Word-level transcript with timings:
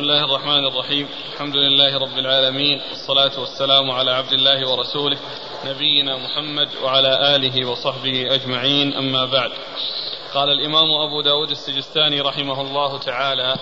بسم 0.00 0.10
الله 0.10 0.24
الرحمن 0.24 0.64
الرحيم. 0.64 1.08
الحمد 1.32 1.56
لله 1.56 1.98
رب 1.98 2.18
العالمين 2.18 2.80
والصلاة 2.90 3.40
والسلام 3.40 3.90
على 3.90 4.10
عبد 4.10 4.32
الله 4.32 4.70
ورسوله 4.70 5.18
نبينا 5.64 6.16
محمد 6.16 6.68
وعلى 6.82 7.36
آله 7.36 7.68
وصحبه 7.68 8.34
أجمعين. 8.34 8.94
أما 8.94 9.24
بعد 9.24 9.50
قال 10.34 10.48
الإمام 10.48 10.90
أبو 11.08 11.20
داود 11.20 11.50
السجستاني 11.50 12.20
رحمه 12.20 12.60
الله 12.60 12.98
تعالى 12.98 13.56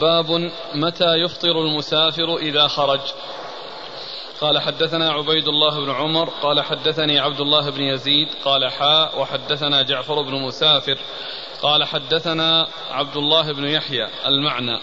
باب 0.00 0.50
متى 0.74 1.14
يفطر 1.14 1.60
المسافر 1.60 2.36
إذا 2.36 2.68
خرج. 2.68 3.00
قال 4.40 4.58
حدثنا 4.58 5.12
عبيد 5.12 5.48
الله 5.48 5.80
بن 5.84 5.90
عمر 5.90 6.28
قال 6.42 6.60
حدثني 6.60 7.18
عبد 7.18 7.40
الله 7.40 7.70
بن 7.70 7.82
يزيد 7.82 8.28
قال 8.44 8.70
حاء 8.70 9.20
وحدثنا 9.20 9.82
جعفر 9.82 10.22
بن 10.22 10.34
مسافر. 10.34 10.98
قال 11.62 11.84
حدثنا 11.84 12.68
عبد 12.90 13.16
الله 13.16 13.52
بن 13.52 13.64
يحيى 13.64 14.08
المعنى. 14.26 14.80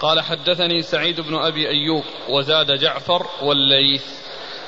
قال 0.00 0.20
حدثني 0.20 0.82
سعيد 0.82 1.20
بن 1.20 1.34
أبي 1.34 1.68
أيوب 1.68 2.04
وزاد 2.28 2.72
جعفر 2.78 3.26
والليث. 3.42 4.04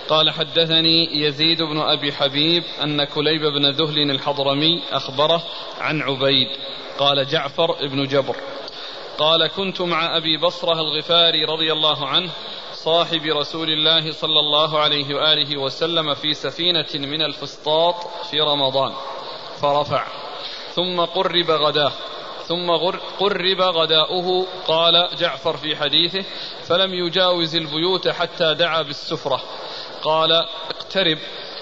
قال 0.08 0.30
حدثني 0.30 1.20
يزيد 1.20 1.62
بن 1.62 1.80
أبي 1.80 2.12
حبيب 2.12 2.64
أن 2.82 3.04
كليب 3.04 3.40
بن 3.42 3.70
ذهل 3.70 4.10
الحضرمي 4.10 4.82
أخبره 4.92 5.42
عن 5.80 6.02
عبيد. 6.02 6.48
قال 6.98 7.26
جعفر 7.26 7.86
بن 7.86 8.06
جبر. 8.06 8.36
قال 9.18 9.46
كنت 9.46 9.80
مع 9.80 10.16
أبي 10.16 10.36
بصرة 10.36 10.80
الغفاري 10.80 11.44
رضي 11.44 11.72
الله 11.72 12.08
عنه 12.08 12.30
صاحب 12.72 13.22
رسول 13.26 13.70
الله 13.70 14.12
صلى 14.12 14.40
الله 14.40 14.78
عليه 14.78 15.14
وآله 15.14 15.60
وسلم 15.60 16.14
في 16.14 16.34
سفينة 16.34 16.88
من 16.94 17.22
الفسطاط 17.22 17.94
في 18.30 18.40
رمضان. 18.40 18.92
فرفع. 19.60 20.23
ثم 20.74 21.00
قرب 21.00 21.50
غداه. 21.50 21.92
ثم 22.46 22.70
قرب 23.18 23.60
غداؤه. 23.60 24.46
قال 24.66 25.08
جعفر 25.18 25.56
في 25.56 25.76
حديثه 25.76 26.24
فلم 26.64 26.94
يجاوز 26.94 27.56
البيوت 27.56 28.08
حتى 28.08 28.54
دعا 28.54 28.82
بالسفرة. 28.82 29.40
قال 30.02 30.32
اقترب. 30.70 31.18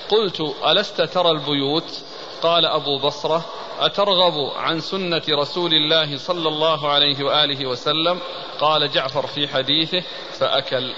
قلت 0.09 0.55
ألست 0.67 1.01
ترى 1.01 1.31
البيوت؟ 1.31 2.03
قال 2.43 2.67
أبو 2.67 2.99
بصرة 2.99 3.45
أترغب 3.81 4.51
عن 4.57 4.81
سنة 4.81 5.23
رسول 5.31 5.75
الله 5.75 6.17
صلى 6.17 6.49
الله 6.49 6.89
عليه 6.89 7.25
وآله 7.25 7.67
وسلم؟ 7.67 8.21
قال 8.61 8.91
جعفر 8.91 9.27
في 9.27 9.49
حديثه 9.49 10.03
فأكل. 10.39 10.95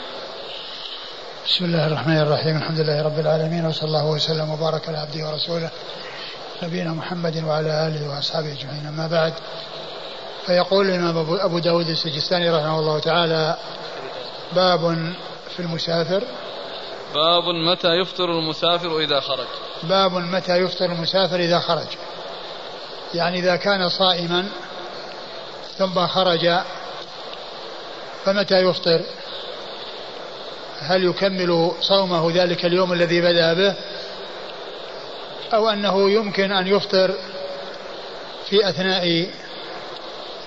بسم 1.47 1.65
الله 1.65 1.87
الرحمن 1.87 2.19
الرحيم. 2.19 2.57
الحمد 2.57 2.81
لله 2.81 3.03
رب 3.03 3.19
العالمين 3.19 3.67
وصلى 3.67 3.87
الله 3.87 4.07
وسلم 4.11 4.51
وبارك 4.51 4.89
على 4.89 4.99
عبده 4.99 5.29
ورسوله. 5.29 5.71
نبينا 6.63 6.91
محمد 6.91 7.45
وعلى 7.45 7.87
آله 7.87 8.11
وأصحابه 8.11 8.53
أجمعين. 8.53 8.87
أما 8.87 9.07
بعد 9.07 9.33
فيقول 10.47 10.91
الإمام 10.91 11.39
أبو 11.41 11.59
داود 11.59 11.89
السجستاني 11.89 12.51
رحمه 12.51 12.79
الله 12.79 12.99
تعالى 12.99 13.57
باب 14.53 15.13
في 15.57 15.61
المسافر. 15.61 16.23
باب 17.15 17.45
متى 17.45 17.89
يفطر 17.89 18.25
المسافر 18.25 18.99
إذا 18.99 19.21
خرج. 19.21 19.47
باب 19.83 20.13
متى 20.13 20.57
يفطر 20.57 20.85
المسافر 20.85 21.37
إذا 21.37 21.59
خرج. 21.59 21.87
يعني 23.15 23.39
إذا 23.39 23.57
كان 23.57 23.89
صائما 23.89 24.49
ثم 25.79 26.07
خرج 26.07 26.59
فمتى 28.25 28.55
يفطر؟ 28.55 29.01
هل 30.81 31.05
يكمل 31.05 31.73
صومه 31.81 32.33
ذلك 32.35 32.65
اليوم 32.65 32.93
الذي 32.93 33.21
بدأ 33.21 33.55
به؟ 33.55 33.75
أو 35.55 35.69
أنه 35.69 36.11
يمكن 36.11 36.53
أن 36.53 36.67
يفطر 36.67 37.15
في 38.51 38.69
أثناء 38.69 39.27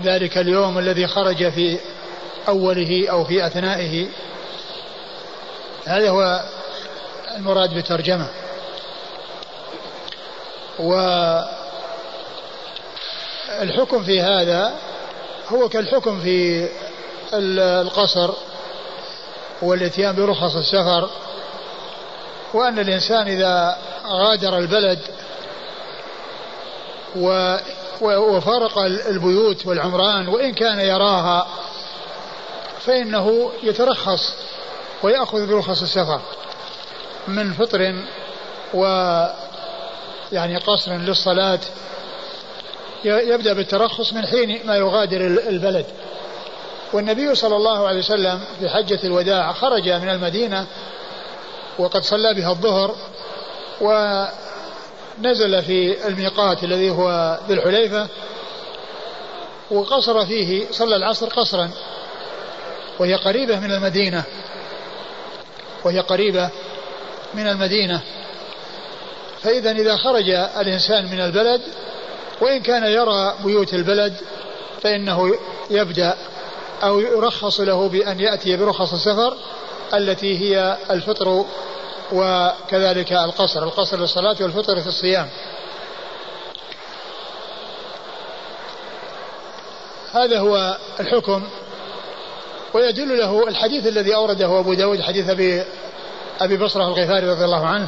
ذلك 0.04 0.38
اليوم 0.38 0.78
الذي 0.78 1.08
خرج 1.08 1.50
في 1.50 1.80
أوله 2.48 3.10
أو 3.10 3.24
في 3.24 3.46
أثنائه. 3.48 4.08
هذا 5.86 6.10
هو 6.10 6.44
المراد 7.36 7.74
بالترجمة. 7.74 8.30
والحكم 13.60 14.04
في 14.04 14.22
هذا 14.22 14.74
هو 15.48 15.70
كالحكم 15.70 16.22
في 16.22 16.70
القصر 17.34 18.34
والإتيان 19.62 20.16
برخص 20.16 20.56
السفر. 20.56 21.10
وأن 22.54 22.80
الإنسان 22.80 23.28
إذا 23.28 23.78
غادر 24.06 24.58
البلد 24.58 25.00
وفارق 28.02 28.78
البيوت 29.08 29.66
والعمران 29.66 30.28
وإن 30.28 30.54
كان 30.54 30.80
يراها 30.80 31.48
فإنه 32.80 33.52
يترخص 33.64 34.34
ويأخذ 35.04 35.48
برخص 35.48 35.82
السفر 35.82 36.22
من 37.28 37.54
فطر 37.54 38.04
و 38.74 38.84
يعني 40.32 40.58
قصر 40.58 40.92
للصلاة. 40.94 41.60
يبدأ 43.06 43.54
بالترخص 43.54 44.14
من 44.14 44.26
حين 44.26 44.68
ما 44.68 44.76
يغادر 44.76 45.22
البلد. 45.28 45.86
والنبي 46.94 47.36
صلى 47.36 47.56
الله 47.56 47.88
عليه 47.88 48.00
وسلم 48.00 48.40
في 48.60 48.70
حجة 48.70 49.00
الوداع 49.04 49.54
خرج 49.54 49.90
من 49.90 50.10
المدينة 50.10 50.66
وقد 51.80 52.04
صلى 52.04 52.34
بها 52.34 52.52
الظهر 52.52 52.96
ونزل 53.82 55.64
في 55.64 56.08
الميقات 56.08 56.64
الذي 56.64 56.90
هو 56.90 57.40
ذي 57.48 57.54
الحليفة 57.54 58.08
وقصر 59.72 60.26
فيه 60.26 60.72
صلى 60.72 60.96
العصر 60.96 61.30
قصرا. 61.30 61.72
وهي 63.00 63.16
قريبة 63.16 63.60
من 63.60 63.72
المدينة. 63.72 64.24
وهي 65.84 66.00
قريبة 66.00 66.50
من 67.34 67.48
المدينة. 67.48 68.02
فإذا 69.42 69.72
إذا 69.72 69.98
خرج 69.98 70.30
الإنسان 70.30 71.06
من 71.06 71.20
البلد 71.20 71.62
وإن 72.42 72.62
كان 72.62 72.84
يرى 72.84 73.36
بيوت 73.44 73.74
البلد 73.74 74.14
فإنه 74.82 75.32
يبدأ 75.70 76.18
أو 76.84 77.00
يرخص 77.00 77.60
له 77.60 77.90
بأن 77.90 78.20
يأتي 78.20 78.58
برخص 78.58 78.94
السفر 78.94 79.38
التي 79.94 80.40
هي 80.40 80.78
الفطر 80.92 81.46
وكذلك 82.12 83.14
القصر 83.14 83.64
القصر 83.64 84.00
للصلاة 84.00 84.36
والفطر 84.42 84.82
في 84.82 84.88
الصيام. 84.88 85.30
هذا 90.14 90.40
هو 90.40 90.78
الحكم 91.00 91.44
ويدل 92.74 93.18
له 93.18 93.48
الحديث 93.48 93.88
الذي 93.88 94.16
أورده 94.16 94.60
أبو 94.60 94.74
داود 94.74 95.02
حديث 95.02 95.30
أبي 95.30 95.64
أبي 96.42 96.58
بصرة 96.58 96.88
الغفاري 96.88 97.30
رضي 97.30 97.46
الله 97.46 97.66
عنه. 97.66 97.88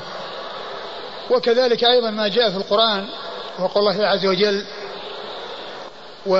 وكذلك 1.30 1.84
أيضا 1.84 2.10
ما 2.10 2.28
جاء 2.28 2.50
في 2.50 2.58
القرآن 2.58 3.08
وقال 3.60 3.88
الله 3.88 4.08
عز 4.08 4.26
وجل 4.26 4.66
و 6.26 6.36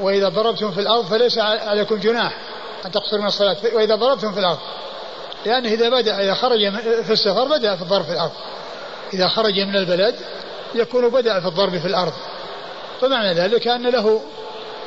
وإذا 0.00 0.28
ضربتم 0.28 0.70
في 0.70 0.80
الأرض 0.80 1.04
فليس 1.04 1.38
عليكم 1.38 1.96
جناح. 1.96 2.49
أن 2.86 2.92
تقصروا 2.92 3.20
من 3.20 3.26
الصلاة. 3.26 3.56
وإذا 3.74 3.94
ضربتم 3.94 4.32
في 4.32 4.40
الأرض 4.40 4.58
لأنه 5.46 5.68
إذا 5.68 5.88
بدأ 5.88 6.22
إذا 6.22 6.34
خرج 6.34 6.70
في 7.02 7.12
السفر 7.12 7.44
بدأ 7.44 7.76
في 7.76 7.82
الضرب 7.82 8.04
في 8.04 8.12
الأرض. 8.12 8.32
إذا 9.14 9.28
خرج 9.28 9.60
من 9.60 9.76
البلد 9.76 10.14
يكون 10.74 11.08
بدأ 11.08 11.40
في 11.40 11.46
الضرب 11.46 11.78
في 11.78 11.86
الأرض. 11.86 12.12
فمعنى 13.00 13.32
ذلك 13.32 13.68
أن 13.68 13.86
له 13.86 14.22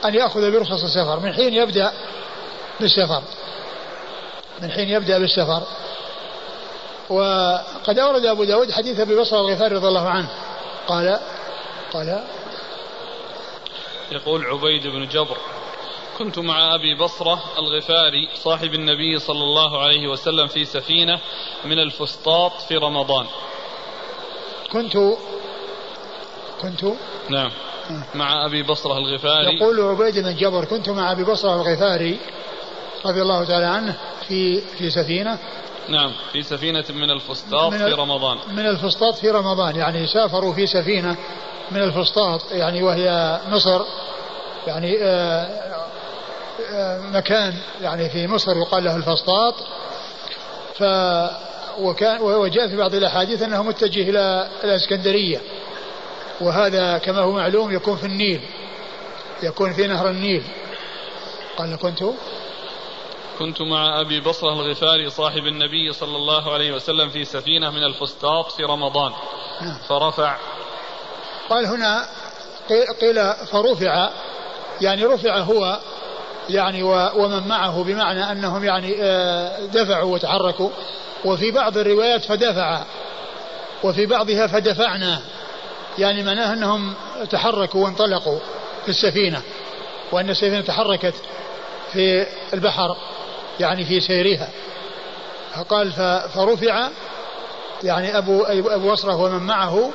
أن 0.05 0.15
يأخذ 0.15 0.51
برخص 0.51 0.83
السفر. 0.83 1.19
من 1.19 1.33
حين 1.33 1.53
يبدأ 1.53 1.91
بالسفر. 2.79 3.21
من 4.61 4.71
حين 4.71 4.89
يبدأ 4.89 5.19
بالسفر. 5.19 5.63
وقد 7.09 7.99
أورد 7.99 8.25
أبو 8.25 8.43
داود 8.43 8.71
حديث 8.71 8.99
أبي 8.99 9.15
بصر 9.15 9.39
الغفاري 9.39 9.75
رضي 9.75 9.87
الله 9.87 10.09
عنه. 10.09 10.29
قال 10.87 11.19
قال 11.93 12.23
يقول 14.11 14.45
عبيد 14.45 14.87
بن 14.87 15.07
جبر 15.07 15.37
كنت 16.23 16.39
مع 16.39 16.75
أبي 16.75 16.95
بصرة 16.95 17.43
الغفاري 17.57 18.29
صاحب 18.35 18.73
النبي 18.73 19.19
صلى 19.19 19.43
الله 19.43 19.83
عليه 19.83 20.07
وسلم 20.07 20.47
في 20.47 20.65
سفينة 20.65 21.19
من 21.65 21.79
الفسطاط 21.79 22.51
في 22.67 22.77
رمضان. 22.77 23.25
كنت 24.71 24.97
كنت؟ 26.61 26.85
نعم. 27.29 27.51
مع 28.15 28.45
أبي 28.45 28.63
بصرة 28.63 28.97
الغفاري. 28.97 29.55
يقول 29.55 29.81
عبيد 29.81 30.19
بن 30.19 30.35
جبر 30.35 30.65
كنت 30.65 30.89
مع 30.89 31.11
أبي 31.11 31.23
بصرة 31.23 31.55
الغفاري 31.61 32.19
رضي 33.05 33.21
الله 33.21 33.43
تعالى 33.43 33.65
عنه 33.65 33.95
في 34.27 34.61
في 34.61 34.89
سفينة. 34.89 35.39
نعم 35.89 36.11
في 36.31 36.43
سفينة 36.43 36.85
من 36.89 37.11
الفسطاط 37.11 37.73
في 37.73 37.93
رمضان. 37.93 38.37
من 38.47 38.67
الفسطاط 38.67 39.15
في 39.15 39.29
رمضان 39.29 39.75
يعني 39.75 40.07
سافروا 40.07 40.53
في 40.53 40.67
سفينة 40.67 41.17
من 41.71 41.81
الفسطاط 41.81 42.51
يعني 42.51 42.83
وهي 42.83 43.39
مصر 43.47 43.81
يعني 44.67 44.97
آه 45.01 45.63
مكان 47.13 47.53
يعني 47.81 48.09
في 48.09 48.27
مصر 48.27 48.57
يقال 48.57 48.83
له 48.83 48.95
الفسطاط 48.95 49.55
ف 50.75 50.83
وكان 51.79 52.21
وجاء 52.21 52.67
في 52.67 52.77
بعض 52.77 52.95
الأحاديث 52.95 53.41
أنه 53.41 53.63
متجه 53.63 54.09
إلى 54.09 54.49
الإسكندرية 54.63 55.41
وهذا 56.41 56.97
كما 56.97 57.19
هو 57.19 57.31
معلوم 57.31 57.71
يكون 57.71 57.97
في 57.97 58.05
النيل 58.05 58.41
يكون 59.43 59.73
في 59.73 59.87
نهر 59.87 60.09
النيل. 60.09 60.43
قال 61.57 61.77
كنت؟ 61.77 62.03
كنت 63.39 63.61
مع 63.61 64.01
أبي 64.01 64.19
بصرة 64.19 64.53
الغفاري 64.53 65.09
صاحب 65.09 65.45
النبي 65.45 65.93
صلى 65.93 66.15
الله 66.15 66.53
عليه 66.53 66.71
وسلم 66.71 67.09
في 67.09 67.25
سفينة 67.25 67.69
من 67.69 67.83
الفسطاط 67.83 68.51
في 68.51 68.63
رمضان 68.63 69.11
نعم. 69.61 69.77
فرفع. 69.89 70.37
قال 71.49 71.65
هنا 71.65 72.05
قيل 73.01 73.33
فرفع 73.51 74.09
يعني 74.81 75.05
رفع 75.05 75.37
هو 75.37 75.79
يعني 76.49 76.83
ومن 77.15 77.47
معه 77.47 77.83
بمعنى 77.83 78.31
أنهم 78.31 78.63
يعني 78.63 78.95
آه، 79.01 79.65
دفعوا 79.65 80.13
وتحركوا. 80.13 80.69
وفي 81.25 81.51
بعض 81.51 81.77
الروايات 81.77 82.25
فدفع. 82.25 82.83
وفي 83.83 84.05
بعضها 84.05 84.47
فدفعنا. 84.47 85.21
يعني 85.97 86.23
معناه 86.23 86.53
أنهم 86.53 86.93
تحركوا 87.29 87.83
وانطلقوا 87.83 88.39
في 88.83 88.89
السفينة. 88.89 89.41
وأن 90.11 90.29
السفينة 90.29 90.61
تحركت 90.61 91.13
في 91.93 92.25
البحر 92.53 92.97
يعني 93.59 93.85
في 93.85 93.99
سيرها. 93.99 94.49
فقال 95.55 95.91
فرفع 96.33 96.89
يعني 97.83 98.17
أبو 98.17 98.43
أبو 98.43 98.91
وصره 98.91 99.15
ومن 99.15 99.43
معه. 99.43 99.91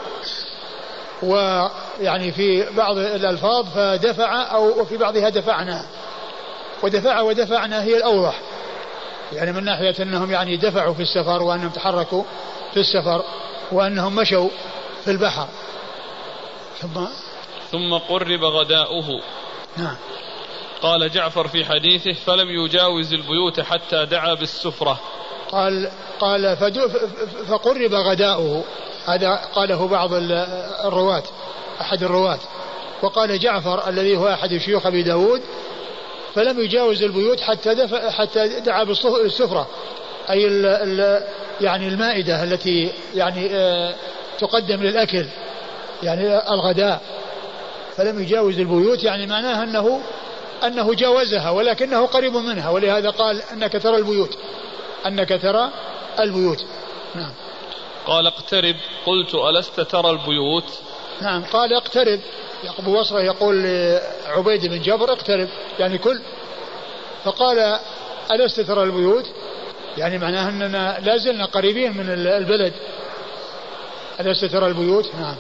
ويعني 1.23 2.33
في 2.33 2.67
بعض 2.71 2.99
الألفاظ 2.99 3.67
فدفع 3.75 4.55
أو 4.55 4.81
وفي 4.81 4.97
بعضها 4.97 5.29
دفعنا. 5.29 5.85
ودفع 6.83 7.21
ودفعنا 7.21 7.83
هي 7.83 7.97
الاوضح 7.97 8.41
يعني 9.33 9.53
من 9.53 9.65
ناحية 9.65 9.95
أنهم 10.03 10.31
يعني 10.31 10.57
دفعوا 10.57 10.95
في 10.95 11.03
السفر 11.03 11.43
وأنهم 11.43 11.69
تحركوا 11.69 12.25
في 12.75 12.81
السفر 12.81 13.25
وأنهم 13.73 14.15
مشوا 14.15 14.49
في 15.05 15.11
البحر. 15.11 15.49
ثم 16.81 17.05
ثم 17.73 17.95
قرب 17.95 18.45
غداؤه. 18.45 19.21
نعم. 19.77 19.97
قال 20.83 21.11
جعفر 21.11 21.49
في 21.49 21.65
حديثه 21.65 22.13
فلم 22.13 22.49
يجاوز 22.49 23.13
البيوت 23.13 23.61
حتى 23.61 24.07
دعا 24.07 24.35
بالسفرة. 24.35 25.01
قال 25.53 25.91
قال 26.21 26.57
فقرب 27.49 27.95
غداؤه. 27.95 28.65
هذا 29.07 29.35
قاله 29.55 29.89
بعض 29.89 30.11
الرواة 30.85 31.23
أحد 31.81 32.03
الرواة. 32.03 32.39
وقال 33.03 33.39
جعفر 33.39 33.89
الذي 33.89 34.17
هو 34.17 34.29
أحد 34.29 34.57
شيوخ 34.57 34.87
أبي 34.87 35.03
داود 35.03 35.43
فلم 36.35 36.61
يجاوز 36.61 37.03
البيوت 37.03 37.41
حتى 37.41 37.75
دفع 37.75 38.11
حتى 38.11 38.61
دعا 38.61 38.85
بالسفرة 38.85 39.69
أي 40.31 40.47
ال 40.47 40.67
ال 40.67 41.23
يعني 41.61 41.89
المائدة 41.89 42.43
التي 42.43 42.93
يعني 43.15 43.49
آه، 43.53 43.95
تقدم 44.39 44.83
للأكل 44.83 45.27
يعني 46.03 46.53
الغداء. 46.53 47.01
فلم 47.97 48.23
يجاوز 48.23 48.59
البيوت 48.59 49.05
يعني 49.05 49.27
معناها 49.27 49.65
أنه 49.65 50.01
أنه 50.65 50.95
جاوزها 50.95 51.51
ولكنه 51.51 52.07
قريب 52.07 52.37
منها 52.37 52.71
ولهذا 52.71 53.11
قال 53.11 53.43
أنك 53.53 53.83
ترى 53.83 53.97
البيوت. 53.97 54.39
أنك 55.07 55.43
ترى 55.43 55.71
البيوت. 56.21 56.65
نعم. 57.15 57.33
قال 58.07 58.27
اقترب. 58.27 58.77
قلت 59.07 59.35
ألست 59.35 59.81
ترى 59.81 60.11
البيوت؟ 60.11 60.81
نعم 61.21 61.45
قال 61.45 61.75
اقترب. 61.75 62.21
أبو 62.79 63.01
بصرة 63.01 63.21
يقول 63.21 63.63
لعبيد 64.27 64.67
بن 64.67 64.81
جبر 64.81 65.13
اقترب 65.13 65.49
يعني 65.79 65.99
كل. 65.99 66.21
فقال 67.25 67.79
ألست 68.33 68.61
ترى 68.61 68.83
البيوت؟ 68.83 69.25
يعني 69.97 70.19
معناه 70.19 70.49
أننا 70.49 70.99
لا 71.03 71.17
زلنا 71.17 71.45
قريبين 71.45 71.97
من 71.97 72.07
البلد. 72.09 72.73
ألست 74.21 74.45
ترى 74.45 74.67
البيوت؟ 74.67 75.15
نعم. 75.15 75.37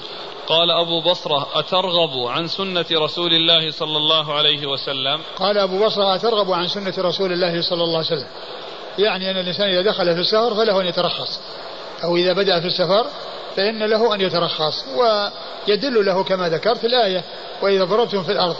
قال 0.46 0.70
أبو 0.70 1.00
بصرة 1.00 1.48
أترغب 1.54 2.26
عن 2.26 2.48
سنة 2.48 2.86
رسول 2.92 3.32
الله 3.32 3.70
صلى 3.70 3.96
الله 3.96 4.34
عليه 4.34 4.66
وسلم؟ 4.66 5.20
قال 5.36 5.58
أبو 5.58 5.86
بصرة 5.86 6.14
أترغب 6.14 6.52
عن 6.52 6.68
سنة 6.68 6.94
رسول 6.98 7.32
الله 7.32 7.62
صلى 7.62 7.84
الله 7.84 7.96
عليه 7.96 8.06
وسلم. 8.06 8.28
يعني 8.98 9.30
أن 9.30 9.36
الإنسان 9.36 9.68
إذا 9.68 9.82
دخل 9.82 10.14
في 10.14 10.20
السفر 10.20 10.54
فله 10.54 10.80
أن 10.80 10.86
يترخص. 10.86 11.40
أو 12.04 12.16
إذا 12.16 12.32
بدأ 12.32 12.60
في 12.60 12.66
السفر 12.66 13.06
فإن 13.58 13.82
له 13.82 14.14
أن 14.14 14.20
يترخص 14.20 14.84
ويدل 14.96 16.06
له 16.06 16.24
كما 16.24 16.48
ذكرت 16.48 16.84
الآية 16.84 17.24
وإذا 17.62 17.84
ضربتم 17.84 18.22
في 18.22 18.32
الأرض 18.32 18.56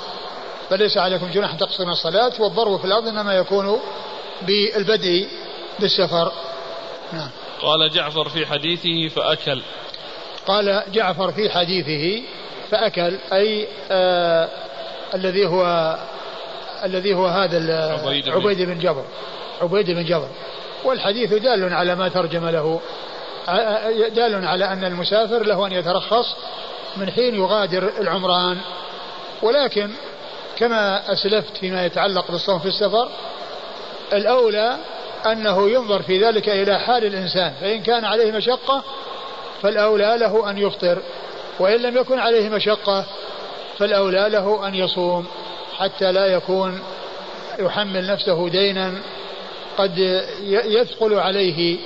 فليس 0.71 0.97
عليكم 0.97 1.31
جناح 1.31 1.55
تقصرون 1.55 1.91
الصلاة 1.91 2.33
والضرب 2.39 2.79
في 2.79 2.85
الأرض 2.85 3.09
إنما 3.09 3.35
يكون 3.35 3.81
بالبدء 4.43 5.29
بالسفر. 5.81 6.33
نعم. 7.13 7.29
قال 7.63 7.91
جعفر 7.91 8.29
في 8.29 8.47
حديثه 8.47 9.09
فأكل. 9.09 9.63
قال 10.47 10.83
جعفر 10.93 11.33
في 11.33 11.51
حديثه 11.51 12.23
فأكل 12.71 13.19
أي 13.33 13.69
آه 13.91 14.49
الذي 15.15 15.47
هو 15.47 15.97
الذي 16.85 17.15
هو 17.15 17.27
هذا 17.27 17.93
عبيد, 17.93 18.29
عبيد 18.29 18.63
بن 18.63 18.79
جبر. 18.79 19.05
عبيد 19.63 19.91
بن 19.91 20.05
جبر. 20.05 20.29
والحديث 20.85 21.35
دال 21.35 21.75
على 21.75 21.95
ما 21.95 22.09
ترجم 22.09 22.49
له. 22.49 22.81
دال 24.09 24.47
على 24.47 24.65
أن 24.65 24.85
المسافر 24.85 25.43
له 25.47 25.67
أن 25.67 25.73
يترخص 25.73 26.37
من 26.97 27.11
حين 27.11 27.35
يغادر 27.35 27.93
العمران. 28.01 28.59
ولكن 29.43 29.91
كما 30.59 31.13
أسلفت 31.13 31.57
فيما 31.57 31.87
يتعلق 31.87 32.31
بالصوم 32.31 32.59
في 32.59 32.69
السفر 32.69 33.09
الأولى 34.13 34.77
أنه 35.27 35.71
ينظر 35.71 36.03
في 36.03 36.25
ذلك 36.25 36.49
إلى 36.49 36.79
حال 36.79 37.05
الإنسان 37.05 37.53
فإن 37.61 37.83
كان 37.83 38.05
عليه 38.05 38.33
مشقة 38.33 38.85
فالأولى 39.63 40.17
له 40.19 40.51
أن 40.51 40.59
يفطر 40.59 40.99
وإن 41.59 41.81
لم 41.83 41.97
يكن 41.97 42.19
عليه 42.19 42.49
مشقة 42.49 43.05
فالأولى 43.79 44.29
له 44.29 44.69
أن 44.69 44.75
يصوم 44.75 45.27
حتى 45.79 46.13
لا 46.13 46.27
يكون 46.27 46.81
يحمل 47.59 48.07
نفسه 48.07 48.49
دينا 48.49 48.95
قد 49.79 49.99
يثقل 50.49 51.15
عليه 51.15 51.79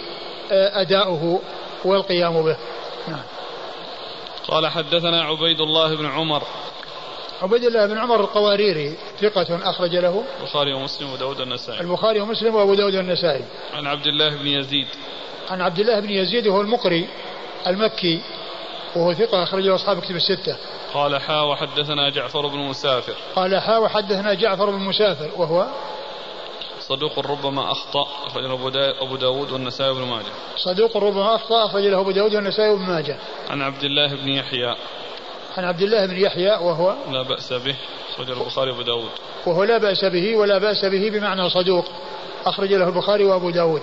أداؤه 0.52 1.40
والقيام 1.84 2.42
به 2.42 2.56
نعم. 3.08 3.22
قال 4.48 4.66
حدثنا 4.66 5.22
عبيد 5.22 5.60
الله 5.60 5.96
بن 5.96 6.06
عمر 6.06 6.42
عبيد 7.42 7.64
الله 7.64 7.86
بن 7.86 7.98
عمر 7.98 8.20
القواريري 8.20 8.96
ثقة 9.20 9.70
أخرج 9.70 9.96
له 9.96 10.24
البخاري 10.40 10.72
ومسلم 10.72 11.12
وداود 11.12 11.40
النسائي 11.40 11.80
البخاري 11.80 12.20
ومسلم 12.20 12.54
وأبو 12.54 12.74
داود 12.74 12.94
النسائي 12.94 13.44
عن 13.74 13.86
عبد 13.86 14.06
الله 14.06 14.28
بن 14.28 14.46
يزيد 14.46 14.86
عن 15.50 15.60
عبد 15.60 15.78
الله 15.78 16.00
بن 16.00 16.10
يزيد 16.10 16.46
وهو 16.46 16.60
المقري 16.60 17.08
المكي 17.66 18.20
وهو 18.96 19.14
ثقة 19.14 19.42
أخرجه 19.42 19.74
أصحاب 19.74 20.00
كتب 20.00 20.16
الستة. 20.16 20.56
قال 20.94 21.20
حا 21.20 21.40
وحدثنا 21.40 22.10
جعفر 22.10 22.46
بن 22.46 22.58
مسافر. 22.58 23.14
قال 23.36 23.58
حا 23.58 23.78
وحدثنا 23.78 24.34
جعفر 24.34 24.70
بن 24.70 24.78
مسافر 24.78 25.30
وهو 25.36 25.66
صدوق 26.92 27.18
ربما 27.18 27.72
أخطأ 27.72 28.06
أخرج 28.26 28.44
له 28.44 28.54
أبو 29.02 29.16
داود 29.16 29.52
والنسائي 29.52 29.94
بن 29.94 30.02
ماجه. 30.02 30.32
صدوق 30.56 30.96
ربما 30.96 31.34
أخطأ 31.34 31.66
أخرج 31.66 31.82
له 31.82 32.00
أبو 32.00 32.10
داود 32.10 32.34
والنسائي 32.34 32.76
بن 32.76 32.82
ماجه. 32.82 33.18
عن 33.50 33.62
عبد 33.62 33.84
الله 33.84 34.14
بن 34.14 34.28
يحيى. 34.28 34.76
عن 35.56 35.64
عبد 35.64 35.82
الله 35.82 36.06
بن 36.06 36.16
يحيى 36.16 36.50
وهو 36.50 36.94
لا 37.12 37.22
بأس 37.22 37.52
به 37.52 37.76
أخرج 38.14 38.30
له 38.30 38.40
البخاري 38.40 38.70
وأبو 38.70 38.82
داود. 38.82 39.10
وهو 39.46 39.64
لا 39.64 39.78
بأس 39.78 40.04
به 40.04 40.36
ولا 40.36 40.58
بأس 40.58 40.84
به 40.84 41.10
بمعنى 41.10 41.50
صدوق 41.50 41.84
أخرج 42.46 42.72
له 42.72 42.88
البخاري 42.88 43.24
وأبو 43.24 43.50
داود. 43.50 43.82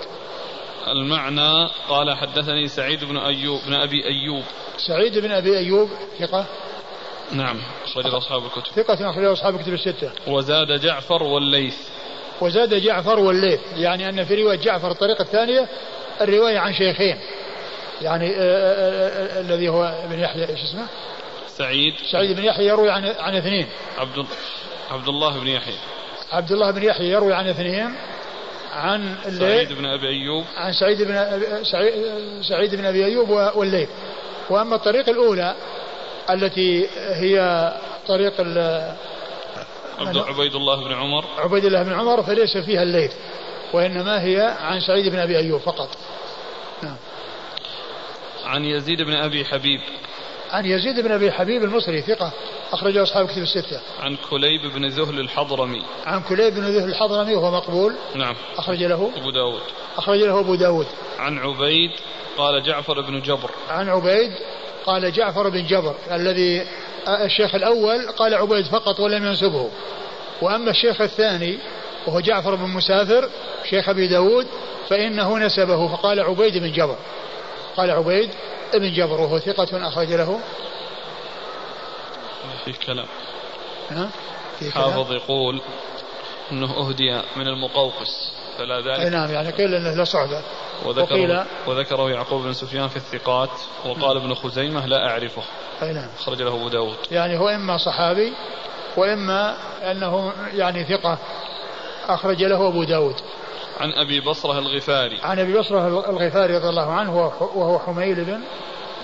المعنى 0.88 1.70
قال 1.89 2.18
حدثني 2.18 2.68
سعيد 2.68 3.04
بن 3.04 3.18
أيوب 3.18 3.60
بن 3.68 3.74
أبي 3.74 4.06
أيوب 4.06 4.44
سعيد 4.78 5.18
بن 5.18 5.32
أبي 5.32 5.58
أيوب 5.58 5.89
ثقة 6.20 6.46
نعم 7.32 7.58
أخرجه 7.86 8.18
أصحاب 8.18 8.46
الكتب 8.46 8.72
ثقة 8.75 9.10
أخرجه 9.10 9.34
أصحاب 9.34 9.56
الكتب 9.56 9.74
الستة 9.74 10.12
وزاد 10.28 10.80
جعفر 10.82 11.24
والليث 11.24 11.78
وزاد 12.41 12.74
جعفر 12.74 13.19
والليث. 13.19 13.60
يعني 13.77 14.10
أن 14.10 14.25
في 14.25 14.43
رواية 14.43 14.58
جعفر 14.58 14.91
الطريقة 14.91 15.22
الثانية 15.22 15.67
الرواية 16.22 16.60
عن 16.60 16.74
شيخين. 16.74 17.17
يعني 18.01 18.29
آه، 18.29 18.39
آه، 18.39 19.38
آه، 19.38 19.41
الذي 19.41 19.69
هو 19.69 19.84
ابن 19.84 20.19
يحيى 20.19 20.50
إيش 20.50 20.63
اسمه؟ 20.63 20.88
سعيد. 21.48 21.93
سعيد 22.12 22.36
بن 22.36 22.43
يحيى 22.43 22.67
يروي 22.67 22.89
عن 22.89 23.05
عن 23.19 23.36
اثنين. 23.36 23.67
عبد 23.98 24.25
عبد 24.91 25.08
الله 25.08 25.39
بن 25.39 25.48
يحيى. 25.48 25.77
عبد 26.31 26.51
الله 26.51 26.72
بن 26.72 26.84
يحيى 26.84 27.10
يروي 27.12 27.34
عن 27.34 27.48
اثنين. 27.48 27.96
عن 28.74 29.15
سعيد 29.39 29.74
بن 29.74 29.86
أبي 29.86 30.08
أيوب. 30.08 30.46
عن 30.58 30.74
سعيد 30.74 31.01
بن 31.01 31.15
سعيد, 31.63 31.93
سعيد 32.50 32.75
بن 32.75 32.86
أبي 32.86 33.05
أيوب 33.05 33.29
والليث. 33.29 33.89
وأما 34.50 34.75
الطريق 34.75 35.10
الأولى 35.10 35.55
التي 36.29 36.88
هي 36.98 37.74
طريق 38.08 38.34
عبيد 40.00 40.56
الله 40.56 40.84
بن 40.84 40.94
عمر 40.94 41.25
عبيد 41.38 41.65
الله 41.65 41.84
بن 41.84 41.94
عمر 41.94 42.24
فليس 42.24 42.58
فيها 42.58 42.84
الليث 42.84 43.12
وإنما 43.74 44.24
هي 44.24 44.58
عن 44.60 44.79
سعيد 44.79 45.12
بن 45.12 45.20
أبي 45.20 45.38
أيوب 45.38 45.62
فقط 45.62 45.89
نعم 46.84 46.98
عن 48.46 48.65
يزيد 48.65 49.01
بن 49.01 49.13
أبي 49.13 49.46
حبيب 49.46 49.82
عن 50.51 50.65
يزيد 50.65 51.00
بن 51.00 51.12
أبي 51.12 51.32
حبيب 51.32 51.63
المصري 51.63 52.01
ثقة 52.01 52.32
اخرجه 52.72 53.03
أصحاب 53.03 53.27
كتب 53.27 53.41
الستة. 53.41 53.82
عن 54.00 54.18
كليب 54.29 54.62
بن 54.75 54.86
ذهل 54.86 55.20
الحضرمي. 55.20 55.82
عن 56.06 56.22
كليب 56.22 56.53
بن 56.53 56.63
ذهل 56.63 56.89
الحضرمي 56.89 57.36
وهو 57.36 57.51
مقبول. 57.51 57.96
نعم. 58.15 58.36
أخرج 58.58 58.84
له 58.84 59.12
أبو 59.18 59.29
داود. 59.29 59.62
أخرج 59.98 60.20
له 60.20 60.39
أبو 60.39 60.56
داود. 60.56 60.88
عن 61.20 61.38
عبيد 61.38 61.91
قال 62.38 62.63
جعفر 62.63 63.01
بن 63.01 63.22
جبر. 63.22 63.51
عن 63.70 63.89
عبيد 63.89 64.32
قال 64.89 65.12
جعفر 65.12 65.50
بن 65.50 65.65
جبر 65.65 65.96
الذي 66.12 66.65
الشيخ 67.08 67.55
الأول 67.55 68.08
قال 68.12 68.34
عبيد 68.34 68.65
فقط 68.65 69.00
ولم 69.00 69.25
ينسبه. 69.25 69.69
وأما 70.41 70.72
الشيخ 70.72 71.01
الثاني 71.01 71.58
وهو 72.08 72.19
جعفر 72.19 72.55
بن 72.55 72.69
مسافر 72.69 73.29
شيخ 73.69 73.89
أبي 73.89 74.08
داود 74.08 74.48
فإنه 74.89 75.38
نسبه 75.38 75.88
فقال 75.88 76.19
عبيد 76.19 76.58
بن 76.58 76.72
جبر. 76.72 76.98
قال 77.77 77.91
عبيد 77.91 78.29
بن 78.74 78.93
جبر 78.93 79.22
وهو 79.22 79.39
ثقة 79.39 79.88
أخرج 79.88 80.13
له. 80.13 80.39
في 82.65 82.74
كلام. 82.74 83.08
ها؟ 83.89 84.10
في 84.60 84.72
حافظ 84.72 85.12
يقول 85.12 85.62
إنه 86.51 86.72
أهدي 86.72 87.22
من 87.36 87.48
المقوقس. 87.48 88.31
فلا 88.60 88.80
ذلك. 88.82 89.12
نعم 89.12 89.32
يعني 89.32 89.50
قيل 89.50 89.75
إنه 89.75 89.94
لا 89.94 90.04
صعبه 90.04 90.42
وذكره, 90.86 91.46
وذكره 91.68 92.10
يعقوب 92.10 92.44
بن 92.44 92.54
سفيان 92.54 92.88
في 92.88 92.96
الثقات 92.96 93.50
وقال 93.86 94.18
ابن 94.18 94.34
خزيمة 94.34 94.86
لا 94.86 95.10
أعرفه. 95.10 95.42
أي 95.82 95.94
نعم. 95.94 96.10
أخرج 96.20 96.42
له 96.42 96.56
أبو 96.56 96.70
داود. 96.70 96.98
يعني 97.12 97.39
هو 97.39 97.50
إما 97.50 97.78
صحابي 97.78 98.34
وإما 98.98 99.56
أنه 99.92 100.34
يعني 100.54 100.84
ثقة. 100.84 101.18
أخرج 102.08 102.44
له 102.44 102.68
أبو 102.68 102.84
داود. 102.84 103.16
عن 103.80 103.92
أبي 103.92 104.20
بصرة 104.20 104.60
الغفاري. 104.60 105.20
عن 105.24 105.39
أبي 105.39 105.60
بصرة 105.60 106.10
الغفاري 106.10 106.58
رضي 106.58 106.70
الله 106.70 106.92
عنه 106.92 107.18
وهو 107.56 107.80
حميل 107.80 108.25
بن 108.25 108.42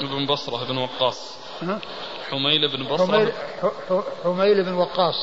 ابن 0.02 0.26
بصرة 0.26 0.66
بن 0.66 0.78
وقاص؟ 0.78 1.38
حميل 2.32 2.68
بن 2.68 2.84
بصرة 2.84 3.06
حميل, 3.06 3.32
حميل 4.24 4.64
بن 4.64 4.74
وقاص. 4.74 5.16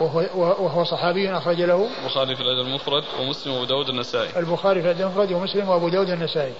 وهو, 0.00 0.18
وهو 0.34 0.84
صحابي 0.84 1.36
أخرج 1.36 1.60
له 1.60 1.88
البخاري 2.02 2.36
في 2.36 2.42
الأدب 2.42 2.66
المفرد 2.68 3.04
ومسلم 3.20 3.52
وأبو 3.52 3.64
داود 3.64 3.88
النسائي. 3.88 4.38
البخاري 4.38 4.82
في 4.82 4.86
الأدب 4.90 5.00
المفرد 5.00 5.32
ومسلم 5.32 5.68
وأبو 5.68 5.88
داود 5.88 6.10
النسائي. 6.10 6.54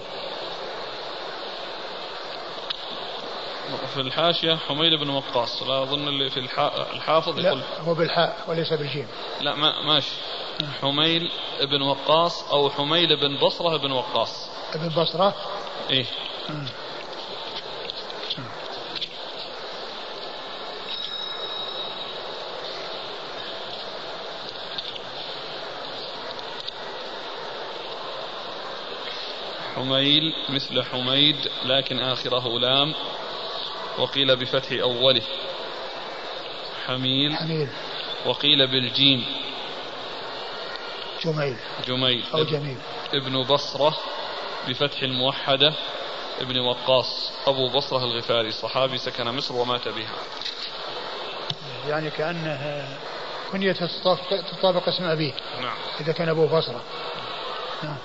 في 3.93 4.01
الحاشية 4.01 4.55
حميل 4.55 4.97
بن 4.97 5.09
وقاص. 5.09 5.63
لا 5.63 5.83
أظن 5.83 6.07
اللي 6.07 6.29
في 6.29 6.39
الحافظ 6.93 7.39
يقول 7.39 7.59
لا 7.59 7.63
هو 7.87 7.93
بالحاء 7.93 8.37
وليس 8.47 8.73
بالجيم. 8.73 9.07
لا 9.41 9.55
ما 9.55 9.81
ماشي. 9.81 10.15
حميل 10.81 11.31
بن 11.61 11.81
وقاص 11.81 12.51
أو 12.51 12.69
حميل 12.69 13.15
بن 13.15 13.37
بصرة 13.45 13.77
بن 13.77 13.91
وقاص. 13.91 14.49
ابن 14.73 14.89
بصرة؟ 14.89 15.35
إيه. 15.89 16.05
حميل 29.77 30.33
مثل 30.49 30.83
حميد 30.83 31.49
لكن 31.65 31.99
آخره 31.99 32.59
لام 32.59 32.93
وقيل 33.97 34.35
بفتح 34.35 34.71
أوله. 34.71 35.21
حميل 36.87 37.35
حميل 37.35 37.67
وقيل 38.25 38.67
بالجيم. 38.67 39.25
جميل. 41.23 41.57
جميل. 41.87 42.23
أو 42.33 42.43
جميل. 42.43 42.77
ابن 43.13 43.43
بصرة 43.43 43.97
بفتح 44.67 45.01
الموحدة 45.01 45.73
ابن 46.41 46.59
وقاص. 46.59 47.31
أبو 47.47 47.69
بصرة 47.69 48.03
الغفاري 48.03 48.51
صحابي 48.51 48.97
سكن 48.97 49.25
مصر 49.25 49.55
ومات 49.55 49.87
بها. 49.87 50.15
يعني 51.87 52.09
كأنه 52.09 52.87
كنية 53.51 53.71
تطابق 54.51 54.87
اسم 54.87 55.03
أبيه. 55.03 55.33
نعم. 55.61 55.77
إذا 56.01 56.11
كان 56.11 56.29
أبو 56.29 56.47
بصرة. 56.47 56.81
نعم. 57.83 57.97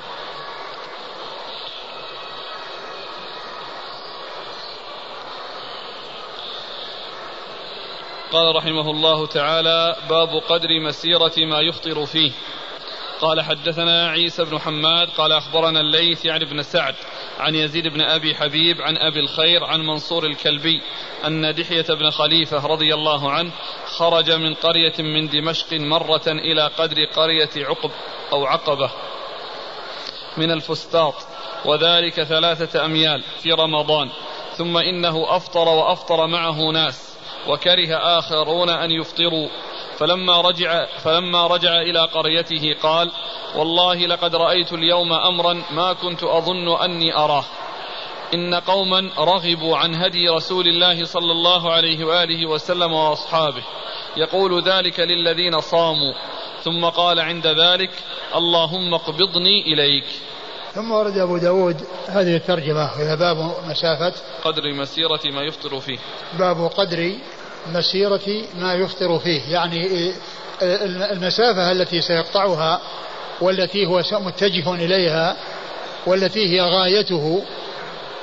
قال 8.33 8.57
رحمه 8.57 8.91
الله 8.91 9.27
تعالى 9.27 9.97
باب 10.09 10.29
قدر 10.49 10.81
مسيرة 10.81 11.33
ما 11.39 11.61
يفطر 11.61 12.07
فيه. 12.07 12.33
قال 13.23 13.41
حدثنا 13.41 14.09
عيسى 14.09 14.45
بن 14.45 14.59
حماد 14.59 15.09
قال 15.09 15.33
أخبرنا 15.33 15.81
الليث 15.81 16.25
يعني 16.25 16.45
بن 16.45 16.62
سعد 16.62 16.95
عن 17.39 17.55
يزيد 17.55 17.89
بن 17.89 18.01
أبي 18.01 18.35
حبيب 18.35 18.83
عن 18.83 18.97
أبي 18.97 19.21
الخير 19.21 19.65
عن 19.65 19.81
منصور 19.81 20.27
الكلبي 20.27 20.81
أن 21.27 21.55
دحية 21.55 21.87
بن 21.89 22.11
خليفة 22.11 22.67
رضي 22.67 22.95
الله 22.95 23.31
عنه 23.31 23.51
خرج 23.87 24.31
من 24.31 24.55
قرية 24.55 24.95
من 24.99 25.29
دمشق 25.29 25.73
مرة 25.73 26.23
إلى 26.27 26.67
قدر 26.67 27.05
قرية 27.05 27.51
عقب 27.57 27.91
أو 28.33 28.47
عقبة 28.47 28.91
من 30.37 30.51
الفسطاط 30.51 31.15
وذلك 31.65 32.23
ثلاثة 32.23 32.85
أميال 32.85 33.25
في 33.43 33.53
رمضان 33.53 34.11
ثم 34.57 34.77
إنه 34.77 35.37
أفطر 35.37 35.69
وأفطر 35.69 36.27
معه 36.27 36.71
ناس 36.73 37.12
وكره 37.49 37.96
آخرون 38.18 38.70
أن 38.70 38.90
يفطروا. 38.90 39.49
فلما 39.99 40.40
رجع 40.40 40.87
فلما 40.87 41.46
رجع 41.46 41.80
إلى 41.80 42.00
قريته 42.00 42.76
قال 42.82 43.11
والله 43.56 44.06
لقد 44.06 44.37
رأيت 44.37 44.72
اليوم 44.72 45.12
أمرا 45.12 45.62
ما 45.70 45.92
كنت 45.92 46.22
أظن 46.22 46.82
أني 46.82 47.16
أراه. 47.16 47.44
إن 48.34 48.54
قوما 48.54 49.11
رغبوا 49.18 49.76
عن 49.76 49.94
هدي 49.94 50.28
رسول 50.28 50.68
الله 50.68 51.04
صلى 51.04 51.32
الله 51.32 51.72
عليه 51.72 52.04
وآله 52.04 52.46
وسلم 52.46 52.92
وأصحابه. 52.92 53.62
يقول 54.16 54.62
ذلك 54.62 55.00
للذين 55.00 55.61
صاموا. 55.61 56.14
ثم 56.64 56.84
قال 56.84 57.20
عند 57.20 57.46
ذلك 57.46 57.90
اللهم 58.34 58.94
اقبضني 58.94 59.62
إليك. 59.62 60.04
ثم 60.75 60.93
ورد 60.93 61.19
أبو 61.19 61.37
داود 61.37 61.76
هذه 62.09 62.37
الترجمة 62.37 62.91
وهي 62.99 63.17
باب 63.17 63.55
مسافة. 63.69 64.12
قدر 64.45 64.73
مسيرة 64.73 65.21
ما 65.25 65.43
يفطر 65.43 65.81
فيه. 65.81 65.99
باب 66.38 66.67
قدر 66.67 67.12
مسيرة 67.75 68.45
ما 68.61 68.75
يفطر 68.75 69.19
فيه. 69.19 69.52
يعني 69.52 70.12
المسافة 71.12 71.73
التي 71.73 72.00
سيقطعها 72.00 72.81
والتي 73.41 73.87
هو 73.87 74.02
متجه 74.12 74.75
إليها 74.75 75.37
والتي 76.07 76.49
هي 76.49 76.61
غايته 76.61 77.43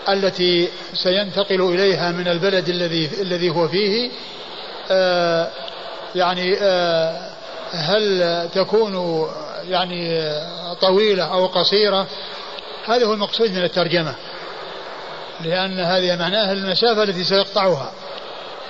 التي 0.09 0.69
سينتقل 0.93 1.61
إليها 1.61 2.11
من 2.11 2.27
البلد 2.27 2.69
الذي 2.69 3.09
الذي 3.21 3.49
هو 3.49 3.67
فيه 3.67 4.09
آه 4.91 5.47
يعني 6.15 6.57
آه 6.61 7.29
هل 7.71 8.49
تكون 8.53 9.25
يعني 9.69 10.31
طويلة 10.81 11.23
أو 11.23 11.45
قصيرة؟ 11.45 12.07
هذا 12.85 13.05
هو 13.05 13.13
المقصود 13.13 13.51
من 13.51 13.63
الترجمة. 13.63 14.15
لأن 15.41 15.79
هذه 15.79 16.15
معناها 16.15 16.51
المسافة 16.51 17.03
التي 17.03 17.23
سيقطعها. 17.23 17.91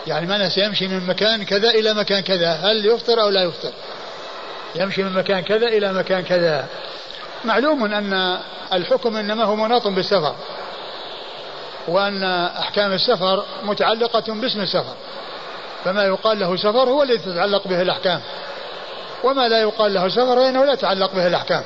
يعني 0.07 0.27
معناها 0.27 0.49
سيمشي 0.49 0.87
من 0.87 1.07
مكان 1.07 1.43
كذا 1.45 1.69
إلى 1.69 1.93
مكان 1.93 2.19
كذا. 2.19 2.51
هل 2.51 2.85
يفطر 2.85 3.21
أو 3.21 3.29
لا 3.29 3.43
يفطر؟ 3.43 3.71
يمشي 4.75 5.03
من 5.03 5.13
مكان 5.13 5.39
كذا 5.39 5.67
إلى 5.67 5.93
مكان 5.93 6.23
كذا. 6.23 6.65
معلوم 7.45 7.93
أن 7.93 8.39
الحكم 8.73 9.17
إنما 9.17 9.43
هو 9.43 9.55
مناط 9.55 9.87
بالسفر. 9.87 10.35
وأن 11.87 12.23
أحكام 12.59 12.93
السفر 12.93 13.45
متعلقة 13.63 14.33
باسم 14.33 14.61
السفر. 14.61 14.95
فما 15.85 16.03
يقال 16.03 16.39
له 16.39 16.55
سفر 16.55 16.89
هو 16.89 17.03
الذي 17.03 17.17
تتعلق 17.17 17.67
به 17.67 17.81
الأحكام. 17.81 18.21
وما 19.23 19.47
لا 19.47 19.61
يقال 19.61 19.93
له 19.93 20.09
سفر 20.09 20.35
فإنه 20.35 20.65
لا 20.65 20.73
يتعلق 20.73 21.13
به 21.13 21.27
الأحكام. 21.27 21.63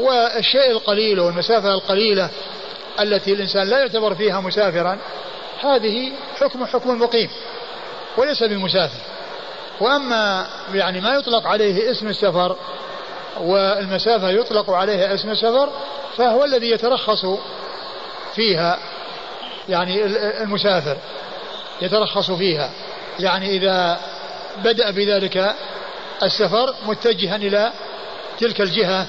والشيء 0.00 0.70
القليل 0.70 1.20
والمسافة 1.20 1.74
القليلة 1.74 2.30
التي 3.00 3.32
الإنسان 3.32 3.68
لا 3.68 3.78
يعتبر 3.78 4.14
فيها 4.14 4.40
مسافرا 4.40 4.98
هذه 5.60 6.12
حكم 6.40 6.66
حكم 6.66 6.90
المقيم 6.90 7.30
وليس 8.16 8.42
بمسافر. 8.42 9.00
وأما 9.80 10.46
يعني 10.74 11.00
ما 11.00 11.14
يطلق 11.14 11.46
عليه 11.46 11.90
اسم 11.90 12.08
السفر 12.08 12.56
والمسافة 13.40 14.30
يطلق 14.30 14.70
عليها 14.70 15.14
اسم 15.14 15.30
السفر 15.30 15.70
فهو 16.16 16.44
الذي 16.44 16.70
يترخص 16.70 17.26
فيها 18.34 18.78
يعني 19.68 20.04
المسافر 20.42 20.96
يترخص 21.82 22.30
فيها. 22.30 22.70
يعني 23.18 23.56
إذا 23.56 24.00
بدأ 24.64 24.90
بذلك 24.90 25.54
السفر 26.22 26.74
متجها 26.86 27.36
إلى 27.36 27.72
تلك 28.38 28.60
الجهة 28.60 29.06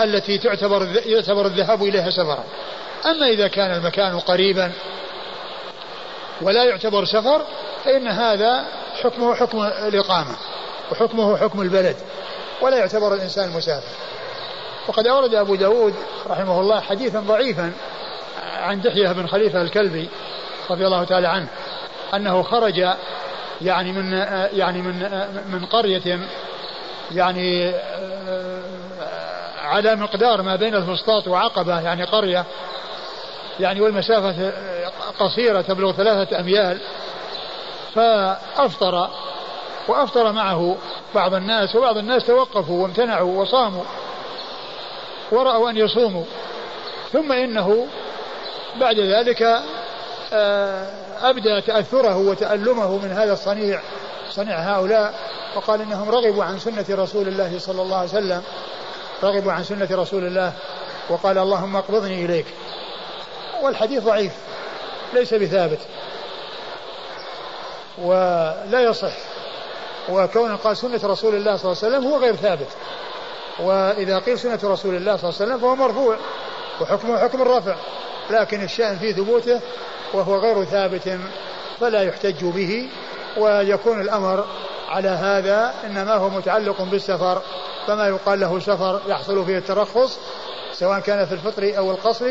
التي 0.00 0.38
تعتبر 0.38 0.88
يعتبر 1.06 1.46
الذهاب 1.46 1.82
إليها 1.82 2.10
سفرا. 2.10 2.44
أما 3.06 3.26
إذا 3.26 3.48
كان 3.48 3.74
المكان 3.74 4.18
قريبا 4.18 4.72
ولا 6.42 6.64
يعتبر 6.64 7.04
سفر 7.04 7.42
فإن 7.84 8.08
هذا 8.08 8.64
حكمه 9.02 9.34
حكم 9.34 9.62
الإقامة 9.62 10.36
وحكمه 10.92 11.36
حكم 11.36 11.62
البلد 11.62 11.96
ولا 12.60 12.76
يعتبر 12.76 13.14
الإنسان 13.14 13.50
مسافر. 13.50 14.08
وقد 14.88 15.06
أورد 15.06 15.34
أبو 15.34 15.54
داود 15.54 15.94
رحمه 16.26 16.60
الله 16.60 16.80
حديثا 16.80 17.20
ضعيفا 17.20 17.72
عن 18.56 18.80
دحية 18.80 19.12
بن 19.12 19.26
خليفة 19.26 19.62
الكلبي 19.62 20.08
رضي 20.70 20.86
الله 20.86 21.04
تعالى 21.04 21.28
عنه 21.28 21.48
أنه 22.14 22.42
خرج 22.42 22.88
يعني 23.60 23.92
من 23.92 24.12
يعني 24.52 24.82
من 24.82 24.98
من 25.52 25.64
قرية 25.64 26.18
يعني 27.12 27.74
على 29.68 29.96
مقدار 29.96 30.42
ما 30.42 30.56
بين 30.56 30.74
الفسطاط 30.74 31.28
وعقبة 31.28 31.80
يعني 31.80 32.04
قرية. 32.04 32.44
يعني 33.60 33.80
والمسافة 33.80 34.52
قصيرة 35.18 35.60
تبلغ 35.60 35.92
ثلاثة 35.92 36.40
أميال. 36.40 36.80
فأفطر 37.94 39.08
وأفطر 39.88 40.32
معه 40.32 40.76
بعض 41.14 41.34
الناس 41.34 41.76
وبعض 41.76 41.96
الناس 41.96 42.26
توقفوا 42.26 42.82
وامتنعوا 42.82 43.42
وصاموا 43.42 43.84
ورأوا 45.32 45.70
أن 45.70 45.76
يصوموا. 45.76 46.24
ثم 47.12 47.32
إنه 47.32 47.86
بعد 48.80 48.98
ذلك 49.00 49.62
آه، 50.32 50.86
أبدى 51.22 51.60
تأثره 51.60 52.16
وتألمه 52.16 52.98
من 52.98 53.12
هذا 53.12 53.32
الصنيع 53.32 53.80
صنيع 54.30 54.58
هؤلاء 54.58 55.14
وقال 55.56 55.80
إنهم 55.80 56.10
رغبوا 56.10 56.44
عن 56.44 56.58
سنة 56.58 56.84
رسول 56.90 57.28
الله 57.28 57.58
صلى 57.58 57.82
الله 57.82 57.96
عليه 57.96 58.08
وسلم. 58.08 58.42
رغبوا 59.22 59.52
عن 59.52 59.64
سنة 59.64 59.88
رسول 59.90 60.26
الله 60.26 60.52
وقال 61.10 61.38
اللهم 61.38 61.76
اقبضني 61.76 62.24
إليك. 62.24 62.46
والحديث 63.62 64.02
ضعيف 64.02 64.32
ليس 65.14 65.34
بثابت. 65.34 65.78
ولا 67.98 68.80
يصح. 68.80 69.12
وكون 70.08 70.56
قال 70.56 70.76
سنة 70.76 71.00
رسول 71.04 71.34
الله 71.34 71.56
صلى 71.56 71.72
الله 71.72 71.84
عليه 71.84 71.96
وسلم 71.96 72.06
هو 72.06 72.18
غير 72.18 72.36
ثابت. 72.36 72.68
وإذا 73.58 74.18
قيل 74.18 74.38
سنة 74.38 74.60
رسول 74.64 74.96
الله 74.96 75.16
صلى 75.16 75.30
الله 75.30 75.40
عليه 75.40 75.52
وسلم 75.52 75.58
فهو 75.58 75.76
مرفوع 75.76 76.16
وحكمه 76.80 77.18
حكم 77.18 77.42
الرفع 77.42 77.76
لكن 78.30 78.62
الشأن 78.62 78.98
في 78.98 79.12
ثبوته 79.12 79.60
وهو 80.14 80.36
غير 80.36 80.64
ثابت 80.64 81.18
فلا 81.80 82.02
يحتج 82.02 82.44
به 82.44 82.88
ويكون 83.36 84.00
الأمر 84.00 84.46
على 84.88 85.08
هذا 85.08 85.74
إنما 85.84 86.14
هو 86.14 86.30
متعلق 86.30 86.82
بالسفر 86.82 87.42
فما 87.86 88.08
يقال 88.08 88.40
له 88.40 88.60
سفر 88.60 89.00
يحصل 89.08 89.46
فيه 89.46 89.58
الترخص 89.58 90.18
سواء 90.72 91.00
كان 91.00 91.26
في 91.26 91.32
الفطر 91.32 91.78
أو 91.78 91.90
القصر 91.90 92.30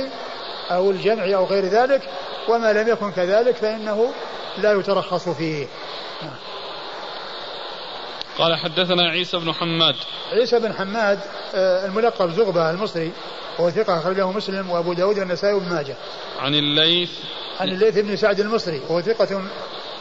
أو 0.72 0.92
الجمع 0.92 1.24
أو 1.36 1.46
غير 1.46 1.66
ذلك 1.66 2.10
وما 2.50 2.74
لم 2.74 2.88
يكن 2.88 3.12
كذلك 3.12 3.56
فإنه 3.56 4.12
لا 4.58 4.74
يترخص 4.74 5.30
فيه. 5.30 5.68
قال 8.38 8.56
حدثنا 8.56 9.10
عيسى 9.10 9.38
بن 9.38 9.54
حماد. 9.54 9.96
عيسى 10.32 10.60
بن 10.60 10.74
حماد 10.74 11.20
آه، 11.56 11.86
الملقب 11.86 12.32
زغبة 12.32 12.70
المصري 12.70 13.12
وهو 13.60 13.70
ثقة 13.70 13.98
أخرجه 13.98 14.32
مسلم 14.32 14.70
وأبو 14.70 14.94
داود 14.94 15.20
والنسائي 15.20 15.54
وابن 15.54 15.70
ماجه. 15.70 15.96
عن 16.40 16.56
الليث. 16.56 17.10
عن 17.60 17.70
الليث 17.70 17.98
بن 17.98 18.16
سعد 18.16 18.40
المصري 18.40 18.82
وهو 18.90 19.02
ثقة 19.02 19.42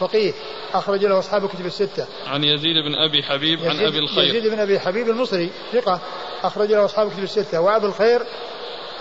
فقيه 0.01 0.33
أخرج 0.75 1.05
له 1.05 1.19
أصحاب 1.19 1.45
الكتب 1.45 1.67
الستة. 1.67 2.07
عن 2.27 2.45
يزيد 2.45 2.77
بن 2.77 2.95
أبي 2.95 3.23
حبيب 3.23 3.65
عن 3.65 3.81
أبي 3.81 3.99
الخير. 3.99 4.25
يزيد 4.25 4.47
بن 4.47 4.59
أبي 4.59 4.81
حبيب 4.81 5.09
المصري 5.09 5.51
ثقة 5.73 6.01
أخرج 6.45 6.73
له 6.73 6.85
أصحاب 6.85 7.07
الكتب 7.07 7.23
الستة 7.23 7.61
وأبو 7.61 7.87
الخير 7.87 8.23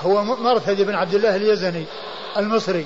هو 0.01 0.23
مرثد 0.23 0.81
بن 0.81 0.95
عبد 0.95 1.13
الله 1.13 1.35
اليزني 1.35 1.85
المصري 2.37 2.85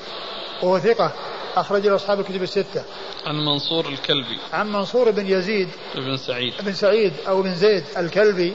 وهو 0.61 0.79
ثقة 0.79 1.11
أخرج 1.55 1.87
له 1.87 1.95
أصحاب 1.95 2.19
الكتب 2.19 2.43
الستة. 2.43 2.83
عن 3.25 3.45
منصور 3.45 3.85
الكلبي. 3.85 4.39
عن 4.53 4.71
منصور 4.71 5.11
بن 5.11 5.27
يزيد. 5.27 5.69
بن 5.95 6.17
سعيد. 6.17 6.53
بن 6.61 6.73
سعيد 6.73 7.13
أو 7.27 7.41
بن 7.41 7.55
زيد 7.55 7.83
الكلبي 7.97 8.53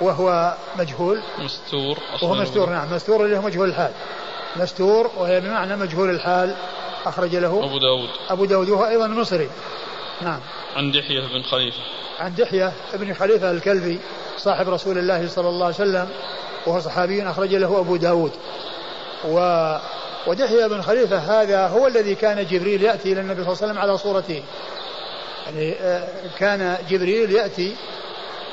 وهو 0.00 0.56
مجهول. 0.78 1.22
مستور. 1.38 1.98
وهو 2.22 2.34
مستور 2.34 2.70
نعم 2.70 2.94
مستور 2.94 3.24
اللي 3.24 3.36
هو 3.36 3.42
مجهول 3.42 3.68
الحال. 3.68 3.92
مستور 4.56 5.10
وهي 5.16 5.40
بمعنى 5.40 5.76
مجهول 5.76 6.10
الحال 6.10 6.54
أخرج 7.06 7.36
له 7.36 7.64
أبو 7.64 7.78
داود. 7.78 8.08
أبو 8.30 8.44
داود 8.44 8.68
وهو 8.68 8.86
أيضا 8.86 9.06
مصري. 9.06 9.48
نعم. 10.22 10.40
عن 10.76 10.92
دحية 10.92 11.20
بن 11.20 11.42
خليفة. 11.42 11.78
عن 12.20 12.34
دحية 12.34 12.72
بن 12.94 13.14
خليفة 13.14 13.50
الكلبي 13.50 14.00
صاحب 14.38 14.68
رسول 14.68 14.98
الله 14.98 15.28
صلى 15.28 15.48
الله 15.48 15.64
عليه 15.64 15.74
وسلم 15.74 16.08
وهو 16.66 16.80
صحابي 16.80 17.30
أخرج 17.30 17.54
له 17.54 17.80
أبو 17.80 17.96
داود. 17.96 18.32
و 19.28 19.38
ودحية 20.26 20.66
بن 20.66 20.82
خليفة 20.82 21.18
هذا 21.18 21.66
هو 21.66 21.86
الذي 21.86 22.14
كان 22.14 22.46
جبريل 22.46 22.82
يأتي 22.82 23.12
إلى 23.12 23.20
النبي 23.20 23.44
صلى 23.44 23.52
الله 23.52 23.62
عليه 23.62 23.72
وسلم 23.72 23.78
على 23.78 23.98
صورته. 23.98 24.42
يعني 25.46 25.74
آه، 25.80 26.08
كان 26.38 26.76
جبريل 26.90 27.32
يأتي 27.32 27.76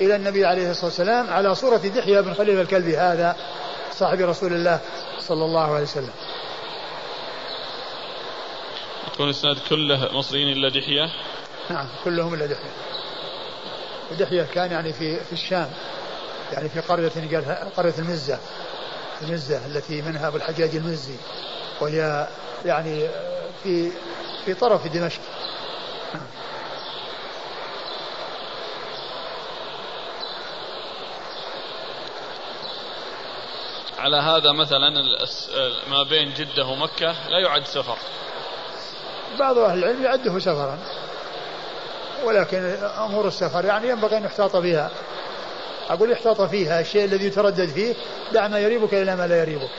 إلى 0.01 0.15
النبي 0.15 0.45
عليه 0.45 0.71
الصلاة 0.71 0.85
والسلام 0.85 1.29
على 1.29 1.55
صورة 1.55 1.77
دحية 1.77 2.21
بن 2.21 2.33
خليفة 2.33 2.61
الكلبي 2.61 2.97
هذا. 2.97 3.35
صاحب 3.99 4.19
رسول 4.19 4.53
الله 4.53 4.79
صلى 5.19 5.45
الله 5.45 5.73
عليه 5.73 5.83
وسلم 5.83 6.13
يكون 9.13 9.25
الاسناد 9.25 9.57
كله 9.69 10.09
مصريين 10.13 10.57
إلا 10.57 10.69
دحية؟ 10.69 11.09
نعم 11.69 11.87
كلهم 12.03 12.33
إلا 12.33 12.45
دحية. 12.45 12.71
ودحيه 14.11 14.43
كان 14.43 14.71
يعني 14.71 14.93
في 14.93 15.23
في 15.23 15.33
الشام 15.33 15.71
يعني 16.53 16.69
في 16.69 16.79
قرية 16.79 17.09
قال 17.09 17.73
قرية 17.75 17.93
المزة 17.99 18.39
المزة 19.21 19.65
التي 19.65 20.01
منها 20.01 20.27
أبو 20.27 20.37
الحجاج 20.37 20.75
المزي 20.75 21.15
وهي 21.81 22.27
يعني 22.65 23.07
في 23.63 23.91
في 24.45 24.53
طرف 24.53 24.87
دمشق 24.87 25.21
على 33.99 34.17
هذا 34.17 34.51
مثلا 34.51 34.89
ما 35.89 36.03
بين 36.03 36.33
جدة 36.33 36.65
ومكة 36.65 37.15
لا 37.29 37.39
يعد 37.39 37.65
سفر. 37.65 37.97
بعض 39.39 39.57
أهل 39.57 39.79
العلم 39.79 40.03
يعده 40.03 40.39
سفرا 40.39 40.79
ولكن 42.23 42.57
أمور 42.97 43.27
السفر 43.27 43.65
يعني 43.65 43.89
ينبغي 43.89 44.17
أن 44.17 44.23
يحتاط 44.23 44.55
بها. 44.55 44.91
أقول 45.89 46.11
احتاط 46.11 46.41
فيها 46.41 46.81
الشيء 46.81 47.05
الذي 47.05 47.25
يتردد 47.25 47.69
فيه 47.69 47.95
دع 48.31 48.47
ما 48.47 48.59
يريبك 48.59 48.93
إلى 48.93 49.15
ما 49.15 49.27
لا 49.27 49.41
يريبك. 49.41 49.69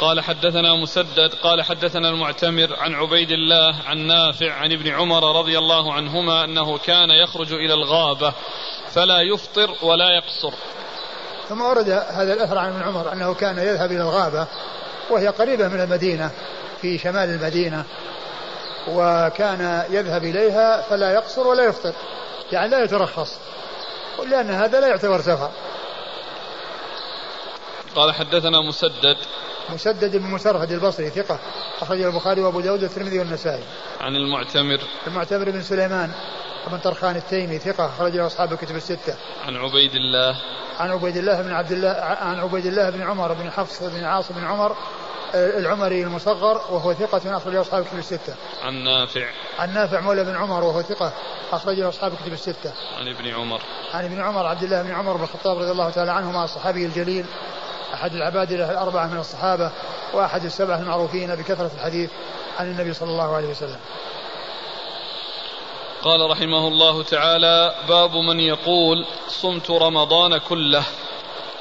قال 0.00 0.20
حدثنا 0.20 0.74
مسدد 0.74 1.34
قال 1.42 1.62
حدثنا 1.62 2.08
المعتمر 2.08 2.76
عن 2.78 2.94
عبيد 2.94 3.30
الله 3.30 3.74
عن 3.86 3.98
نافع 3.98 4.52
عن 4.52 4.72
ابن 4.72 4.88
عمر 4.88 5.38
رضي 5.38 5.58
الله 5.58 5.92
عنهما 5.92 6.44
أنه 6.44 6.78
كان 6.78 7.10
يخرج 7.10 7.52
إلى 7.52 7.74
الغابة. 7.74 8.32
فلا 8.94 9.20
يفطر 9.20 9.70
ولا 9.82 10.08
يقصر. 10.16 10.52
ثم 11.48 11.60
ورد 11.60 11.90
هذا 11.90 12.32
الأثر 12.32 12.58
عن 12.58 12.72
ابن 12.72 12.82
عمر 12.82 13.12
أنه 13.12 13.34
كان 13.34 13.58
يذهب 13.58 13.92
إلى 13.92 14.00
الغابة 14.00 14.46
وهي 15.10 15.28
قريبة 15.28 15.68
من 15.68 15.80
المدينة 15.80 16.30
في 16.82 16.98
شمال 16.98 17.28
المدينة 17.28 17.84
وكان 18.88 19.84
يذهب 19.90 20.24
إليها 20.24 20.82
فلا 20.82 21.12
يقصر 21.12 21.46
ولا 21.46 21.64
يفطر 21.64 21.92
يعني 22.52 22.68
لا 22.68 22.84
يترخص 22.84 23.38
لأن 24.26 24.50
هذا 24.50 24.80
لا 24.80 24.88
يعتبر 24.88 25.20
سفر. 25.20 25.50
قال 27.94 28.14
حدثنا 28.14 28.60
مسدد. 28.60 29.16
مسدد 29.70 30.16
بن 30.16 30.26
مسرهد 30.26 30.72
البصري 30.72 31.10
ثقة 31.10 31.38
أخرجه 31.82 32.06
البخاري 32.06 32.40
وأبو 32.40 32.60
داود 32.60 32.82
والترمذي 32.82 33.18
والنسائي. 33.18 33.62
عن 34.00 34.16
المعتمر. 34.16 34.80
المعتمر 35.06 35.50
بن 35.50 35.62
سليمان. 35.62 36.12
بن 36.66 36.78
طرخان 36.78 37.16
التيمي 37.16 37.58
ثقة 37.58 37.86
أخرجه 37.86 38.26
أصحاب 38.26 38.52
الكتب 38.52 38.76
الستة. 38.76 39.14
عن 39.46 39.56
عبيد 39.56 39.94
الله 39.94 40.36
عن 40.78 40.90
عبيد 40.90 41.16
الله 41.16 41.42
بن 41.42 41.52
عبد 41.52 41.72
الله 41.72 41.88
عن 42.20 42.40
عبيد 42.40 42.66
الله 42.66 42.90
بن 42.90 43.02
عمر 43.02 43.32
بن 43.32 43.50
حفص 43.50 43.82
بن 43.82 44.04
عاصم 44.04 44.34
بن 44.34 44.44
عمر 44.44 44.76
العمري 45.34 46.02
المصغر 46.02 46.60
وهو 46.70 46.94
ثقة 46.94 47.36
أخرج 47.36 47.54
أصحاب 47.54 47.82
الكتب 47.82 47.98
الستة. 47.98 48.34
عن 48.62 48.74
نافع. 48.84 49.26
عن 49.58 49.74
نافع 49.74 50.00
مولى 50.00 50.24
بن 50.24 50.36
عمر 50.36 50.64
وهو 50.64 50.82
ثقة 50.82 51.12
أخرج 51.52 51.80
أصحاب 51.80 52.12
الكتب 52.12 52.32
الستة. 52.32 52.72
عن 52.98 53.08
ابن 53.08 53.28
عمر. 53.28 53.62
عن 53.94 54.04
ابن 54.04 54.20
عمر 54.20 54.46
عبد 54.46 54.62
الله 54.62 54.82
بن 54.82 54.90
عمر 54.90 55.16
بن 55.16 55.22
الخطاب 55.22 55.58
رضي 55.58 55.70
الله 55.70 55.90
تعالى 55.90 56.12
عنهما 56.12 56.44
الصحابي 56.44 56.86
الجليل 56.86 57.26
أحد 57.94 58.12
العبادلة 58.14 58.70
الأربعة 58.70 59.06
من 59.06 59.18
الصحابة 59.18 59.70
وأحد 60.14 60.44
السبعة 60.44 60.78
المعروفين 60.78 61.34
بكثرة 61.34 61.70
الحديث 61.74 62.10
عن 62.58 62.66
النبي 62.66 62.94
صلى 62.94 63.10
الله 63.10 63.36
عليه 63.36 63.48
وسلم. 63.48 63.78
قال 66.02 66.30
رحمه 66.30 66.68
الله 66.68 67.02
تعالى 67.02 67.74
باب 67.88 68.16
من 68.16 68.40
يقول 68.40 69.06
صمت 69.28 69.70
رمضان 69.70 70.38
كله. 70.38 70.84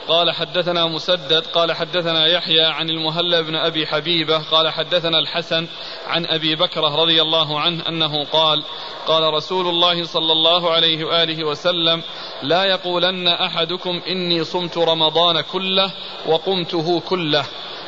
قال 0.08 0.32
حدثنا 0.32 0.88
مسدد 0.88 1.46
قال 1.54 1.72
حدثنا 1.72 2.28
يحيى 2.28 2.66
عن 2.66 2.90
المهلب 2.90 3.46
بن 3.46 3.56
أبي 3.56 3.88
حبيبة 3.88 4.38
قال 4.38 4.70
حدثنا 4.70 5.20
الحسن 5.20 5.68
عن 6.08 6.26
أبي 6.26 6.56
بكره 6.56 6.96
رضي 6.96 7.22
الله 7.22 7.60
عنه 7.60 7.90
أنه 7.90 8.26
قال 8.26 8.64
قال 9.08 9.34
رسول 9.34 9.68
الله 9.68 10.04
صلى 10.04 10.32
الله 10.32 10.72
عليه 10.72 11.06
وآله 11.06 11.44
وسلم 11.44 12.04
لا 12.44 12.64
يقولن 12.64 13.28
أحدكم 13.28 14.02
إني 14.08 14.44
صمت 14.44 14.78
رمضان 14.78 15.42
كله 15.42 15.92
وقمته 16.28 17.00
كله 17.00 17.46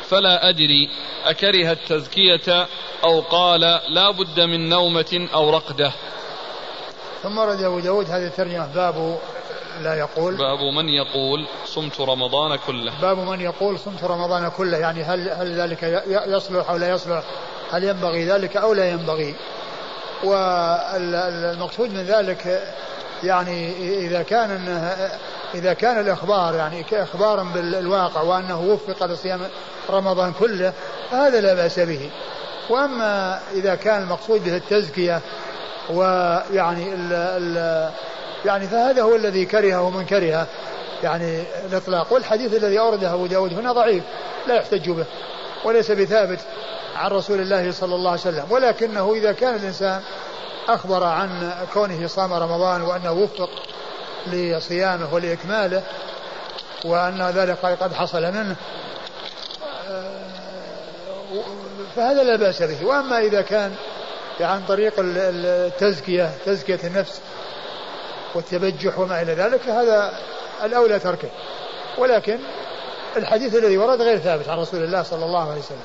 فلا 0.08 0.48
أدري 0.48 0.90
أكره 1.24 1.72
التزكية 1.72 2.66
أو 3.04 3.20
قال 3.20 3.60
لا 3.88 4.10
بد 4.10 4.40
من 4.40 4.68
نومة 4.68 5.28
أو 5.34 5.50
رقدة. 5.50 5.92
ثم 7.24 7.38
ورد 7.38 7.62
أبو 7.62 7.78
داود 7.78 8.10
هذه 8.10 8.26
الترجمة 8.26 8.66
باب 8.74 9.18
لا 9.82 9.94
يقول. 9.94 10.36
باب 10.36 10.58
من 10.58 10.88
يقول 10.88 11.46
صمت 11.66 12.00
رمضان 12.00 12.58
كله. 12.66 12.92
باب 13.02 13.18
من 13.18 13.40
يقول 13.40 13.78
صمت 13.78 14.04
رمضان 14.04 14.48
كله 14.48 14.78
يعني 14.78 15.02
هل 15.02 15.28
هل 15.28 15.60
ذلك 15.60 16.04
يصلح 16.26 16.70
أو 16.70 16.76
لا 16.76 16.88
يصلح؟ 16.88 17.22
هل 17.72 17.84
ينبغي 17.84 18.24
ذلك 18.24 18.56
أو 18.56 18.74
لا 18.74 18.90
ينبغي؟ 18.90 19.34
والمقصود 20.24 21.90
من 21.90 22.02
ذلك 22.02 22.72
يعني 23.22 23.72
إذا 24.06 24.22
كان 24.22 24.50
إذا 25.54 25.72
كان 25.72 26.00
الإخبار 26.00 26.54
يعني 26.54 26.82
كإخبارا 26.82 27.42
بالواقع 27.42 28.20
وأنه 28.20 28.60
وفق 28.60 29.06
لصيام 29.06 29.40
رمضان 29.90 30.32
كله 30.32 30.72
فهذا 31.10 31.40
لا 31.40 31.54
بأس 31.54 31.78
به. 31.78 32.10
وأما 32.70 33.40
إذا 33.52 33.74
كان 33.74 34.02
المقصود 34.02 34.44
به 34.44 34.56
التزكية 34.56 35.20
ويعني 35.90 36.94
ال 36.94 37.12
ال 37.12 37.90
يعني 38.44 38.66
فهذا 38.66 39.02
هو 39.02 39.16
الذي 39.16 39.44
كرهه 39.44 39.90
من 39.90 40.06
كره 40.06 40.46
يعني 41.02 41.44
الإطلاق 41.66 42.12
والحديث 42.12 42.54
الذي 42.54 42.78
أورده 42.80 43.14
أبو 43.14 43.26
داود 43.26 43.52
هنا 43.52 43.72
ضعيف 43.72 44.04
لا 44.46 44.54
يحتج 44.54 44.90
به 44.90 45.04
وليس 45.64 45.90
بثابت 45.90 46.40
عن 46.96 47.10
رسول 47.10 47.40
الله 47.40 47.72
صلى 47.72 47.94
الله 47.94 48.10
عليه 48.10 48.20
وسلم. 48.20 48.44
ولكنه 48.50 49.12
إذا 49.14 49.32
كان 49.32 49.54
الإنسان 49.54 50.00
أخبر 50.68 51.04
عن 51.04 51.52
كونه 51.74 52.06
صام 52.06 52.32
رمضان 52.32 52.82
وأنه 52.82 53.12
وفق 53.12 53.50
لصيامه 54.26 55.14
ولإكماله 55.14 55.82
وأن 56.84 57.22
ذلك 57.22 57.58
قد 57.58 57.92
حصل 57.92 58.22
منه 58.22 58.56
فهذا 61.96 62.22
لا 62.22 62.36
بأس 62.36 62.62
به. 62.62 62.86
وأما 62.86 63.18
إذا 63.18 63.40
كان 63.40 63.74
عن 64.40 64.66
طريق 64.66 64.94
التزكية 64.98 66.30
تزكية 66.46 66.80
النفس 66.84 67.20
والتبجح 68.34 68.98
وما 68.98 69.22
إلى 69.22 69.32
ذلك 69.32 69.60
فهذا 69.60 70.18
الأولى 70.64 70.98
تركه. 70.98 71.30
ولكن 71.98 72.38
الحديث 73.16 73.54
الذي 73.54 73.78
ورد 73.78 74.02
غير 74.02 74.18
ثابت 74.18 74.48
عن 74.48 74.58
رسول 74.58 74.84
الله 74.84 75.02
صلى 75.02 75.24
الله 75.24 75.50
عليه 75.50 75.60
وسلم. 75.60 75.84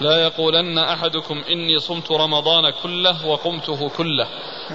لا 0.00 0.16
يقولن 0.16 0.78
أحدكم 0.78 1.42
إني 1.48 1.78
صمت 1.78 2.10
رمضان 2.12 2.72
كله 2.82 3.26
وقمته 3.26 3.88
كله 3.96 4.28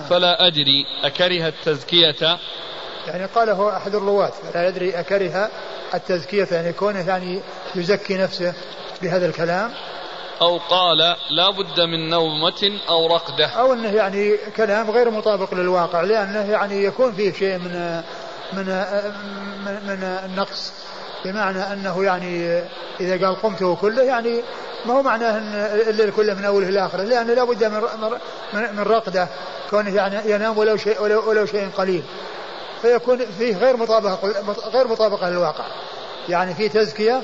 فلا 0.09 0.47
أدري 0.47 0.85
أكره 1.03 1.47
التزكية. 1.47 2.37
يعني 3.07 3.25
قاله 3.25 3.77
أحد 3.77 3.95
الرواة 3.95 4.31
فلا 4.53 4.67
يدري 4.67 4.99
أكره 4.99 5.49
التزكية 5.93 6.47
يعني 6.51 6.73
كونه 6.73 7.07
يعني 7.07 7.41
يزكي 7.75 8.17
نفسه. 8.17 8.53
بهذا 9.03 9.25
الكلام 9.25 9.73
أو 10.41 10.57
قال 10.57 10.97
لا 11.29 11.49
بد 11.49 11.79
من 11.79 12.09
نومة 12.09 12.79
أو 12.89 13.07
رقدة. 13.07 13.45
أو 13.45 13.73
أنه 13.73 13.89
يعني 13.89 14.37
كلام 14.57 14.91
غير 14.91 15.09
مطابق 15.09 15.53
للواقع 15.53 16.01
لأنه 16.01 16.51
يعني 16.51 16.83
يكون 16.83 17.13
فيه 17.13 17.33
شيء 17.33 17.57
من 17.57 18.01
من 18.53 18.65
من, 19.65 19.73
من 19.87 20.03
النقص 20.25 20.73
بمعنى 21.25 21.73
أنه 21.73 22.03
يعني 22.03 22.61
إذا 22.99 23.25
قال 23.25 23.41
قمته 23.41 23.75
كله 23.75 24.03
يعني 24.03 24.41
ما 24.85 24.93
هو 24.93 25.01
معناه 25.01 25.37
أن 25.37 25.53
الليل 25.89 26.11
كله 26.11 26.33
من 26.33 26.45
أوله 26.45 26.69
إلى 26.69 26.85
آخره 26.85 27.03
لأنه 27.03 27.33
لا 27.33 27.43
بد 27.43 27.63
من 27.63 27.81
من, 28.53 28.75
من 28.75 28.83
رقدة 28.83 29.27
كونه 29.69 29.95
يعني 29.95 30.31
ينام 30.31 30.57
ولو 30.57 30.77
شيء 30.77 31.01
ولو, 31.01 31.29
ولو 31.29 31.45
شيء 31.45 31.69
قليل. 31.77 32.03
فيكون 32.81 33.25
فيه 33.37 33.57
غير 33.57 33.77
مطابقة 33.77 34.19
غير 34.73 34.87
مطابقة 34.87 35.29
للواقع. 35.29 35.65
يعني 36.29 36.55
في 36.55 36.69
تزكية 36.69 37.21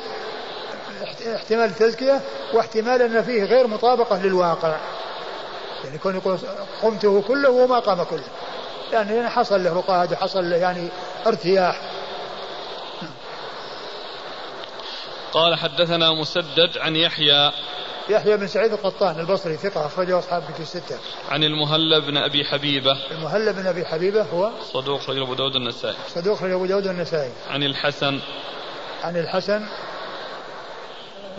احتمال 1.21 1.65
التزكية 1.65 2.21
واحتمال 2.53 3.01
أن 3.01 3.23
فيه 3.23 3.43
غير 3.43 3.67
مطابقة 3.67 4.21
للواقع 4.23 4.77
يعني 5.83 5.95
يكون 5.95 6.15
يقول 6.15 6.37
قمته 6.81 7.21
كله 7.21 7.49
وما 7.49 7.79
قام 7.79 8.03
كله 8.03 8.23
يعني 8.91 9.29
حصل 9.29 9.63
له 9.63 9.73
رقاد 9.73 10.11
وحصل 10.11 10.49
له 10.49 10.57
يعني 10.57 10.87
ارتياح 11.27 11.81
قال 15.31 15.55
حدثنا 15.55 16.11
مسدد 16.11 16.77
عن 16.77 16.95
يحيى 16.95 17.51
يحيى 18.09 18.37
بن 18.37 18.47
سعيد 18.47 18.73
القطان 18.73 19.19
البصري 19.19 19.57
ثقة 19.57 19.85
أخرجه 19.85 20.19
أصحاب 20.19 20.43
كتب 20.43 20.61
الستة. 20.61 20.97
عن 21.29 21.43
المهلب 21.43 22.05
بن 22.05 22.17
أبي 22.17 22.45
حبيبة. 22.45 22.97
المهلب 23.11 23.55
بن 23.55 23.67
أبي 23.67 23.85
حبيبة 23.85 24.21
هو 24.21 24.51
صدوق 24.73 25.09
رجل 25.09 25.21
أبو 25.21 25.33
داود 25.33 25.55
النسائي. 25.55 25.95
صدوق 26.15 26.43
رجل 26.43 26.53
أبو 26.53 26.65
داود 26.65 26.87
النسائي. 26.87 27.31
عن 27.49 27.63
الحسن. 27.63 28.19
عن 29.03 29.17
الحسن 29.17 29.65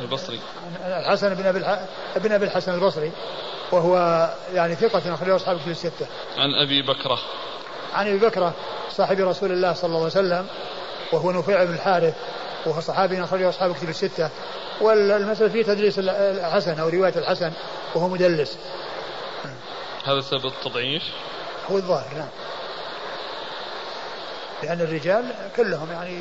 البصري. 0.00 0.40
الحسن 0.84 1.34
بن 1.34 1.46
أبي. 1.46 1.58
ابن 2.16 2.32
أبي 2.32 2.44
الحسن 2.44 2.74
البصري 2.74 3.12
وهو 3.72 4.28
يعني 4.54 4.74
ثقة 4.74 5.14
أخرجه 5.14 5.36
أصحاب 5.36 5.60
كتب 5.60 5.70
الستة. 5.70 6.06
عن 6.36 6.54
أبي 6.54 6.82
بكرة. 6.82 7.18
عن 7.94 8.06
أبي 8.08 8.18
بكرة 8.18 8.54
صاحب 8.90 9.20
رسول 9.20 9.52
الله 9.52 9.72
صلى 9.72 9.88
الله 9.88 9.98
عليه 9.98 10.06
وسلم 10.06 10.46
وهو 11.12 11.32
نفيع 11.32 11.64
بن 11.64 11.74
الحارث 11.74 12.14
وهو 12.66 12.80
صحابي 12.80 13.24
أخرجه 13.24 13.48
أصحاب 13.48 13.74
كتب 13.74 13.88
الستة 13.88 14.30
والمسألة 14.80 15.48
فيه 15.48 15.62
تدريس 15.62 15.98
الحسن 15.98 16.80
أو 16.80 16.88
رواية 16.88 17.12
الحسن 17.16 17.52
وهو 17.94 18.08
مدلس 18.08 18.58
هذا 20.04 20.20
سبب 20.20 20.46
التضعيف 20.46 21.02
هو 21.70 21.76
الظاهر 21.76 22.14
نعم 22.14 22.28
لأن 24.62 24.80
الرجال 24.80 25.34
كلهم 25.56 25.92
يعني 25.92 26.20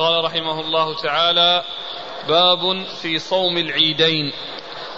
قال 0.00 0.24
رحمه 0.24 0.60
الله 0.60 0.96
تعالى 1.02 1.64
باب 2.28 2.84
في 3.02 3.18
صوم 3.18 3.58
العيدين. 3.58 4.32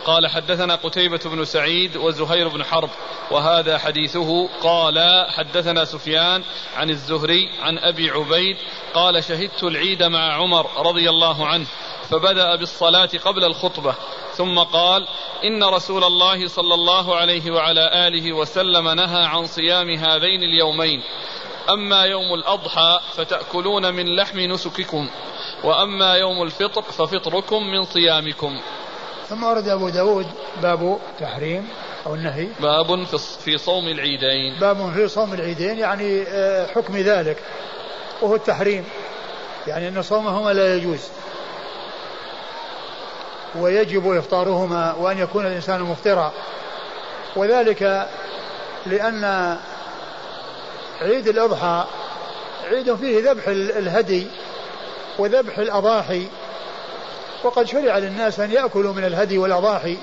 قال 0.04 0.26
حدثنا 0.26 0.74
قتيبة 0.74 1.20
بن 1.24 1.44
سعيد 1.44 1.96
وزهير 1.96 2.48
بن 2.48 2.64
حرب 2.64 2.90
وهذا 3.30 3.78
حديثه. 3.78 4.48
قال 4.62 5.26
حدثنا 5.30 5.84
سفيان 5.84 6.42
عن 6.76 6.90
الزهري 6.90 7.48
عن 7.62 7.78
أبي 7.78 8.10
عبيد 8.10 8.56
قال 8.94 9.24
شهدت 9.24 9.62
العيد 9.62 10.02
مع 10.02 10.32
عمر 10.32 10.66
رضي 10.86 11.10
الله 11.10 11.46
عنه 11.46 11.66
فبدأ 12.10 12.56
بالصلاة 12.56 13.10
قبل 13.24 13.44
الخطبة 13.44 13.94
ثم 14.32 14.58
قال 14.58 15.06
إن 15.44 15.64
رسول 15.64 16.04
الله 16.04 16.48
صلى 16.48 16.74
الله 16.74 17.16
عليه 17.16 17.50
وعلى 17.50 18.08
آله 18.08 18.32
وسلم 18.32 18.88
نهى 18.88 19.24
عن 19.24 19.46
صيام 19.46 19.90
هذين 19.90 20.42
اليومين. 20.42 21.02
أما 21.70 22.02
يوم 22.04 22.34
الأضحى 22.34 23.00
فتأكلون 23.16 23.94
من 23.94 24.16
لحم 24.16 24.38
نسككم 24.38 25.08
وأما 25.64 26.14
يوم 26.14 26.42
الفطر 26.42 26.82
ففطركم 26.82 27.62
من 27.62 27.84
صيامكم. 27.84 28.60
ثم 29.28 29.44
ورد 29.44 29.68
أبو 29.68 29.88
داود 29.88 30.26
باب 30.62 30.98
تحريم 31.20 31.68
أو 32.06 32.14
النهي. 32.14 32.48
باب 32.60 33.04
في 33.44 33.58
صوم 33.58 33.88
العيدين. 33.88 34.60
باب 34.60 34.92
في 34.94 35.08
صوم 35.08 35.34
العيدين 35.34 35.78
يعني 35.78 36.22
آه، 36.28 36.66
حكم 36.66 36.96
ذلك 36.96 37.36
وهو 38.22 38.34
التحريم. 38.34 38.84
يعني 39.66 39.88
أن 39.88 40.02
صومهما 40.02 40.52
لا 40.52 40.76
يجوز. 40.76 41.00
ويجب 43.56 44.10
إفطارهما 44.10 44.94
وأن 44.94 45.18
يكون 45.18 45.46
الإنسان 45.46 45.80
مفطرا. 45.80 46.32
وذلك 47.36 48.08
لأن 48.86 49.56
عيد 51.02 51.28
الأضحى 51.28 51.84
عيد 52.64 52.94
فيه 52.94 53.30
ذبح 53.30 53.48
الهدي 53.48 54.26
وذبح 55.18 55.58
الأضاحي. 55.58 56.26
وقد 57.44 57.66
شرع 57.66 57.98
للناس 57.98 58.40
أن 58.40 58.50
يأكلوا 58.50 58.92
من 58.92 59.04
الهدي 59.04 59.38
والأضاحي. 59.38 59.96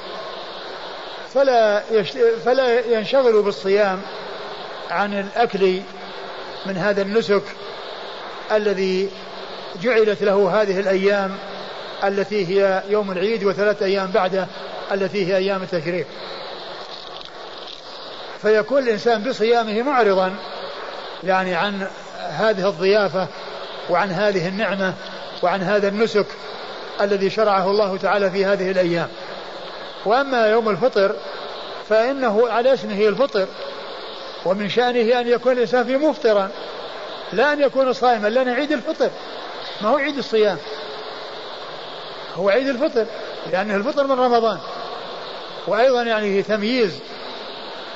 فلا 1.34 1.84
فلا 2.46 2.86
ينشغلوا 2.86 3.44
بالصيام 3.44 4.02
عن 4.90 5.20
الأكل 5.20 5.82
من 6.66 6.78
هذا 6.78 7.02
النسك 7.02 7.44
الذي 8.52 9.10
جعلت 9.82 10.24
له 10.24 10.62
هذه 10.62 10.80
الأيام 10.80 11.38
التي 12.04 12.46
هي 12.48 12.84
يوم 12.90 13.12
العيد 13.12 13.44
وثلاث 13.44 13.82
أيام 13.82 14.12
بعده 14.12 14.48
التي 14.92 15.28
هي 15.28 15.38
أيام 15.38 15.64
التشريق. 15.64 16.08
فيكون 18.42 18.84
الإنسان 18.84 19.24
بصيامه 19.24 19.82
معرضا. 19.82 20.36
يعني 21.24 21.56
عن 21.56 21.88
هذه 22.18 22.70
الضيافة 22.70 23.28
وعن 23.90 24.12
هذه 24.12 24.48
النعمة 24.48 24.94
وعن 25.44 25.62
هذا 25.62 25.88
النسك 25.88 26.26
الذي 27.02 27.30
شرعه 27.30 27.72
الله 27.72 27.98
تعالى 27.98 28.32
في 28.32 28.46
هذه 28.46 28.72
الأيام. 28.72 29.08
وأما 30.06 30.48
يوم 30.48 30.70
الفطر 30.70 31.16
فإنه 31.90 32.50
على 32.50 32.74
اسمه 32.74 33.08
الفطر 33.08 33.48
ومن 34.46 34.70
شأنه 34.70 35.20
أن 35.20 35.28
يكون 35.28 35.52
الإنسان 35.52 35.84
فيه 35.84 35.98
مفطرا 35.98 36.50
لا 37.34 37.54
أن 37.54 37.62
يكون 37.62 37.94
صائما 37.94 38.28
لأن 38.28 38.50
عيد 38.50 38.72
الفطر 38.72 39.10
ما 39.82 39.90
هو 39.90 39.98
عيد 39.98 40.18
الصيام 40.18 40.58
هو 42.36 42.50
عيد 42.50 42.68
الفطر 42.68 43.06
لأنه 43.52 43.76
الفطر 43.76 44.08
من 44.08 44.20
رمضان. 44.20 44.58
وأيضا 45.68 46.02
يعني 46.04 46.44
تمييز 46.44 47.00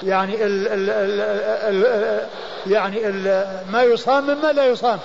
يعني 0.04 0.46
ال 0.46 0.68
ال 0.68 0.90
ال 0.90 1.86
ال 1.86 2.28
يعني 2.68 3.08
ال 3.08 3.48
ما 3.72 3.84
يصام 3.84 4.24
مما 4.24 4.52
لا 4.52 4.66
يصام. 4.66 5.00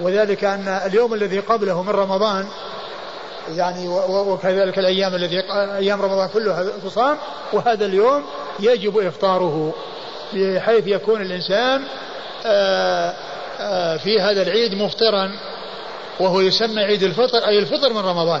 وذلك 0.00 0.44
أن 0.44 0.68
اليوم 0.68 1.14
الذي 1.14 1.38
قبله 1.38 1.82
من 1.82 1.90
رمضان 1.90 2.48
يعني 3.54 3.88
وكذلك 4.08 4.78
الأيام 4.78 5.14
الذي 5.14 5.42
أيام 5.52 6.02
رمضان 6.02 6.28
كلها 6.28 6.64
تصام 6.84 7.18
وهذا 7.52 7.86
اليوم 7.86 8.24
يجب 8.60 8.98
إفطاره 8.98 9.74
بحيث 10.32 10.86
يكون 10.86 11.22
الإنسان 11.22 11.82
في 13.98 14.20
هذا 14.20 14.42
العيد 14.42 14.74
مفطرا 14.74 15.32
وهو 16.20 16.40
يسمى 16.40 16.82
عيد 16.82 17.02
الفطر 17.02 17.48
أي 17.48 17.58
الفطر 17.58 17.92
من 17.92 18.00
رمضان. 18.00 18.40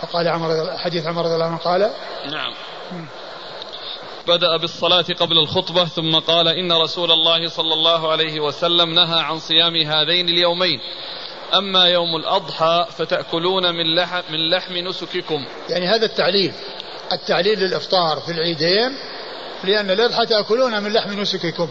فقال 0.00 0.28
عمر 0.28 0.76
حديث 0.76 1.06
عمر 1.06 1.24
رضي 1.24 1.34
الله 1.34 1.46
عنه 1.46 1.56
قال 1.56 1.90
نعم. 2.30 2.54
بدأ 4.28 4.56
بالصلاة 4.56 5.04
قبل 5.20 5.38
الخطبة 5.38 5.84
ثم 5.84 6.18
قال 6.18 6.48
إن 6.48 6.72
رسول 6.72 7.12
الله 7.12 7.48
صلى 7.48 7.74
الله 7.74 8.10
عليه 8.10 8.40
وسلم 8.40 8.94
نهى 8.94 9.20
عن 9.20 9.38
صيام 9.38 9.76
هذين 9.76 10.28
اليومين. 10.28 10.80
أما 11.54 11.88
يوم 11.88 12.16
الأضحى 12.16 12.86
فتأكلون 12.98 13.74
من 13.74 13.94
لحم, 13.94 14.22
من 14.30 14.50
لحم 14.50 14.76
نسككم. 14.76 15.46
يعني 15.68 15.86
هذا 15.86 16.06
التعليل 16.06 16.52
التعليل 17.12 17.58
للإفطار 17.58 18.20
في 18.20 18.32
العيدين 18.32 18.98
لأن 19.64 19.90
الأضحى 19.90 20.26
تأكلون 20.26 20.82
من 20.82 20.92
لحم 20.92 21.20
نسككم. 21.20 21.68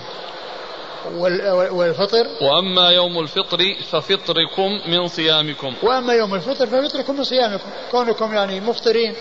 والفطر؟ 1.71 2.27
وأما 2.41 2.89
يوم 2.89 3.19
الفطر 3.19 3.75
ففطركم 3.91 4.81
من 4.87 5.07
صيامكم. 5.07 5.73
وأما 5.83 6.13
يوم 6.13 6.35
الفطر 6.35 6.67
ففطركم 6.67 7.17
من 7.17 7.23
صيامكم. 7.23 7.69
كونكم 7.91 8.33
يعني 8.33 8.59
مفطرين. 8.59 9.15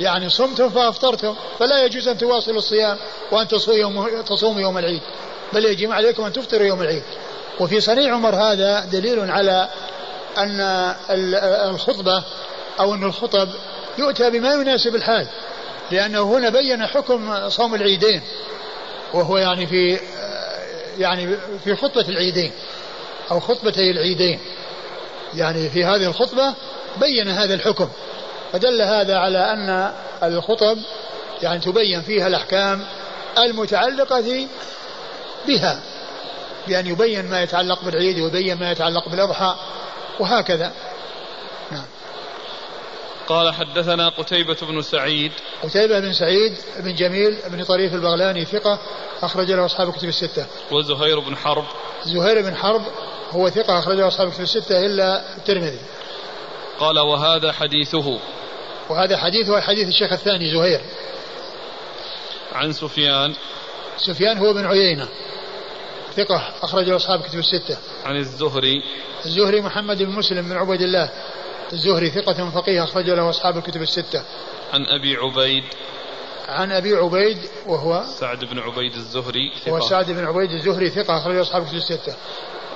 يعني 0.00 0.28
صمتم 0.28 0.70
فأفطرتم 0.70 1.34
فلا 1.58 1.84
يجوز 1.84 2.08
أن 2.08 2.18
تواصلوا 2.18 2.58
الصيام 2.58 2.96
وأن 3.32 3.48
تصوموا 4.24 4.60
يوم, 4.60 4.78
العيد 4.78 5.02
بل 5.52 5.64
يجب 5.64 5.92
عليكم 5.92 6.24
أن 6.24 6.32
تفطروا 6.32 6.66
يوم 6.66 6.82
العيد. 6.82 7.02
وفي 7.60 7.80
صنيع 7.80 8.14
عمر 8.14 8.34
هذا 8.34 8.84
دليل 8.84 9.30
على 9.30 9.68
أن 10.38 10.60
الخطبة 11.70 12.24
أو 12.80 12.94
أن 12.94 13.04
الخطب 13.04 13.48
يؤتى 13.98 14.30
بما 14.30 14.54
يناسب 14.54 14.94
الحال 14.94 15.26
لأنه 15.90 16.22
هنا 16.22 16.48
بين 16.48 16.86
حكم 16.86 17.48
صوم 17.48 17.74
العيدين 17.74 18.22
وهو 19.14 19.36
يعني 19.36 19.66
في 19.66 19.98
يعني 20.98 21.36
في 21.64 21.76
خطبة 21.76 22.08
العيدين 22.08 22.52
أو 23.30 23.40
خطبتي 23.40 23.90
العيدين. 23.90 24.40
يعني 25.34 25.70
في 25.70 25.84
هذه 25.84 26.06
الخطبة 26.06 26.54
بين 27.00 27.28
هذا 27.28 27.54
الحكم. 27.54 27.88
فدل 28.52 28.82
هذا 28.82 29.16
على 29.16 29.38
أن 29.38 29.92
الخطب 30.22 30.78
يعني 31.42 31.60
تبين 31.60 32.02
فيها 32.02 32.26
الأحكام 32.26 32.84
المتعلقة 33.38 34.46
بها 35.46 35.80
بأن 36.68 36.86
يبين 36.86 37.30
ما 37.30 37.42
يتعلق 37.42 37.84
بالعيد 37.84 38.18
ويبين 38.20 38.58
ما 38.58 38.70
يتعلق 38.70 39.08
بالأضحى 39.08 39.54
وهكذا. 40.20 40.72
نعم. 41.70 41.84
قال 43.28 43.54
حدثنا 43.54 44.08
قتيبة 44.08 44.56
بن 44.62 44.82
سعيد. 44.82 45.32
قتيبة 45.62 46.00
بن 46.00 46.12
سعيد 46.12 46.52
بن 46.78 46.94
جميل 46.94 47.36
بن 47.46 47.64
طريف 47.64 47.94
البغلاني 47.94 48.44
ثقة 48.44 48.78
أخرج 49.22 49.52
له 49.52 49.66
أصحاب 49.66 49.88
الكتب 49.88 50.08
الستة. 50.08 50.46
وزهير 50.70 51.20
بن 51.20 51.36
حرب. 51.36 51.64
زهير 52.04 52.42
بن 52.42 52.56
حرب 52.56 52.82
هو 53.30 53.50
ثقة 53.50 53.78
أخرج 53.78 53.96
له 53.96 54.08
أصحاب 54.08 54.28
الكتب 54.28 54.42
الستة 54.42 54.86
إلا 54.86 55.36
الترمذي. 55.36 55.80
قال 56.80 56.98
وهذا 56.98 57.52
حديثه. 57.52 58.18
وهذا 58.90 59.16
حديثه 59.16 59.60
حديث 59.60 59.88
الشيخ 59.88 60.12
الثاني 60.12 60.50
زهير. 60.50 60.80
عن 62.52 62.72
سفيان. 62.72 63.34
سفيان 63.96 64.38
هو 64.38 64.52
بن 64.52 64.66
عيينة. 64.66 65.08
ثقة 66.16 66.52
أخرج 66.62 66.88
له 66.88 66.96
أصحاب 66.96 67.20
الكتب 67.20 67.38
الستة. 67.38 67.78
عن 68.04 68.16
الزهري. 68.16 68.82
الزهري 69.26 69.60
محمد 69.60 70.02
بن 70.02 70.10
مسلم 70.12 70.48
بن 70.48 70.56
عبيد 70.56 70.82
الله. 70.82 71.10
الزهري 71.72 72.10
ثقة 72.10 72.50
فقيه 72.50 72.84
أخرج 72.84 73.10
له 73.10 73.30
أصحاب 73.30 73.56
الكتب 73.56 73.82
الستة. 73.82 74.24
عن 74.72 74.86
أبي 74.86 75.16
عبيد. 75.16 75.64
عن 76.48 76.72
أبي 76.72 76.94
عبيد 76.94 77.38
وهو 77.66 78.04
سعد 78.20 78.44
بن 78.44 78.58
عبيد 78.58 78.94
الزهري 78.94 79.52
ثقة. 79.64 79.70
هو 79.70 79.80
سعد 79.80 80.10
بن 80.10 80.24
عبيد 80.24 80.50
الزهري 80.50 80.90
ثقة 80.90 81.18
أخرج 81.18 81.34
له 81.34 81.42
أصحاب 81.42 81.62
الكتب 81.62 81.76
الستة. 81.76 82.14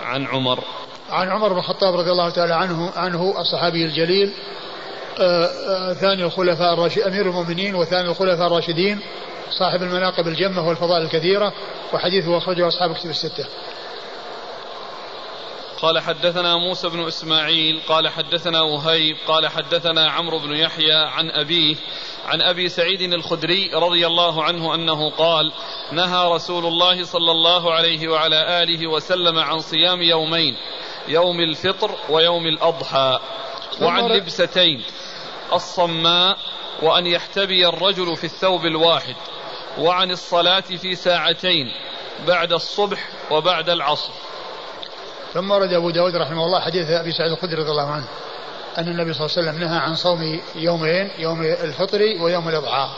عن 0.02 0.26
عمر. 0.26 0.64
عن 1.12 1.31
عمر 1.31 1.53
بن 1.53 1.59
الخطاب 1.59 1.94
رضي 1.94 2.11
الله 2.11 2.31
تعالى 2.31 2.55
عنه 2.55 2.92
عنه 2.96 3.35
الصحابي 3.40 3.85
الجليل 3.85 4.33
آآ 5.20 5.44
آآ 5.44 5.94
ثاني 5.94 6.25
الخلفاء 6.25 6.75
الراشدين 6.75 7.05
أمير 7.05 7.27
المؤمنين 7.27 7.75
وثاني 7.75 8.09
الخلفاء 8.09 8.46
الراشدين 8.46 9.01
صاحب 9.51 9.83
المناقب 9.83 10.29
الجمة 10.29 10.68
والفضائل 10.68 11.03
الكثيرة 11.03 11.53
وحديثه 11.92 12.38
أخرجه 12.38 12.68
أصحاب 12.68 12.90
الكتب 12.90 13.11
الستة. 13.11 13.46
قال 15.83 15.98
حدثنا 15.98 16.57
موسى 16.57 16.88
بن 16.88 17.07
إسماعيل 17.07 17.81
قال 17.88 18.09
حدثنا 18.09 18.62
وهيب 18.62 19.16
قال 19.27 19.48
حدثنا 19.48 20.11
عمرو 20.11 20.38
بن 20.38 20.53
يحيى 20.53 20.92
عن 20.92 21.31
أبيه 21.31 21.77
عن 22.27 22.42
أبي 22.42 22.68
سعيد 22.68 23.01
الخدري 23.01 23.70
رضي 23.75 24.07
الله 24.07 24.44
عنه 24.44 24.75
أنه 24.75 25.11
قال 25.11 25.53
نهى 25.92 26.35
رسول 26.35 26.66
الله 26.66 27.05
صلى 27.05 27.31
الله 27.31 27.72
عليه 27.72 28.09
وعلى 28.09 28.62
آله 28.62 28.87
وسلم 28.87 29.38
عن 29.38 29.59
صيام 29.59 30.03
يومين 30.03 30.57
يوم 31.08 31.40
الفطر 31.40 31.90
ويوم 32.08 32.46
الأضحى. 32.46 33.18
وعن 33.80 34.08
لبستين 34.08 34.84
الصماء 35.52 36.36
وأن 36.82 37.06
يحتبي 37.06 37.68
الرجل 37.68 38.16
في 38.16 38.24
الثوب 38.24 38.66
الواحد. 38.66 39.16
وعن 39.78 40.10
الصلاة 40.10 40.60
في 40.60 40.94
ساعتين 40.94 41.66
بعد 42.26 42.52
الصبح 42.52 43.08
وبعد 43.30 43.70
العصر. 43.70 44.12
ثم 45.34 45.50
ورد 45.50 45.72
أبو 45.72 45.90
داود 45.90 46.16
رحمه 46.16 46.44
الله 46.44 46.60
حديث 46.60 46.90
أبي 46.90 47.12
سعيد 47.12 47.32
الخدري 47.32 47.54
رضي 47.54 47.70
الله 47.70 47.90
عنه 47.90 48.04
أن 48.78 48.88
النبي 48.88 49.12
صلى 49.12 49.26
الله 49.26 49.38
عليه 49.38 49.48
وسلم 49.48 49.64
نهى 49.64 49.78
عن 49.78 49.94
صوم 49.94 50.40
يومين 50.54 51.10
يوم 51.18 51.42
الفطر 51.42 52.00
ويوم 52.20 52.48
الإضحى. 52.48 52.88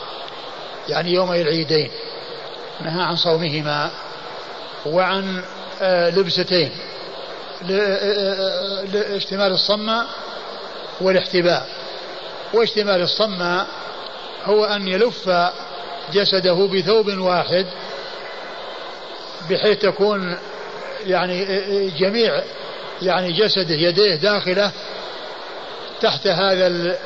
يعني 0.89 1.13
يومي 1.13 1.41
العيدين. 1.41 1.91
نهى 2.81 3.03
عن 3.03 3.17
صومهما. 3.17 3.91
وعن 4.87 5.43
آه، 5.83 6.11
لبستين. 6.11 6.73
لاشتمال 7.69 9.41
آه، 9.41 9.47
آه، 9.47 9.55
الصمة 9.55 10.07
والاحتباء. 11.01 11.69
واشتمال 12.55 13.03
الصمة 13.03 13.67
هو 14.45 14.65
أن 14.65 14.89
يلف 14.89 15.31
جسده 16.13 16.67
بثوب 16.67 17.19
واحد 17.19 17.67
بحيث 19.51 19.79
تكون 19.79 20.37
يعني 21.07 21.45
جميع 21.91 22.43
يعني 23.03 23.33
جسده 23.33 23.75
يديه 23.75 24.15
داخلة 24.15 24.73
تحت 26.01 26.27
هذا 26.27 26.97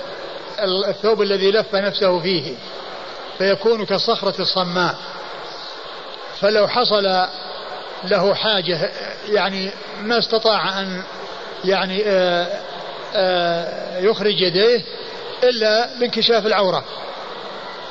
الثوب 0.88 1.22
الذي 1.22 1.50
لف 1.50 1.74
نفسه 1.74 2.20
فيه 2.20 2.54
فيكون 3.38 3.84
كالصخرة 3.84 4.40
الصماء. 4.40 4.96
فلو 6.40 6.68
حصل 6.68 7.26
له 8.04 8.34
حاجة 8.34 8.90
يعني 9.28 9.70
ما 10.02 10.18
استطاع 10.18 10.80
أن 10.80 11.02
يعني 11.64 12.02
آه، 12.06 12.46
آه، 13.14 13.98
يخرج 13.98 14.40
يديه 14.40 14.82
إلا 15.44 15.98
بانكشاف 16.00 16.46
العورة. 16.46 16.84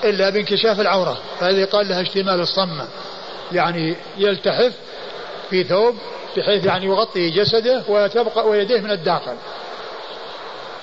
إلا 0.04 0.30
بانكشاف 0.30 0.80
العورة. 0.80 1.18
فهذه 1.40 1.66
يقال 1.66 1.90
لها 1.90 2.02
اشتمال 2.02 2.40
الصماء. 2.40 2.88
يعني 3.52 3.96
يلتحف 4.18 4.74
في 5.50 5.64
ثوب 5.64 5.96
بحيث 6.38 6.66
يعني 6.66 6.86
يغطي 6.86 7.30
جسده 7.30 7.84
وتبقى 7.88 8.48
ويديه 8.48 8.80
من 8.80 8.92
الداخل. 8.92 9.36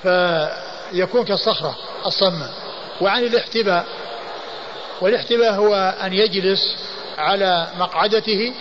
فيكون 0.03 1.25
كالصخرة 1.25 1.77
الصماء. 2.07 2.49
وعن 3.01 3.25
الاحتباء. 3.25 3.87
والاحتباء 5.01 5.55
هو 5.55 5.95
أن 6.05 6.13
يجلس 6.13 6.77
على 7.19 7.69
مقعدته 7.79 8.53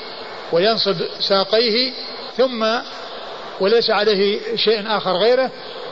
وينصب 0.53 0.95
ساقيه 1.19 1.91
ثم 2.37 2.65
وليس 3.59 3.89
عليه 3.89 4.39
شيء 4.55 4.97
آخر 4.97 5.17
غيره 5.17 5.51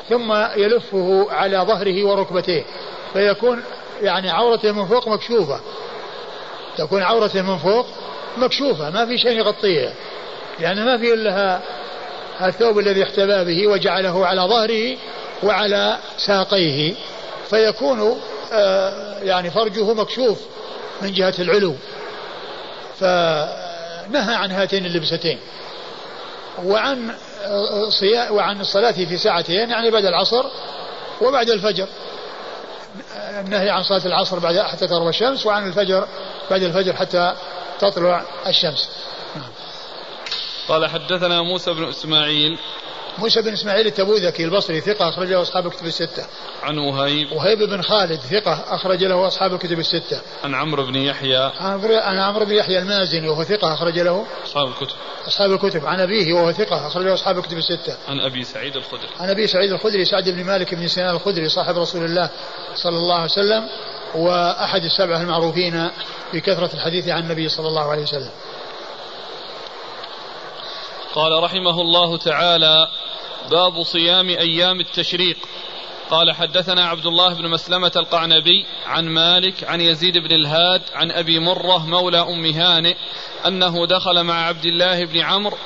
ثم 0.10 0.34
يلفه 0.56 1.28
على 1.32 1.58
ظهره 1.58 2.04
وركبتيه. 2.04 2.64
فيكون 3.14 3.64
يعني 4.02 4.30
عورته 4.30 4.72
من 4.72 4.86
فوق 4.86 5.08
مكشوفة. 5.08 5.60
تكون 6.78 7.02
عورته 7.02 7.42
من 7.42 7.58
فوق 7.58 7.86
مكشوفة 8.38 8.90
ما 8.90 9.06
في 9.06 9.18
شيء 9.18 9.32
يغطيها 9.32 9.94
يعني 10.60 10.86
ما 10.86 10.98
في 10.98 11.14
إلا 11.14 11.60
الثوب 12.42 12.80
الذي 12.80 13.04
احتبى 13.04 13.44
به 13.44 13.68
وجعله 13.68 14.26
على 14.26 14.42
ظهره 14.42 14.98
وعلى 15.44 15.98
ساقيه. 16.18 16.94
فيكون 17.50 18.22
آه، 18.54 19.20
يعني 19.24 19.52
فرجه 19.52 19.94
مكشوف 19.94 20.40
من 21.02 21.14
جهة 21.14 21.34
العلو. 21.40 21.76
فنهى 24.12 24.36
عن 24.36 24.52
هاتين 24.52 24.86
اللبستين. 24.86 25.40
وعن 26.64 27.16
آه، 27.44 28.32
وعن 28.32 28.62
الصلاة 28.62 28.92
في 28.92 29.18
ساعتين 29.18 29.70
يعني 29.70 29.92
بعد 29.92 30.06
العصر 30.06 30.46
وبعد 31.22 31.50
الفجر. 31.50 31.88
النهي 33.16 33.70
عن 33.70 33.84
صلاة 33.84 34.06
العصر 34.06 34.40
بعد 34.40 34.60
حتى 34.60 34.88
تغرب 34.88 35.08
الشمس 35.08 35.46
وعن 35.46 35.68
الفجر 35.68 36.08
بعد 36.50 36.64
الفجر 36.64 36.94
حتى 36.94 37.36
تطلع 37.80 38.26
الشمس. 38.48 38.90
قال 40.68 40.90
حدثنا 40.90 41.42
موسى 41.42 41.74
بن 41.74 41.90
إسماعيل 41.90 42.60
موسى 43.18 43.42
بن 43.42 43.54
إسماعيل 43.54 43.88
التبوذكي 43.88 44.46
البصري 44.46 44.82
ثقة 44.82 45.10
أخرج 45.10 45.28
له 45.28 45.42
أصحاب 45.42 45.68
الكتب 45.68 45.86
الستة. 45.86 46.26
عن 46.64 46.78
وهيب 46.78 47.32
وهيب 47.32 47.60
بن 47.60 47.82
خالد 47.82 48.20
ثقة 48.20 48.76
أخرج 48.76 49.04
له 49.04 49.28
أصحاب 49.28 49.54
الكتب 49.54 49.80
الستة. 49.80 50.22
عن 50.44 50.56
عمرو 50.56 50.86
بن 50.86 50.96
يحيى 50.96 51.52
عن 51.60 52.20
عمرو 52.20 52.46
بن 52.46 52.52
يحيى 52.52 52.80
المازني 52.80 53.30
وهو 53.30 53.44
ثقة 53.44 53.74
أخرج 53.74 54.00
له 54.00 54.26
أصحاب 54.46 54.68
الكتب 54.68 54.96
أصحاب 55.28 55.52
الكتب 55.52 55.86
عن 55.86 56.00
أبيه 56.00 56.34
وهو 56.34 56.52
ثقة 56.52 56.88
أخرج 56.88 57.06
له 57.06 57.14
أصحاب 57.14 57.38
الكتب 57.38 57.58
الستة. 57.58 57.98
عن 58.08 58.20
أبي 58.20 58.44
سعيد 58.44 58.76
الخدري 58.76 59.10
عن 59.20 59.30
أبي 59.30 59.48
سعيد 59.48 59.72
الخدري 59.72 60.06
سعد 60.06 60.30
بن 60.30 60.44
مالك 60.44 60.76
بن 60.76 60.88
سنان 60.88 61.16
الخدري 61.16 61.50
صاحب 61.50 61.78
رسول 61.78 62.06
الله 62.06 62.30
صلى 62.76 62.98
الله 62.98 63.16
عليه 63.16 63.32
وسلم 63.32 63.70
وأحد 64.16 64.84
السبعة 64.84 65.22
المعروفين 65.22 65.90
بكثرة 66.34 66.74
الحديث 66.74 67.08
عن 67.08 67.24
النبي 67.24 67.50
صلى 67.50 67.68
الله 67.68 67.92
عليه 67.92 68.04
وسلم. 68.04 68.32
قال 71.16 71.44
رحمه 71.44 71.82
الله 71.82 72.18
تعالى 72.18 72.88
باب 73.50 73.84
صيام 73.84 74.30
أيام 74.30 74.80
التشريق. 74.80 75.38
قال 76.12 76.32
حدثنا 76.32 76.86
عبد 76.86 77.06
الله 77.06 77.34
بن 77.34 77.50
مسلمة 77.50 77.92
القعنبي 77.96 78.66
عن 78.86 79.06
مالك 79.10 79.64
عن 79.64 79.82
يزيد 79.82 80.18
بن 80.18 80.32
الهاد 80.32 80.82
عن 80.94 81.12
أبي 81.12 81.40
مرة 81.40 81.86
مولى 81.86 82.20
أم 82.20 82.46
هانئ 82.46 82.96
أنه 83.48 83.88
دخل 83.88 84.24
مع 84.24 84.48
عبد 84.48 84.66
الله 84.66 85.06
بن 85.06 85.20
عمرو 85.20 85.58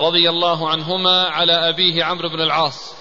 رضي 0.00 0.30
الله 0.30 0.68
عنهما 0.68 1.22
على 1.22 1.52
أبيه 1.52 2.04
عمرو 2.04 2.28
بن 2.28 2.40
العاص 2.40 2.94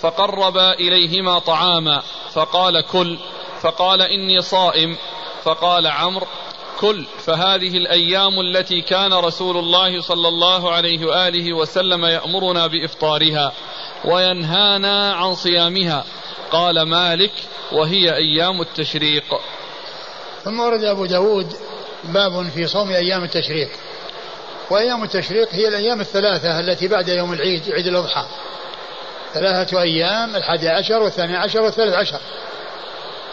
فقرب 0.00 0.58
إليهما 0.58 1.38
طعاما 1.38 2.02
فقال 2.32 2.80
كل 2.80 3.18
فقال 3.60 4.02
إني 4.02 4.40
صائم 4.40 4.96
فقال 5.42 5.86
عمرو 5.86 6.26
كل 6.80 7.06
فهذه 7.18 7.76
الأيام 7.76 8.40
التي 8.40 8.80
كان 8.80 9.12
رسول 9.12 9.56
الله 9.56 10.00
صلى 10.00 10.28
الله 10.28 10.72
عليه 10.72 11.06
وآله 11.06 11.52
وسلم 11.52 12.04
يأمرنا 12.04 12.66
بإفطارها 12.66 13.52
وينهانا 14.04 15.14
عن 15.14 15.34
صيامها. 15.34 16.04
قال 16.50 16.82
مالك 16.82 17.32
وهي 17.72 18.14
أيام 18.14 18.60
التشريق. 18.60 19.24
ثم 20.44 20.60
ورد 20.60 20.84
أبو 20.84 21.06
داود 21.06 21.52
باب 22.04 22.48
في 22.48 22.66
صوم 22.66 22.90
أيام 22.90 23.24
التشريق. 23.24 23.68
وأيام 24.70 25.04
التشريق 25.04 25.48
هي 25.50 25.68
الأيام 25.68 26.00
الثلاثة 26.00 26.60
التي 26.60 26.88
بعد 26.88 27.08
يوم 27.08 27.32
العيد 27.32 27.70
عيد 27.70 27.86
الأضحى. 27.86 28.26
ثلاثة 29.34 29.82
أيام 29.82 30.36
الحادي 30.36 30.68
عشر 30.68 31.02
والثاني 31.02 31.36
عشر 31.36 31.62
والثالث 31.62 31.94
عشر. 31.94 32.20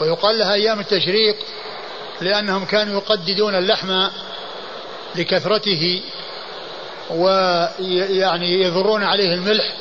ويقال 0.02 0.40
لها 0.40 0.54
أيام 0.54 0.80
التشريق 0.80 1.36
لأنهم 2.22 2.66
كانوا 2.66 2.94
يقددون 2.94 3.56
اللحم 3.56 4.08
لكثرته 5.16 6.02
ويعني 7.10 8.62
يضرون 8.62 9.04
عليه 9.04 9.34
الملح 9.34 9.76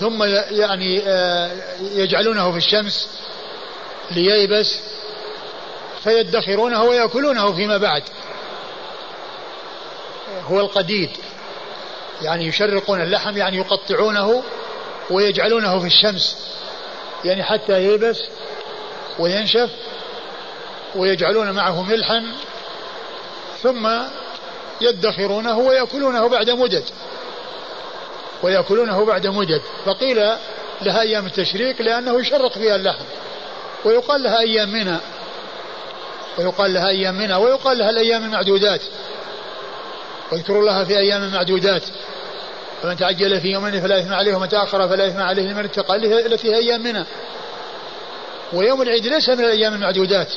ثم 0.00 0.22
يعني 0.50 1.02
آه، 1.06 1.50
يجعلونه 1.80 2.52
في 2.52 2.58
الشمس 2.58 3.08
لييبس 4.10 4.80
فيدخرونه 6.04 6.82
ويأكلونه 6.82 7.52
فيما 7.52 7.76
بعد. 7.76 8.02
هو 10.44 10.60
القديد. 10.60 11.10
يعني 12.22 12.46
يشرقون 12.46 13.00
اللحم 13.00 13.36
يعني 13.36 13.56
يقطعونه 13.56 14.42
ويجعلونه 15.10 15.78
في 15.80 15.86
الشمس. 15.86 16.36
يعني 17.24 17.42
حتى 17.42 17.84
ييبس 17.84 18.18
وينشف 19.18 19.70
ويجعلون 20.96 21.50
معه 21.50 21.82
ملحا 21.82 22.26
ثم 23.62 23.88
يدخرونه 24.80 25.58
ويأكلونه 25.58 26.28
بعد 26.28 26.50
مدد 26.50 26.84
ويأكلونه 28.42 29.04
بعد 29.04 29.26
مدد 29.26 29.62
فقيل 29.84 30.16
لها 30.82 31.00
أيام 31.00 31.26
التشريق 31.26 31.82
لأنه 31.82 32.20
يشرق 32.20 32.52
فيها 32.52 32.76
اللحم. 32.76 33.04
ويقال 33.84 34.22
لها 34.22 34.38
أيام 34.38 34.72
منى. 34.72 34.96
ويقال 36.38 36.74
لها 36.74 36.88
أيام 36.88 37.14
منى. 37.14 37.34
ويقال 37.34 37.78
لها 37.78 37.90
الأيام 37.90 38.24
المعدودات. 38.24 38.80
واذكروا 40.32 40.60
الله 40.60 40.84
في 40.84 40.98
أيام 40.98 41.32
معدودات 41.32 41.82
فمن 42.82 42.96
تعجل 42.96 43.40
في 43.40 43.48
يومين 43.48 43.80
فلا 43.80 43.98
إثم 43.98 44.12
عليه 44.12 44.34
ومن 44.34 44.48
تأخر 44.48 44.88
فلا 44.88 45.06
إثم 45.06 45.20
عليه 45.20 45.42
لمن 45.42 45.64
اتقى 45.64 45.96
التي 45.96 46.48
هي 46.50 46.56
أيام 46.56 46.82
منى. 46.82 47.04
ويوم 48.52 48.82
العيد 48.82 49.06
ليس 49.06 49.28
من 49.28 49.44
الأيام 49.44 49.74
المعدودات. 49.74 50.32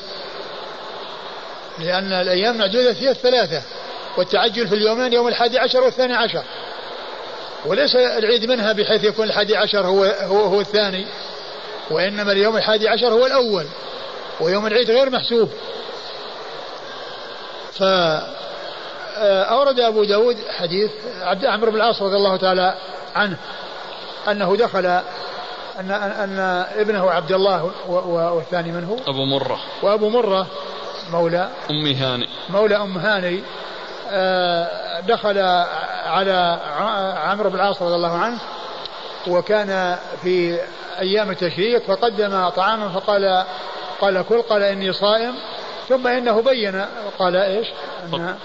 لأن 1.79 2.13
الأيام 2.13 2.57
معدودة 2.57 2.91
هي 2.91 3.09
الثلاثة 3.09 3.61
والتعجل 4.17 4.67
في 4.67 4.75
اليومين 4.75 5.13
يوم 5.13 5.27
الحادي 5.27 5.59
عشر 5.59 5.83
والثاني 5.83 6.15
عشر. 6.15 6.43
وليس 7.65 7.95
العيد 7.95 8.45
منها 8.45 8.71
بحيث 8.71 9.03
يكون 9.03 9.27
الحادي 9.27 9.57
عشر 9.57 9.87
هو, 9.87 10.03
هو, 10.03 10.39
هو 10.39 10.61
الثاني 10.61 11.05
وإنما 11.91 12.31
اليوم 12.31 12.57
الحادي 12.57 12.89
عشر 12.89 13.07
هو 13.07 13.25
الأول 13.25 13.65
ويوم 14.41 14.67
العيد 14.67 14.91
غير 14.91 15.09
محسوب. 15.09 15.49
فأورد 17.73 19.79
أبو 19.79 20.03
داود 20.03 20.37
حديث 20.49 20.91
عبد 21.21 21.45
عمرو 21.45 21.71
بن 21.71 21.77
العاص 21.77 22.01
رضي 22.01 22.15
الله 22.15 22.37
تعالى 22.37 22.75
عنه 23.15 23.37
أنه 24.27 24.55
دخل 24.55 24.85
أن 25.79 25.91
أن 25.91 26.65
ابنه 26.75 27.11
عبد 27.11 27.31
الله 27.31 27.71
والثاني 28.07 28.71
من 28.71 28.83
هو؟ 28.83 28.97
أبو 29.07 29.25
مرة. 29.25 29.59
وأبو 29.81 30.09
مرة 30.09 30.47
مولى 31.11 31.49
أم 31.69 31.85
هاني. 31.85 32.29
مولى 32.49 32.75
أم 32.75 32.97
هاني 32.97 33.43
آه، 34.09 34.99
دخل 34.99 35.37
على 36.05 36.59
عمرو 37.25 37.49
بن 37.49 37.55
العاص 37.55 37.81
رضي 37.81 37.95
الله 37.95 38.17
عنه 38.17 38.39
وكان 39.27 39.97
في 40.23 40.59
أيام 40.99 41.31
التشريق 41.31 41.83
فقدم 41.83 42.49
طعاما 42.49 42.89
فقال 42.89 43.43
قال 44.01 44.25
كل 44.29 44.41
قال 44.41 44.63
إني 44.63 44.93
صائم 44.93 45.33
ثم 45.89 46.07
إنه 46.07 46.41
بين 46.41 46.85
قال 47.19 47.35
إيش؟ 47.35 47.67
أنها 48.13 48.37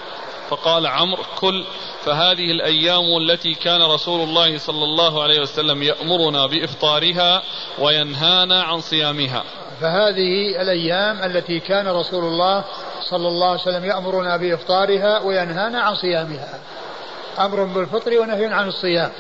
فقال 0.51 0.87
عمرو 0.87 1.23
كل 1.41 1.65
فهذه 2.05 2.51
الأيام 2.51 3.05
التي 3.21 3.55
كان 3.55 3.83
رسول 3.83 4.21
الله 4.21 4.59
صلى 4.59 4.85
الله 4.85 5.23
عليه 5.23 5.41
وسلم 5.41 5.83
يأمرنا 5.83 6.47
بإفطارها 6.47 7.43
وينهانا 7.79 8.63
عن 8.63 8.81
صيامها. 8.81 9.45
فهذه 9.81 10.63
الأيام 10.63 11.23
التي 11.23 11.61
كان 11.61 11.89
رسول 11.89 12.25
الله 12.25 12.65
صلى 13.01 13.29
الله 13.29 13.51
عليه 13.51 13.61
وسلم 13.61 13.85
يأمرنا 13.85 14.37
بإفطارها 14.37 15.19
وينهانا 15.19 15.81
عن 15.81 15.95
صيامها. 15.95 16.61
أمر 17.39 17.65
بالفطر 17.65 18.19
ونهي 18.19 18.47
عن 18.47 18.69
الصيام. 18.69 19.13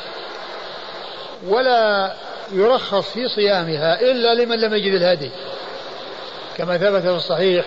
ولا 1.47 2.15
يرخص 2.53 3.11
في 3.11 3.29
صيامها 3.29 4.01
إلا 4.01 4.35
لمن 4.35 4.61
لم 4.61 4.75
يجد 4.75 4.95
الهدي. 4.95 5.31
كما 6.57 6.79
ثبت 6.79 7.03
في 7.03 7.17
الصحيح 7.17 7.65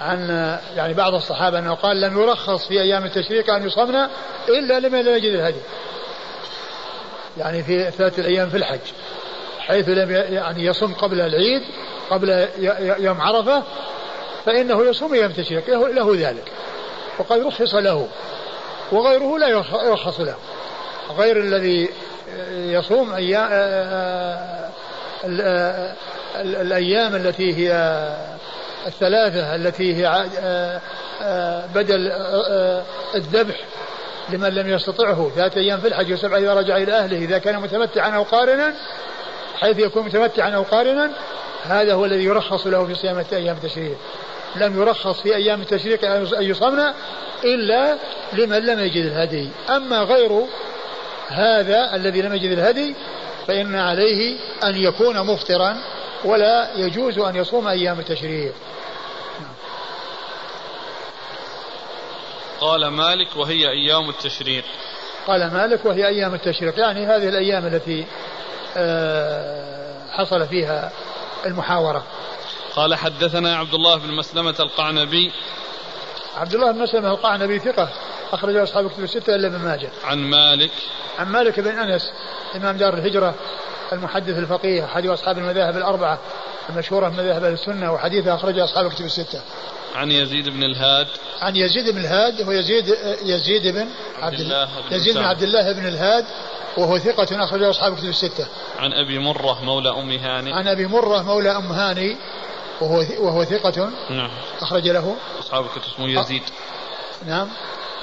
عن 0.00 0.28
يعني 0.76 0.94
بعض 0.94 1.14
الصحابة 1.14 1.58
أنه 1.58 1.74
قال 1.74 2.00
لم 2.00 2.20
يرخص 2.20 2.68
في 2.68 2.80
أيام 2.80 3.04
التشريق 3.04 3.50
أن 3.50 3.66
يصمنا 3.66 4.10
إلا 4.48 4.80
لمن 4.80 5.00
لم 5.00 5.14
يجد 5.14 5.32
الهدي. 5.32 5.60
يعني 7.38 7.62
في 7.62 7.90
ثلاثة 7.90 8.20
الأيام 8.20 8.50
في 8.50 8.56
الحج 8.56 8.78
حيث 9.58 9.88
لم 9.88 10.10
يعني 10.10 10.64
يصوم 10.64 10.94
قبل 10.94 11.20
العيد 11.20 11.62
قبل 12.10 12.48
يوم 12.98 13.20
عرفة 13.20 13.62
فإنه 14.46 14.84
يصوم 14.84 15.14
يوم 15.14 15.24
التشريق 15.24 15.70
له 15.70 16.14
ذلك. 16.14 16.52
وقد 17.18 17.40
رخص 17.40 17.74
له 17.74 18.08
وغيره 18.92 19.38
لا 19.38 19.48
يرخص 19.88 20.20
له. 20.20 20.36
غير 21.18 21.40
الذي 21.40 21.88
يصوم 22.50 23.12
أيام 23.12 23.50
الأيام 26.36 27.14
التي 27.14 27.54
هي 27.54 27.72
الثلاثة 28.86 29.54
التي 29.54 29.96
هي 29.96 30.26
بدل 31.74 32.12
الذبح 33.14 33.56
لمن 34.30 34.48
لم 34.48 34.70
يستطعه. 34.70 35.30
ثلاثة 35.36 35.60
أيام 35.60 35.80
في 35.80 35.88
الحج 35.88 36.12
وسبعة 36.12 36.38
إذا 36.38 36.54
رجع 36.54 36.76
إلى 36.76 36.92
أهله 36.92 37.18
إذا 37.18 37.38
كان 37.38 37.60
متمتعا 37.60 38.10
أو 38.10 38.22
قارنا 38.22 38.74
حيث 39.60 39.78
يكون 39.78 40.04
متمتعا 40.04 40.50
أو 40.50 40.62
قارنا 40.62 41.10
هذا 41.64 41.94
هو 41.94 42.04
الذي 42.04 42.24
يرخص 42.24 42.66
له 42.66 42.84
في 42.84 42.94
صيام 42.94 43.24
أيام 43.32 43.56
التشريق. 43.56 43.96
لم 44.56 44.80
يرخص 44.80 45.20
في 45.20 45.36
أيام 45.36 45.60
التشريق 45.60 46.04
أن 46.04 46.26
يصمنا 46.40 46.94
إلا 47.44 47.96
لمن 48.32 48.66
لم 48.66 48.80
يجد 48.80 49.04
الهدي. 49.04 49.48
أما 49.70 49.98
غير 49.98 50.46
هذا 51.28 51.94
الذي 51.94 52.22
لم 52.22 52.34
يجد 52.34 52.50
الهدي 52.50 52.94
فإن 53.46 53.76
عليه 53.76 54.36
أن 54.64 54.76
يكون 54.76 55.26
مفطرا 55.26 55.76
ولا 56.24 56.70
يجوز 56.76 57.18
أن 57.18 57.36
يصوم 57.36 57.68
أيام 57.68 57.98
التشريق. 57.98 58.54
قال 62.60 62.86
مالك 62.86 63.36
وهي 63.36 63.70
أيام 63.70 64.08
التشريق. 64.08 64.64
قال 65.26 65.52
مالك 65.52 65.84
وهي 65.84 66.06
أيام 66.06 66.34
التشريق. 66.34 66.78
يعني 66.78 67.06
هذه 67.06 67.28
الأيام 67.28 67.66
التي 67.66 68.06
آه، 68.76 70.10
حصل 70.10 70.46
فيها 70.46 70.92
المحاورة. 71.46 72.04
قال 72.76 72.94
حدثنا 72.94 73.56
عبد 73.56 73.74
الله 73.74 73.96
بن 73.96 74.12
مسلمة 74.12 74.54
القعنبي. 74.60 75.32
عبد 76.36 76.54
الله 76.54 76.72
بن 76.72 76.78
مسلمة 76.78 77.10
القعنبي 77.10 77.58
ثقة 77.58 77.88
أخرجه 78.32 78.62
أصحاب 78.62 78.86
الكتب 78.86 79.02
الستة 79.02 79.34
إلا 79.34 79.48
ابن 79.48 79.58
ماجه. 79.58 79.90
عن 80.04 80.18
مالك. 80.18 80.70
عن 81.18 81.28
مالك 81.28 81.60
بن 81.60 81.78
أنس 81.78 82.12
إمام 82.56 82.76
دار 82.76 82.94
الهجرة 82.94 83.34
المحدث 83.92 84.38
الفقيه 84.38 84.84
أحد 84.84 85.06
أصحاب 85.06 85.38
المذاهب 85.38 85.76
الأربعة 85.76 86.18
المشهورة 86.70 87.08
من 87.08 87.16
مذاهب 87.16 87.44
أهل 87.44 87.52
السنة 87.52 87.92
وحديثه 87.92 88.34
أخرجه 88.34 88.64
أصحاب 88.64 88.86
الكتب 88.86 89.04
الستة 89.04 89.40
عن 89.94 90.10
يزيد 90.10 90.48
بن 90.48 90.62
الهاد 90.62 91.06
عن 91.40 91.56
يزيد 91.56 91.90
بن 91.90 91.98
الهاد 91.98 92.42
هو 92.42 92.50
يزيد 92.50 92.94
يزيد 93.22 93.74
بن 93.74 93.88
عبد 94.22 94.40
الله 94.40 94.64
بن 94.64 94.96
يزيد 94.96 95.14
بن 95.14 95.24
عبد 95.24 95.42
الله 95.42 95.72
بن 95.72 95.86
الهاد 95.86 96.24
وهو 96.76 96.98
ثقة 96.98 97.44
أخرجه 97.44 97.70
أصحاب 97.70 97.92
الكتب 97.92 98.08
الستة. 98.08 98.46
عن 98.78 98.92
أبي 98.92 99.18
مرة 99.18 99.64
مولى 99.64 99.90
أم 99.90 100.10
هاني. 100.10 100.52
عن 100.52 100.68
أبي 100.68 100.86
مرة 100.86 101.22
مولى 101.22 101.56
أم 101.56 101.72
هاني 101.72 102.16
وهو 102.80 103.04
وهو 103.18 103.44
ثقة. 103.44 103.90
نعم. 104.10 104.30
أخرج 104.60 104.88
له. 104.88 105.16
أصحاب 105.40 105.64
الكتب 105.64 105.82
اسمه 105.94 106.20
يزيد. 106.20 106.42
نعم. 107.26 107.48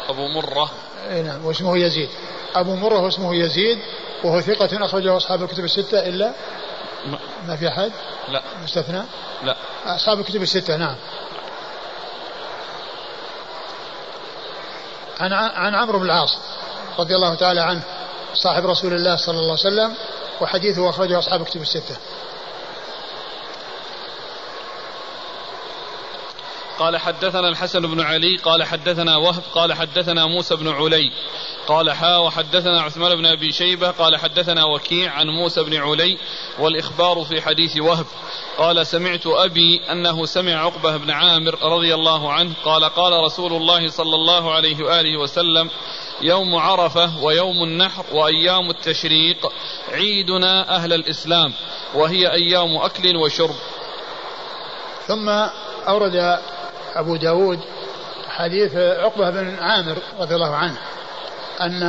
أبو 0.10 0.28
مرة. 0.28 0.72
اي 1.10 1.22
نعم 1.22 1.46
واسمه 1.46 1.78
يزيد. 1.78 2.10
أبو 2.56 2.76
مرة 2.76 3.00
واسمه 3.00 3.36
يزيد 3.36 3.78
وهو 4.24 4.42
ثقة 4.42 4.86
أخرجه 4.86 5.18
أصحاب 5.18 5.44
الكتب 5.44 5.64
الستة 5.64 6.00
إلا 6.00 6.34
ما, 7.48 7.56
في 7.56 7.68
أحد؟ 7.68 7.92
لا. 8.30 8.42
مستثنى؟ 8.64 9.04
لا. 9.44 9.56
أصحاب 9.86 10.20
الكتب 10.20 10.42
الستة 10.42 10.76
نعم. 10.76 10.96
عن 15.20 15.34
عن 15.34 15.76
عمرو 15.76 16.00
بن 16.00 16.06
العاص 16.06 16.38
رضي 17.00 17.16
الله 17.16 17.36
تعالى 17.36 17.62
عنه 17.62 17.82
صاحب 18.34 18.66
رسول 18.66 18.94
الله 18.94 19.16
صلى 19.16 19.40
الله 19.40 19.58
عليه 19.66 19.68
وسلم 19.76 19.94
وحديثه 20.42 20.90
أخرجه 20.90 21.20
أصحاب 21.20 21.44
كتب 21.44 21.62
الستة 21.62 21.96
قال 26.80 26.98
حدثنا 26.98 27.50
الحسن 27.50 27.82
بن 27.82 28.02
علي 28.02 28.38
قال 28.38 28.64
حدثنا 28.64 29.18
وهب 29.18 29.44
قال 29.54 29.74
حدثنا 29.74 30.26
موسى 30.26 30.56
بن 30.56 30.68
علي. 30.68 31.12
قال 31.68 31.92
حا 31.92 32.18
وحدثنا 32.18 32.82
عثمان 32.82 33.16
بن 33.16 33.26
أبي 33.26 33.52
شيبة 33.52 33.92
قال 33.92 34.18
حدثنا 34.18 34.66
وكيع 34.66 35.12
عن 35.12 35.28
موسى 35.28 35.64
بن 35.64 35.76
علي 35.78 36.18
والإخبار 36.60 37.24
في 37.24 37.42
حديث 37.42 37.78
وهب. 37.78 38.06
قال 38.58 38.88
سمعت 38.88 39.28
أبي 39.28 39.82
أنه 39.92 40.26
سمع 40.26 40.66
عقبة 40.66 40.98
بن 40.98 41.12
عامر 41.12 41.58
رضي 41.64 41.94
الله 41.94 42.34
عنه 42.34 42.54
قال 42.66 42.84
قال 42.86 43.24
رسول 43.24 43.54
الله 43.54 43.90
صلى 43.90 44.16
الله 44.16 44.54
عليه 44.54 44.84
وآله 44.84 45.18
وسلم 45.18 45.70
يوم 46.22 46.56
عرفة 46.56 47.24
ويوم 47.24 47.64
النحر 47.64 48.06
وأيام 48.14 48.70
التشريق 48.70 49.52
عيدنا 49.92 50.76
أهل 50.76 50.94
الإسلام 50.94 51.54
وهي 51.94 52.32
أيام 52.32 52.78
أكل 52.78 53.16
وشرب. 53.16 53.56
ثم 55.08 55.30
أورد 55.88 56.40
أبو 57.00 57.16
داود 57.16 57.60
حديث 58.30 58.76
عقبة 58.76 59.30
بن 59.30 59.60
عامر 59.60 59.98
رضي 60.20 60.36
الله 60.36 60.56
عنه 60.56 60.78
أن 61.62 61.84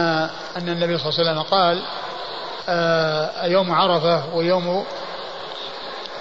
أن 0.56 0.68
النبي 0.68 0.98
صلى 0.98 1.08
الله 1.08 1.18
عليه 1.18 1.30
وسلم 1.30 1.42
قال 1.42 1.82
آه 2.68 3.46
يوم 3.46 3.72
عرفة 3.72 4.34
ويوم 4.34 4.84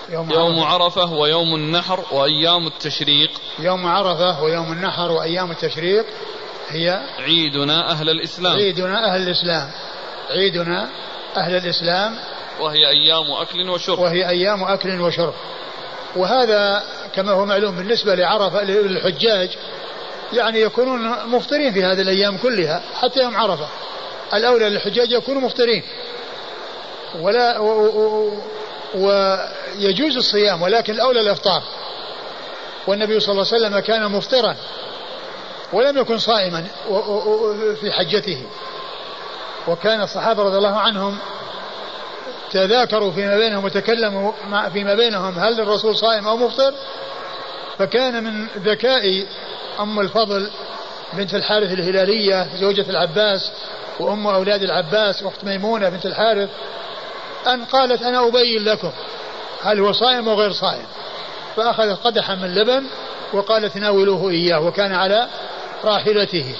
يوم, 0.10 0.32
يوم 0.32 0.60
عرفة, 0.60 1.02
عرفة 1.02 1.14
ويوم 1.14 1.56
النحر 1.56 2.06
وأيام 2.12 2.68
التشريق. 2.68 3.32
يوم 3.60 3.88
عرفة 3.88 4.44
ويوم 4.44 4.72
النحر 4.72 5.12
وأيام 5.12 5.52
التشريق 5.52 6.06
هي 6.70 7.02
عيدنا 7.20 7.92
أهل 7.92 8.10
الإسلام. 8.10 8.54
عيدنا 8.56 9.14
أهل 9.14 9.22
الإسلام. 9.22 9.72
عيدنا 10.30 10.90
أهل 11.38 11.56
الإسلام 11.56 12.16
وهي 12.60 12.90
أيام 12.90 13.32
أكل 13.32 13.70
وشرب. 13.70 14.00
وهي 14.00 14.30
أيام 14.30 14.64
أكل 14.64 15.02
وشرب. 15.02 15.34
وهذا 16.16 16.84
كما 17.18 17.32
هو 17.32 17.45
معلوم 17.45 17.76
بالنسبة 17.76 18.15
لعرفة 18.15 18.63
للحجاج 18.63 19.57
يعني 20.34 20.61
يكونون 20.61 21.26
مفطرين 21.26 21.74
في 21.74 21.84
هذه 21.84 22.01
الأيام 22.01 22.38
كلها 22.38 22.82
حتى 23.01 23.20
يوم 23.20 23.38
عرفة. 23.38 23.68
الأولى 24.34 24.70
للحجاج 24.70 25.11
يكونوا 25.11 25.41
مفطرين. 25.41 25.84
ولا 27.22 27.59
ويجوز 28.95 30.18
الصيام 30.18 30.61
ولكن 30.61 30.93
الأولى 30.93 31.22
الإفطار. 31.22 31.63
والنبي 32.88 33.20
صلى 33.20 33.32
الله 33.32 33.45
عليه 33.53 33.65
وسلم 33.65 33.80
كان 33.80 34.11
مفطرا 34.11 34.55
ولم 35.74 35.97
يكن 35.97 36.18
صائما 36.18 36.65
في 37.82 37.91
حجته. 37.91 38.43
وكان 39.68 40.01
الصحابة 40.01 40.43
رضي 40.43 40.57
الله 40.57 40.78
عنهم 40.78 41.18
تذاكروا 42.58 43.12
فيما 43.12 43.38
بينهم 43.38 43.66
وتكلموا 43.66 44.32
فيما 44.74 44.95
بينهم 44.95 45.39
هل 45.39 45.62
الرسول 45.62 45.97
صائم 45.97 46.28
أو 46.28 46.38
مفطر؟ 46.38 46.74
فكان 47.78 48.24
من 48.24 48.47
ذكاء 48.58 49.26
أم 49.80 49.99
الفضل 49.99 50.49
بنت 51.14 51.36
الحارث 51.36 51.72
الهلالية 51.72 52.47
زوجة 52.55 52.86
العباس 52.89 53.51
وأم 53.99 54.28
أولاد 54.28 54.64
العباس 54.64 55.24
أخت 55.24 55.43
ميمونة 55.43 55.89
بنت 55.89 56.05
الحارث 56.05 56.49
أن 57.47 57.66
قالت 57.66 58.01
أنا 58.01 58.28
أبين 58.28 58.64
لكم 58.64 58.91
هل 59.62 59.80
هو 59.80 59.91
صائم 59.91 60.30
أو 60.30 60.36
غير 60.36 60.51
صائم. 60.51 60.86
فأخذت 61.55 61.99
قدحا 62.03 62.36
من 62.36 62.55
لبن 62.55 62.84
وقالت 63.34 63.78
ناولوه 63.78 64.30
إياه 64.30 64.60
وكان 64.60 64.93
على 64.93 65.28
راحلته. 65.84 66.55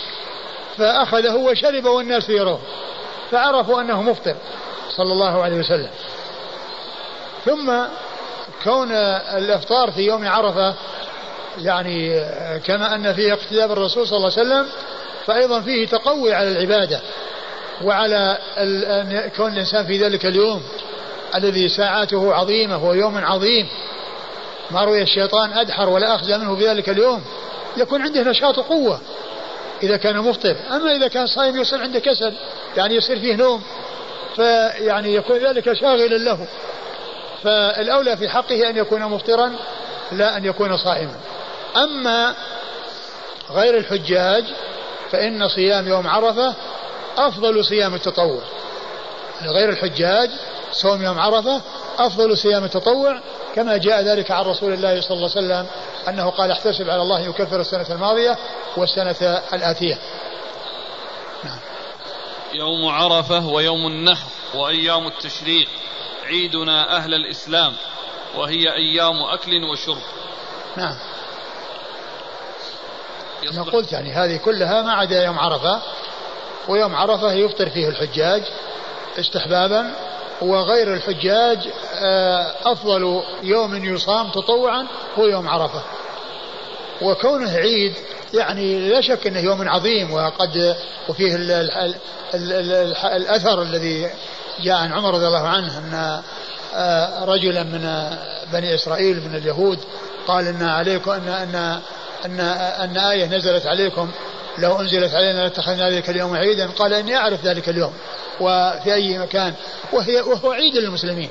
فأخذه 0.78 1.36
وشرب 1.36 1.86
والناس 1.86 2.30
يروه 2.30 2.60
فعرفوا 3.32 3.82
أنه 3.82 4.02
مفطر. 4.02 4.36
صلى 4.98 5.14
الله 5.14 5.44
عليه 5.44 5.58
وسلم. 5.58 5.90
ثم 7.46 7.72
كون 8.64 8.92
الإفطار 9.38 9.92
في 9.92 10.02
يوم 10.02 10.28
عرفة 10.28 10.74
يعني 11.62 12.26
كما 12.60 12.96
أن 12.96 13.14
فيه 13.14 13.34
اقتداء 13.34 13.68
بالرسول 13.68 14.08
صلى 14.08 14.18
الله 14.18 14.32
عليه 14.38 14.42
وسلم 14.42 14.68
فأيضا 15.26 15.62
فيه 15.62 15.88
تقوي 15.88 16.34
على 16.34 16.48
العبادة 16.48 17.02
وعلى 17.84 18.38
أن 18.58 19.32
كون 19.38 19.54
الإنسان 19.54 19.86
في 19.86 19.98
ذلك 19.98 20.26
اليوم 20.26 20.64
الذي 21.36 21.70
ساعاته 21.70 22.34
عظيمة 22.34 22.76
هو 22.76 22.94
يوم 22.94 23.18
عظيم. 23.18 23.68
ما 24.72 24.84
روي 24.84 25.02
الشيطان 25.02 25.54
أدحر 25.54 25.90
ولا 25.90 26.16
أخزى 26.16 26.38
منه 26.38 26.56
في 26.56 26.68
ذلك 26.68 26.90
اليوم. 26.90 27.24
يكون 27.78 28.02
عنده 28.02 28.22
نشاط 28.22 28.58
وقوة 28.58 29.02
إذا 29.84 29.98
كان 29.98 30.18
مفطر. 30.18 30.56
أما 30.72 30.96
إذا 30.96 31.08
كان 31.08 31.28
صائم 31.28 31.62
يصير 31.62 31.82
عنده 31.82 32.00
كسل 32.00 32.34
يعني 32.78 32.96
يصير 32.96 33.20
فيه 33.20 33.36
نوم. 33.36 33.64
فيعني 34.38 35.16
يكون 35.16 35.38
ذلك 35.38 35.74
شاغلا 35.74 36.18
له. 36.18 36.48
فالأولى 37.44 38.18
في 38.18 38.30
حقه 38.30 38.70
أن 38.70 38.78
يكون 38.78 39.02
مفطرا 39.02 39.56
لا 40.12 40.38
أن 40.38 40.46
يكون 40.46 40.78
صائما. 40.78 41.16
أما 41.76 42.36
غير 43.52 43.78
الحجاج 43.78 44.44
فإن 45.12 45.48
صيام 45.48 45.88
يوم 45.88 46.08
عرفة 46.08 46.54
أفضل 47.18 47.66
صيام 47.66 47.96
التطوع. 47.96 48.42
غير 49.42 49.70
الحجاج 49.70 50.30
صوم 50.72 51.04
يوم 51.04 51.20
عرفة 51.20 51.62
أفضل 52.00 52.38
صيام 52.38 52.64
التطوع 52.64 53.20
كما 53.56 53.78
جاء 53.78 54.02
ذلك 54.02 54.32
عن 54.32 54.46
رسول 54.46 54.74
الله 54.74 55.02
صلى 55.02 55.18
الله 55.18 55.32
عليه 55.36 55.46
وسلم 55.48 55.66
أنه 56.08 56.30
قال 56.30 56.52
احتسب 56.52 56.90
على 56.90 57.02
الله 57.02 57.20
يكفر 57.20 57.62
السنة 57.62 57.86
الماضية 57.90 58.38
والسنة 58.78 59.42
الآتية. 59.54 59.98
يوم 62.54 62.86
عرفة 62.86 63.48
ويوم 63.48 63.88
النحر 63.88 64.28
وأيام 64.56 65.08
التشريق. 65.08 65.68
عيدنا 66.26 66.98
أهل 66.98 67.14
الإسلام 67.14 67.74
وهي 68.36 68.74
أيام 68.74 69.22
أكل 69.34 69.64
وشرب. 69.64 70.02
نعم. 70.78 70.98
أنا 73.54 73.64
قلت 73.64 73.92
يعني 73.92 74.12
هذه 74.12 74.38
كلها 74.38 74.82
ما 74.82 74.94
عدا 74.94 75.26
يوم 75.26 75.40
عرفة 75.40 75.82
ويوم 76.68 76.96
عرفة 76.96 77.34
يفطر 77.34 77.70
فيه 77.70 77.88
الحجاج 77.90 78.44
استحبابا 79.20 79.96
وغير 80.42 80.94
الحجاج 80.94 81.68
آه، 81.94 82.56
أفضل 82.66 83.24
يوم 83.44 83.86
يصام 83.86 84.30
تطوعا 84.30 84.88
هو 85.20 85.26
يوم 85.26 85.48
عرفة. 85.48 85.84
وكونه 87.02 87.52
عيد 87.52 87.94
يعني 88.34 88.90
لا 88.90 89.02
شك 89.02 89.28
إنه 89.28 89.40
يوم 89.40 89.70
عظيم 89.70 90.14
وقد 90.14 90.76
وفيه 91.10 91.36
ال 91.36 91.52
ال 91.52 91.96
ال 92.34 92.54
ال 92.54 92.96
الأثر 92.96 93.62
الذي 93.62 94.10
جاء 94.64 94.76
عن 94.76 94.92
عمر 94.92 95.14
رضي 95.14 95.28
الله 95.28 95.48
عنه 95.48 95.78
أن 95.78 96.22
آه، 96.76 97.26
رجلا 97.26 97.64
من 97.64 98.10
بني 98.54 98.76
إسرائيل 98.76 99.22
من 99.22 99.36
اليهود 99.36 99.80
قال 100.28 100.48
إن 100.48 100.64
عليكم 100.64 101.12
إن 101.12 101.28
إن 101.28 101.80
أن 102.26 102.40
أن 102.80 102.98
آية 102.98 103.26
نزلت 103.26 103.66
عليكم 103.66 104.12
لو 104.58 104.80
أنزلت 104.80 105.14
علينا 105.14 105.42
لاتخذنا 105.42 105.90
ذلك 105.90 106.10
اليوم 106.10 106.36
عيدا. 106.36 106.68
قال 106.68 106.94
إني 106.94 107.18
أعرف 107.18 107.46
ذلك 107.46 107.70
اليوم 107.70 107.94
وفي 108.40 108.94
أي 108.94 109.18
مكان 109.18 109.54
وهي 109.94 110.22
وهو 110.22 110.52
عيد 110.52 110.76
للمسلمين 110.76 111.30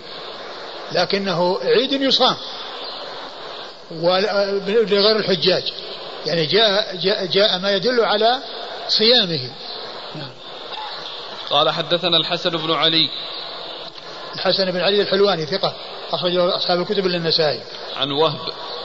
لكنه 0.93 1.59
عيد 1.63 1.93
يصام 1.93 2.37
لغير 3.91 5.17
الحجاج. 5.17 5.73
يعني 6.27 6.47
جاء, 6.47 6.97
جاء, 6.97 7.27
جاء 7.27 7.59
ما 7.59 7.71
يدل 7.71 8.01
على 8.01 8.39
صيامه. 8.89 9.51
نعم. 10.15 10.31
قال 11.51 11.71
حدثنا 11.71 12.17
الحسن 12.17 12.51
بن 12.51 12.73
علي. 12.73 13.09
الحسن 14.35 14.71
بن 14.71 14.81
علي 14.81 15.03
الحلواني 15.03 15.47
ثقة 15.47 15.75
أخرجه 16.13 16.57
أصحاب 16.57 16.81
الكتب 16.81 17.07
إلا 17.07 17.17
النسائي. 17.17 17.61
عن 17.97 18.11
وهب. 18.11 18.39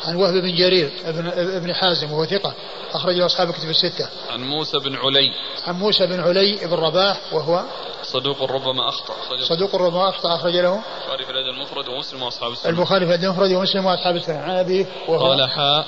عن 0.05 0.15
وهب 0.15 0.33
بن 0.33 0.55
جرير 0.55 0.91
ابن, 1.05 1.27
ابن 1.27 1.73
حازم 1.73 2.11
وهو 2.11 2.25
ثقة 2.25 2.53
أخرج 2.93 3.15
له 3.15 3.25
أصحاب 3.25 3.51
كتب 3.51 3.69
الستة. 3.69 4.09
عن 4.29 4.41
موسى 4.43 4.79
بن 4.79 4.95
علي. 4.95 5.33
عن 5.67 5.73
موسى 5.73 6.05
بن 6.05 6.19
علي 6.19 6.55
بن 6.55 6.73
رباح 6.73 7.17
وهو 7.31 7.63
صدوق 8.03 8.43
ربما 8.43 8.89
أخطأ 8.89 9.13
صدوق 9.49 9.75
ربما 9.75 10.09
أخطأ 10.09 10.35
أخرج 10.35 10.53
له 10.55 10.83
البخاري 11.01 11.25
في 11.25 11.31
الأدب 11.31 11.47
المفرد 11.47 11.87
ومسلم 11.87 12.23
وأصحاب 12.23 12.51
السنة. 12.51 12.69
البخاري 12.69 13.05
في 13.05 13.11
الأدب 13.11 13.23
المفرد 13.23 13.51
ومسلم 13.51 13.85
وأصحاب 13.85 14.15
السنة. 14.15 14.39
عن 14.39 14.49
أبيه 14.49 14.85
وهو 15.07 15.29
قال 15.29 15.49
حاء. 15.49 15.85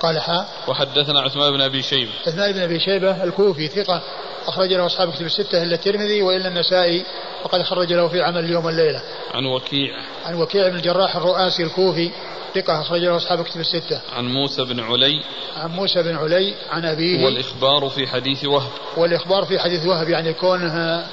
قال 0.00 0.20
حاء 0.20 0.48
وحدثنا 0.68 1.20
عثمان 1.20 1.52
بن 1.52 1.60
أبي 1.60 1.82
شيبة 1.82 2.12
عثمان 2.26 2.52
بن 2.52 2.60
أبي 2.60 2.80
شيبة 2.80 3.24
الكوفي 3.24 3.68
ثقة 3.68 4.02
أخرج 4.46 4.72
له 4.72 4.86
أصحاب 4.86 5.12
كتب 5.12 5.26
الستة 5.26 5.62
إلا 5.62 5.74
الترمذي 5.74 6.22
وإلا 6.22 6.48
النسائي 6.48 7.04
وقد 7.44 7.62
خرج 7.62 7.92
له 7.92 8.08
في 8.08 8.22
عمل 8.22 8.44
اليوم 8.44 8.64
والليلة 8.64 9.02
عن 9.34 9.46
وكيع 9.46 9.96
عن 10.24 10.34
وكيع 10.34 10.68
بن 10.68 10.76
الجراح 10.76 11.16
الرؤاسي 11.16 11.62
الكوفي 11.62 12.10
ثقة 12.54 12.80
أخرج 12.80 13.00
له 13.00 13.16
أصحاب 13.16 13.44
كتب 13.44 13.60
الستة. 13.60 14.00
عن 14.12 14.24
موسى 14.24 14.64
بن 14.64 14.80
علي. 14.80 15.22
عن 15.56 15.70
موسى 15.70 16.02
بن 16.02 16.16
علي 16.16 16.54
عن 16.70 16.84
أبيه. 16.84 17.24
والإخبار 17.24 17.88
في 17.88 18.06
حديث 18.06 18.44
وهب. 18.44 18.70
والإخبار 18.96 19.44
في 19.44 19.58
حديث 19.58 19.86
وهب 19.86 20.08
يعني 20.08 20.32
كونه 20.32 21.06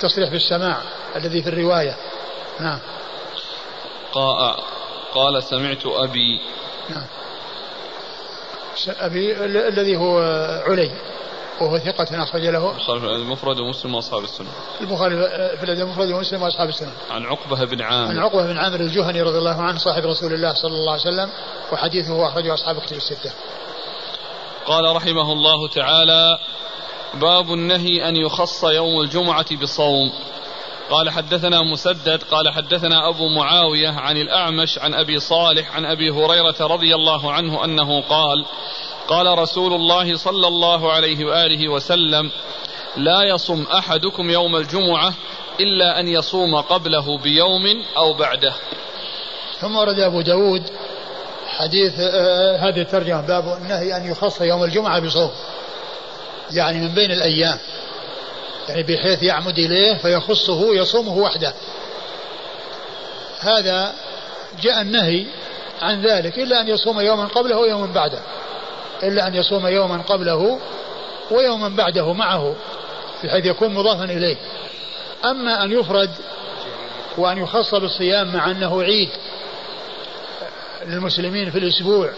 تصريح 0.00 0.30
بالسماع 0.30 0.82
الذي 1.16 1.42
في 1.42 1.48
الرواية. 1.48 1.96
نعم. 2.60 2.78
قال, 4.12 4.56
قال 5.14 5.42
سمعت 5.42 5.86
أبي. 5.86 6.40
نعم. 6.90 7.06
أبي 8.88 9.44
الذي 9.44 9.96
هو 9.96 10.18
علي 10.66 10.90
وهو 11.60 11.78
ثقة 11.78 12.22
أخرج 12.22 12.42
له. 12.42 12.70
البخاري 12.70 13.00
في 13.00 13.06
المفرد 13.06 13.60
ومسلم 13.60 13.94
وأصحاب 13.94 14.24
السنة. 14.24 14.48
البخاري 14.80 15.16
في 15.58 15.64
الأدب 15.64 15.80
المفرد 15.80 16.08
ومسلم 16.08 16.42
وأصحاب 16.42 16.68
السنة. 16.68 16.92
عن 17.10 17.24
عقبة 17.24 17.64
بن 17.64 17.82
عامر. 17.82 18.10
عن 18.10 18.18
عقبة 18.18 18.46
بن 18.46 18.58
عامر 18.58 18.80
الجهني 18.80 19.22
رضي 19.22 19.38
الله 19.38 19.62
عنه 19.62 19.78
صاحب 19.78 20.02
رسول 20.06 20.32
الله 20.32 20.54
صلى 20.54 20.74
الله 20.74 20.92
عليه 20.92 21.02
وسلم 21.02 21.30
وحديثه 21.72 22.28
أخرجه 22.28 22.54
أصحاب 22.54 22.78
كتب 22.78 22.96
الستة. 22.96 23.32
قال 24.66 24.96
رحمه 24.96 25.32
الله 25.32 25.68
تعالى 25.68 26.38
باب 27.14 27.52
النهي 27.52 28.08
أن 28.08 28.16
يخص 28.16 28.64
يوم 28.64 29.00
الجمعة 29.00 29.56
بصوم. 29.62 30.12
قال 30.90 31.10
حدثنا 31.10 31.62
مسدد 31.62 32.22
قال 32.22 32.50
حدثنا 32.50 33.08
أبو 33.08 33.28
معاوية 33.28 33.88
عن 33.88 34.16
الأعمش 34.16 34.78
عن 34.78 34.94
أبي 34.94 35.20
صالح 35.20 35.76
عن 35.76 35.84
أبي 35.84 36.10
هريرة 36.10 36.54
رضي 36.60 36.94
الله 36.94 37.32
عنه 37.32 37.64
أنه 37.64 38.00
قال 38.00 38.44
قال 39.08 39.38
رسول 39.38 39.72
الله 39.72 40.16
صلى 40.16 40.46
الله 40.46 40.92
عليه 40.92 41.24
وآله 41.24 41.68
وسلم 41.68 42.30
لا 42.96 43.22
يصم 43.22 43.62
أحدكم 43.62 44.30
يوم 44.30 44.56
الجمعة 44.56 45.14
إلا 45.60 46.00
أن 46.00 46.08
يصوم 46.08 46.60
قبله 46.60 47.18
بيوم 47.18 47.84
أو 47.96 48.12
بعده. 48.12 48.54
ثم 49.60 49.76
ورد 49.76 50.00
أبو 50.00 50.20
داود 50.20 50.62
حديث 51.46 52.00
آه 52.00 52.56
هذه 52.56 52.80
الترجمة 52.80 53.20
باب 53.20 53.58
النهي 53.62 53.96
أن 53.96 54.10
يخص 54.10 54.40
يوم 54.40 54.64
الجمعة 54.64 55.00
بصوم 55.00 55.30
يعني 56.50 56.78
من 56.80 56.94
بين 56.94 57.10
الأيام. 57.10 57.58
يعني 58.68 58.82
بحيث 58.82 59.22
يعمد 59.22 59.58
إليه 59.58 59.94
فيخصه 59.94 60.74
يصومه 60.74 61.16
وحده. 61.16 61.54
هذا 63.40 63.94
جاء 64.62 64.82
النهي 64.82 65.26
عن 65.82 66.02
ذلك 66.02 66.38
إلا 66.38 66.60
أن 66.60 66.68
يصوم 66.68 67.00
يوما 67.00 67.24
قبله 67.24 67.58
ويوما 67.58 67.86
بعده. 67.86 68.18
إلا 69.02 69.26
أن 69.26 69.34
يصوم 69.34 69.66
يوما 69.66 70.02
قبله 70.02 70.60
ويوما 71.30 71.68
بعده 71.68 72.12
معه 72.12 72.54
بحيث 73.24 73.46
يكون 73.46 73.74
مضافا 73.74 74.04
إليه. 74.04 74.36
أما 75.24 75.64
أن 75.64 75.72
يفرد 75.72 76.10
وأن 77.18 77.38
يخص 77.38 77.74
بالصيام 77.74 78.32
مع 78.32 78.50
أنه 78.50 78.82
عيد 78.82 79.08
للمسلمين 80.86 81.50
في 81.50 81.58
الأسبوع 81.58 82.10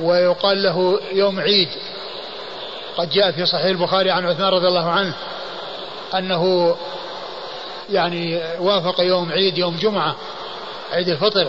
ويقال 0.00 0.62
له 0.62 1.00
يوم 1.12 1.40
عيد 1.40 1.68
قد 2.96 3.10
جاء 3.10 3.32
في 3.32 3.46
صحيح 3.46 3.64
البخاري 3.66 4.10
عن 4.10 4.26
عثمان 4.26 4.48
رضي 4.48 4.68
الله 4.68 4.90
عنه 4.90 5.14
أنه 6.14 6.76
يعني 7.90 8.40
وافق 8.58 9.00
يوم 9.00 9.32
عيد 9.32 9.58
يوم 9.58 9.76
جمعة 9.76 10.16
عيد 10.92 11.08
الفطر 11.08 11.48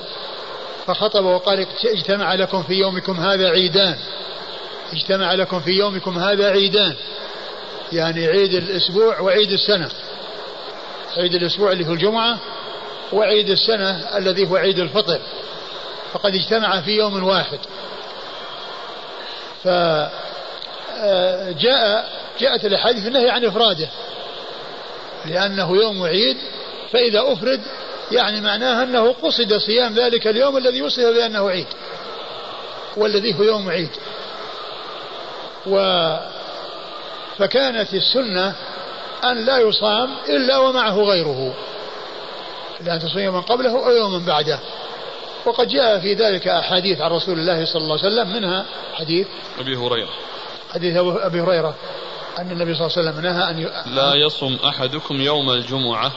فخطب 0.86 1.26
وقال 1.26 1.68
اجتمع 1.86 2.34
لكم 2.34 2.64
في 2.64 2.74
يومكم 2.74 3.20
هذا 3.20 3.50
عيدان 3.50 3.98
اجتمع 4.94 5.34
لكم 5.34 5.60
في 5.60 5.72
يومكم 5.72 6.20
هذا 6.20 6.50
عيدان 6.50 6.96
يعني 7.92 8.28
عيد 8.28 8.54
الأسبوع 8.54 9.20
وعيد 9.20 9.52
السنة 9.52 9.90
عيد 11.18 11.34
الأسبوع 11.34 11.72
اللي 11.72 11.88
هو 11.88 11.94
الجمعة 11.94 12.40
وعيد 13.14 13.50
السنة 13.50 14.18
الذي 14.18 14.50
هو 14.50 14.56
عيد 14.56 14.80
الفطر 14.80 15.20
فقد 16.14 16.36
اجتمع 16.36 16.82
في 16.82 16.92
يوم 16.92 17.24
واحد. 17.24 17.60
فجاء 19.64 20.23
آه، 21.04 21.52
جاءت 22.40 22.66
الأحاديث 22.66 23.08
النهي 23.08 23.30
عن 23.30 23.46
إفراده 23.46 23.90
لأنه 25.26 25.78
يوم 25.78 26.04
عيد 26.04 26.38
فإذا 26.92 27.34
أفرد 27.34 27.62
يعني 28.12 28.42
معناها 28.42 28.84
أنه 28.84 29.16
قصد 29.24 29.58
صيام 29.58 29.94
ذلك 29.94 30.28
اليوم 30.28 30.58
الذي 30.58 30.82
وصف 30.82 31.04
بأنه 31.04 31.50
عيد 31.50 31.68
والذي 32.98 33.40
هو 33.40 33.44
يوم 33.44 33.70
عيد. 33.70 33.90
و 35.68 35.78
فكانت 37.38 37.94
السنة 37.94 38.56
أن 39.24 39.46
لا 39.46 39.58
يصام 39.58 40.10
إلا 40.30 40.58
ومعه 40.58 41.04
غيره 41.04 41.54
لأن 42.82 43.00
تصوم 43.00 43.22
يوما 43.22 43.40
قبله 43.40 43.86
أو 43.86 43.92
يوما 43.92 44.18
بعده. 44.18 44.60
وقد 45.46 45.68
جاء 45.68 46.00
في 46.00 46.14
ذلك 46.14 46.48
أحاديث 46.48 47.02
عن 47.02 47.12
رسول 47.12 47.40
الله 47.40 47.66
صلى 47.66 47.82
الله 47.82 48.00
عليه 48.04 48.08
وسلم 48.08 48.34
منها 48.34 48.66
حديث 48.94 49.28
أبي 49.60 49.76
هريرة. 49.76 50.10
حديث 50.74 50.96
أبي 50.98 51.42
هريرة 51.42 51.76
أن 52.40 52.52
النبي 52.52 52.76
صلى 52.76 52.88
الله 52.88 52.98
عليه 52.98 53.10
وسلم 53.10 53.24
نهى 53.24 53.50
أن 53.50 53.60
ي... 53.60 53.94
لا 53.96 54.14
يصم 54.16 54.58
أحدكم 54.68 55.22
يوم 55.22 55.50
الجمعة 55.52 56.12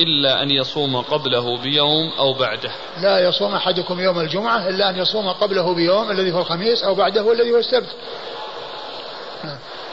إلا 0.00 0.42
أن 0.42 0.50
يصوم 0.50 0.96
قبله 0.96 1.58
بيوم 1.58 2.12
أو 2.18 2.32
بعده. 2.32 2.70
لا 3.02 3.28
يصوم 3.28 3.54
أحدكم 3.54 4.00
يوم 4.00 4.20
الجمعة 4.20 4.68
إلا 4.68 4.90
أن 4.90 4.98
يصوم 4.98 5.28
قبله 5.28 5.74
بيوم 5.74 6.10
الذي 6.10 6.32
هو 6.32 6.38
الخميس 6.38 6.84
أو 6.84 6.94
بعده 6.94 7.32
الذي 7.32 7.52
هو 7.52 7.58
السبت. 7.58 7.96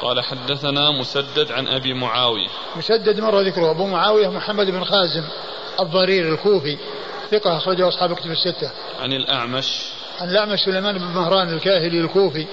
قال 0.01 0.24
حدثنا 0.24 0.91
مسدد 0.91 1.51
عن 1.51 1.68
أبي 1.68 1.93
معاوية. 1.93 2.47
مسدد 2.76 3.20
مر 3.20 3.41
ذكره 3.41 3.72
أبو 3.72 3.88
معاوية 3.88 4.28
محمد 4.28 4.66
بن 4.66 4.84
خازم 4.84 5.24
الضرير 5.80 6.34
الكوفي 6.34 6.78
ثقة 7.32 7.58
أخرجه 7.58 7.88
أصحاب 7.88 8.14
كتب 8.14 8.32
الستة. 8.32 8.72
عن 9.01 9.14
الأعمش. 9.14 9.86
عن 10.20 10.30
الأعمش 10.30 10.60
سليمان 10.60 10.97
بن 10.97 11.05
مهران 11.05 11.53
الكاهلي 11.53 11.99
الكوفي 12.01 12.47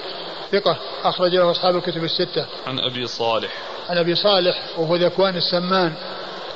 ثقة 0.59 0.77
أخرج 1.03 1.35
له 1.35 1.51
أصحاب 1.51 1.75
الكتب 1.75 2.03
الستة. 2.03 2.45
عن 2.67 2.79
أبي 2.79 3.07
صالح. 3.07 3.51
عن 3.89 3.97
أبي 3.97 4.15
صالح 4.15 4.63
وهو 4.77 4.95
ذكوان 4.95 5.35
السمان. 5.37 5.93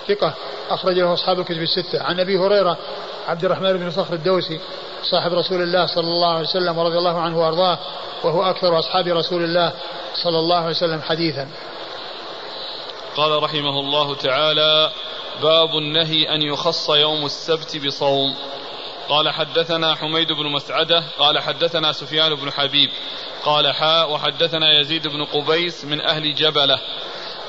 ثقة 0.07 0.33
أخرج 0.69 0.99
له 0.99 1.13
أصحاب 1.13 1.39
الكتب 1.39 1.61
الستة. 1.61 2.03
عن 2.03 2.19
أبي 2.19 2.37
هريرة 2.37 2.77
عبد 3.27 3.45
الرحمن 3.45 3.77
بن 3.77 3.91
صخر 3.91 4.13
الدوسي 4.13 4.59
صاحب 5.03 5.33
رسول 5.33 5.61
الله 5.61 5.85
صلى 5.85 6.07
الله 6.07 6.33
عليه 6.33 6.47
وسلم 6.47 6.77
ورضي 6.77 6.97
الله 6.97 7.19
عنه 7.21 7.39
وأرضاه 7.39 7.77
وهو 8.23 8.43
أكثر 8.43 8.79
أصحاب 8.79 9.07
رسول 9.07 9.43
الله 9.43 9.73
صلى 10.23 10.39
الله 10.39 10.57
عليه 10.57 10.69
وسلم 10.69 11.01
حديثا. 11.01 11.47
قال 13.15 13.43
رحمه 13.43 13.79
الله 13.79 14.15
تعالى 14.15 14.91
باب 15.41 15.77
النهي 15.77 16.35
أن 16.35 16.41
يخص 16.41 16.89
يوم 16.89 17.25
السبت 17.25 17.77
بصوم. 17.85 18.35
قال 19.09 19.29
حدثنا 19.29 19.95
حميد 19.95 20.31
بن 20.31 20.51
مسعدة 20.51 21.03
قال 21.19 21.39
حدثنا 21.39 21.91
سفيان 21.91 22.35
بن 22.35 22.51
حبيب 22.51 22.89
قال 23.43 23.73
حاء 23.73 24.11
وحدثنا 24.11 24.79
يزيد 24.79 25.07
بن 25.07 25.23
قبيس 25.23 25.85
من 25.85 26.01
أهل 26.01 26.35
جبلة. 26.35 26.79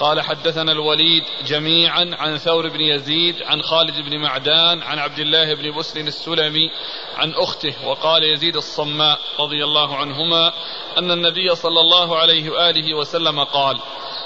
قال 0.01 0.21
حدثنا 0.21 0.73
الوليد 0.73 1.25
جميعا 1.47 2.11
عن 2.19 2.39
ثور 2.39 2.69
بن 2.69 2.81
يزيد 2.81 3.43
عن 3.43 3.63
خالد 3.63 4.01
بن 4.01 4.19
معدان 4.19 4.83
عن 4.83 4.99
عبد 4.99 5.19
الله 5.19 5.55
بن 5.55 5.77
بسر 5.77 6.01
السلمي 6.01 6.71
عن 7.17 7.33
أخته 7.33 7.75
وقال 7.87 8.25
يزيد 8.25 8.57
الصماء 8.57 9.19
رضي 9.39 9.65
الله 9.65 9.97
عنهما 9.97 10.53
أن 10.99 11.11
النبي 11.11 11.55
صلى 11.55 11.81
الله 11.81 12.19
عليه 12.19 12.51
وآله 12.51 12.95
وسلم 12.95 13.45
قال 13.45 13.79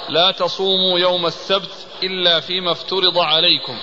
لا 0.09 0.31
تصوموا 0.31 0.99
يوم 0.99 1.27
السبت 1.27 1.87
إلا 2.03 2.41
فيما 2.41 2.73
افترض 2.73 3.19
عليكم. 3.19 3.79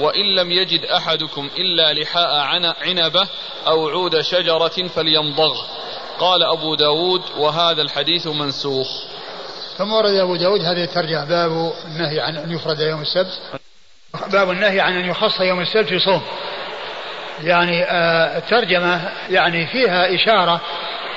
وإن 0.00 0.34
لم 0.34 0.52
يجد 0.52 0.84
أحدكم 0.84 1.50
إلا 1.58 1.92
لحاء 1.92 2.34
عنبة 2.80 3.28
أو 3.66 3.88
عود 3.88 4.20
شجرة 4.20 4.88
فليمضغ. 4.94 5.62
قال 6.18 6.42
أبو 6.42 6.74
داود 6.74 7.22
وهذا 7.36 7.82
الحديث 7.82 8.26
منسوخ. 8.26 8.88
ثم 9.78 9.92
ورد 9.92 10.14
أبو 10.14 10.36
داود 10.36 10.60
هذه 10.60 10.84
الترجمة 10.84 11.24
باب 11.24 11.72
النهي 11.86 12.20
عن 12.20 12.36
أن 12.36 12.52
يفرد 12.52 12.80
يوم 12.80 13.02
السبت. 13.02 13.40
باب 14.32 14.50
النهي 14.50 14.80
عن 14.80 14.92
أن 14.92 15.10
يخص 15.10 15.40
يوم 15.40 15.60
السبت 15.60 15.88
في 15.88 15.98
صوم. 15.98 16.22
يعني 17.42 17.84
آه 17.84 18.38
الترجمة 18.38 19.12
يعني 19.30 19.66
فيها 19.66 20.14
إشارة 20.14 20.60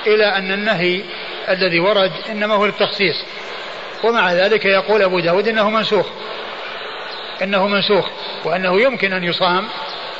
إلى 0.07 0.25
أن 0.25 0.51
النهي 0.51 1.03
الذي 1.49 1.79
ورد 1.79 2.11
إنما 2.29 2.55
هو 2.55 2.65
للتخصيص. 2.65 3.15
ومع 4.03 4.33
ذلك 4.33 4.65
يقول 4.65 5.01
أبو 5.01 5.19
داود 5.19 5.47
إنه 5.47 5.69
منسوخ. 5.69 6.05
إنه 7.41 7.67
منسوخ 7.67 8.05
وأنه 8.45 8.81
يمكن 8.81 9.13
أن 9.13 9.23
يصام. 9.23 9.67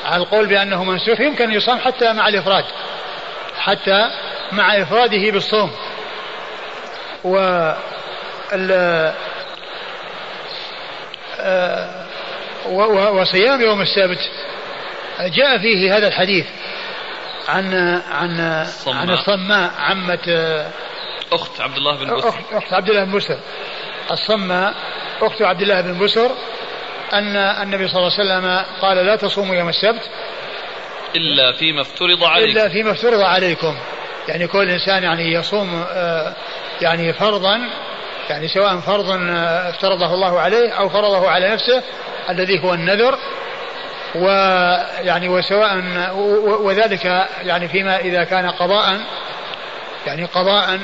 على 0.05 0.24
القول 0.24 0.45
بأنه 0.45 0.84
منسوخ 0.84 1.20
يمكن 1.20 1.43
أن 1.43 1.51
يصام 1.51 1.80
حتى 1.80 2.13
مع 2.13 2.28
الإفراد 2.28 2.65
حتى 3.57 4.11
مع 4.51 4.82
إفراده 4.82 5.32
بالصوم. 5.32 5.72
و 7.24 7.38
آه، 11.39 12.05
وصيام 13.11 13.61
يوم 13.61 13.82
السبت. 13.82 14.30
جاء 15.20 15.57
فيه 15.57 15.97
هذا 15.97 16.07
الحديث 16.07 16.45
عن 17.47 17.74
عن 18.11 18.39
الصماء. 18.39 18.95
عن 18.95 19.09
الصماء 19.09 19.72
عمة 19.80 20.20
آه، 20.28 20.70
أخت 21.32 21.61
عبد 21.61 21.78
الله 21.78 21.95
بن 21.95 22.17
بسر. 22.17 22.34
أخت 22.51 22.74
عبد 22.74 22.89
الله 22.89 23.03
بن 23.03 23.17
بسر. 23.17 23.39
الصماء 24.11 24.74
أخت 25.22 25.41
عبد 25.41 25.61
الله 25.61 25.82
بن 25.82 25.99
بسر. 25.99 26.32
أن 27.14 27.36
النبي 27.36 27.88
صلى 27.88 27.97
الله 27.97 28.12
عليه 28.20 28.24
وسلم 28.24 28.66
قال 28.82 28.97
لا 28.97 29.16
تصوموا 29.16 29.55
يوم 29.55 29.70
السبت 29.70 30.10
إلا 31.16 31.51
فيما 31.51 31.82
افترض 31.82 32.24
عليكم. 32.24 32.51
إلا 32.51 32.70
فيما 32.70 32.91
افترض 32.91 33.22
عليكم. 33.22 33.76
يعني 34.28 34.47
كل 34.47 34.70
إنسان 34.70 35.03
يعني 35.03 35.34
يصوم 35.34 35.86
آه، 35.89 36.34
يعني 36.82 37.14
فرضا 37.14 37.60
يعني 38.30 38.47
سواء 38.47 38.78
فرض 38.78 39.10
آه، 39.10 39.70
افترضه 39.70 40.14
الله 40.14 40.39
عليه 40.39 40.72
أو 40.72 40.89
فرضه 40.89 41.30
على 41.30 41.49
نفسه 41.49 41.84
الذي 42.30 42.64
هو 42.64 42.74
النذر. 42.74 43.18
ويعني 44.16 45.30
وسواء 45.30 45.84
وذلك 46.62 47.05
يعني 47.43 47.68
فيما 47.68 47.99
إذا 47.99 48.24
كان 48.24 48.49
قضاء 48.49 48.99
يعني 50.07 50.26
قضاء 50.26 50.80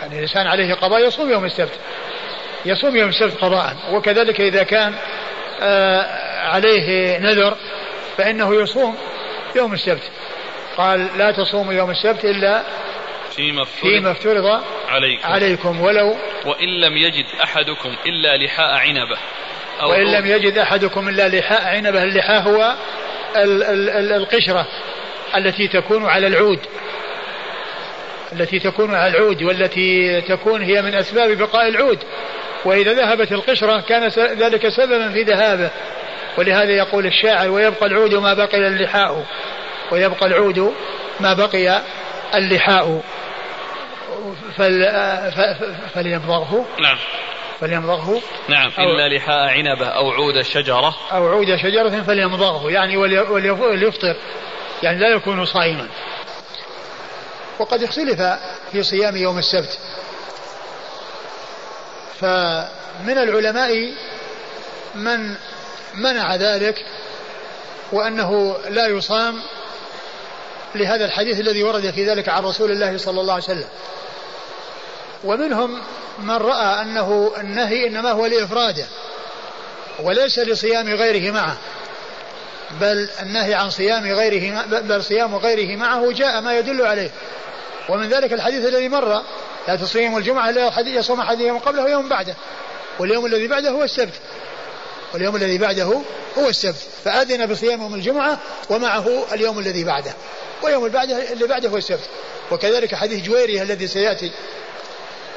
يعني 0.00 0.14
الإنسان 0.14 0.46
عليه 0.46 0.74
قضاء 0.74 1.06
يصوم 1.06 1.30
يوم 1.30 1.44
السبت. 1.44 1.78
يصوم 2.64 2.96
يوم 2.96 3.08
السبت 3.08 3.36
قضاء. 3.40 3.76
وكذلك 3.92 4.40
إذا 4.40 4.62
كان 4.62 4.94
عليه 6.40 7.18
نذر 7.18 7.56
فإنه 8.16 8.62
يصوم 8.62 8.96
يوم 9.56 9.72
السبت. 9.72 10.10
قال 10.76 11.08
لا 11.18 11.30
تصوموا 11.30 11.72
يوم 11.72 11.90
السبت 11.90 12.24
إلا 12.24 12.62
فيما 13.30 13.62
افترض, 13.62 13.90
فيما 13.90 14.10
افترض 14.10 14.62
عليكم, 14.88 15.28
عليكم. 15.28 15.80
ولو 15.80 16.16
وإن 16.44 16.68
لم 16.68 16.96
يجد 16.96 17.24
أحدكم 17.42 17.94
إلا 18.06 18.36
لحاء 18.36 18.74
عنبة 18.74 19.18
أو 19.82 19.90
وإن 19.90 20.12
لم 20.12 20.26
يجد 20.26 20.58
أحدكم 20.58 21.08
إلا 21.08 21.28
لحاء 21.28 21.74
عنبة 21.74 22.02
اللحاء 22.02 22.42
هو 22.42 22.74
ال 23.36 23.62
ال 23.62 23.90
ال 23.90 24.12
القشرة 24.12 24.66
التي 25.36 25.68
تكون 25.68 26.06
على 26.06 26.26
العود. 26.26 26.60
التي 28.32 28.58
تكون 28.58 28.94
على 28.94 29.16
العود 29.16 29.42
والتي 29.42 30.20
تكون 30.20 30.62
هي 30.62 30.82
من 30.82 30.94
أسباب 30.94 31.38
بقاء 31.38 31.68
العود. 31.68 31.98
وإذا 32.64 32.92
ذهبت 32.92 33.32
القشرة 33.32 33.80
كان 33.80 34.08
ذلك 34.18 34.68
سببا 34.68 35.12
في 35.12 35.22
ذهابه. 35.22 35.70
ولهذا 36.38 36.70
يقول 36.70 37.06
الشاعر 37.06 37.50
ويبقى 37.50 37.86
العود 37.86 38.14
ما 38.14 38.34
بقي 38.34 38.68
اللحاء. 38.68 39.26
ويبقى 39.92 40.26
العود 40.26 40.74
ما 41.20 41.34
بقي 41.34 41.80
اللحاء. 42.34 43.02
فل 44.56 44.86
فليمضغه 45.94 46.66
نعم. 46.80 46.96
فليمضغه 47.60 48.22
نعم. 48.48 48.72
إلا 48.78 49.16
لحاء 49.16 49.48
عنبة 49.48 49.86
أو 49.86 50.10
عود 50.10 50.42
شجرة. 50.42 50.96
أو 51.12 51.28
عود 51.28 51.56
شجرة 51.56 52.02
فليمضغه 52.02 52.70
يعني 52.70 52.96
وليفطر. 52.96 54.16
يعني 54.82 54.98
لا 54.98 55.08
يكون 55.08 55.44
صائما. 55.44 55.88
وقد 57.58 57.82
اختلف 57.82 58.22
في 58.72 58.82
صيام 58.82 59.16
يوم 59.16 59.38
السبت. 59.38 59.78
فمن 62.20 63.18
العلماء 63.18 63.92
من 64.94 65.34
منع 65.94 66.36
ذلك 66.36 66.74
وأنه 67.92 68.56
لا 68.68 68.86
يصام 68.86 69.42
لهذا 70.74 71.04
الحديث 71.04 71.40
الذي 71.40 71.62
ورد 71.62 71.90
في 71.90 72.10
ذلك 72.10 72.28
عن 72.28 72.42
رسول 72.42 72.70
الله 72.70 72.98
صلى 72.98 73.20
الله 73.20 73.32
عليه 73.32 73.44
وسلم. 73.44 73.68
ومنهم 75.24 75.78
من 76.18 76.36
رأى 76.36 76.82
أنه 76.82 77.32
النهي 77.38 77.86
إنما 77.86 78.10
هو 78.10 78.26
لإفراده 78.26 78.86
وليس 80.02 80.38
لصيام 80.38 80.88
غيره 80.88 81.32
معه 81.32 81.56
بل 82.80 83.08
النهي 83.22 83.54
عن 83.54 83.70
صيام 83.70 84.06
غيره 84.06 84.64
بل 84.66 85.04
صيام 85.04 85.36
غيره 85.36 85.76
معه 85.76 86.12
جاء 86.12 86.40
ما 86.40 86.58
يدل 86.58 86.82
عليه. 86.82 87.10
ومن 87.88 88.08
ذلك 88.08 88.32
الحديث 88.32 88.66
الذي 88.66 88.88
مر 88.88 89.22
لا 89.68 89.76
تصوم 89.76 90.16
الجمعة 90.16 90.50
إلا 90.50 90.72
يصوم 90.86 91.20
أحد 91.20 91.40
يوم 91.40 91.58
قبله 91.58 91.84
ويوم 91.84 92.08
بعده. 92.08 92.34
واليوم 92.98 93.26
الذي 93.26 93.48
بعده 93.48 93.70
هو 93.70 93.82
السبت. 93.82 94.14
واليوم 95.14 95.36
الذي 95.36 95.58
بعده 95.58 96.02
هو 96.38 96.48
السبت. 96.48 96.86
فأذن 97.04 97.46
بصيام 97.46 97.82
يوم 97.82 97.94
الجمعة 97.94 98.38
ومعه 98.70 99.24
اليوم 99.32 99.58
الذي 99.58 99.84
بعده. 99.84 100.12
ويوم 100.62 100.88
بعده 100.88 101.32
اللي 101.32 101.46
بعده 101.46 101.68
هو 101.68 101.76
السبت. 101.76 102.08
وكذلك 102.50 102.94
حديث 102.94 103.24
جويرية 103.26 103.62
الذي 103.62 103.86
سيأتي 103.86 104.30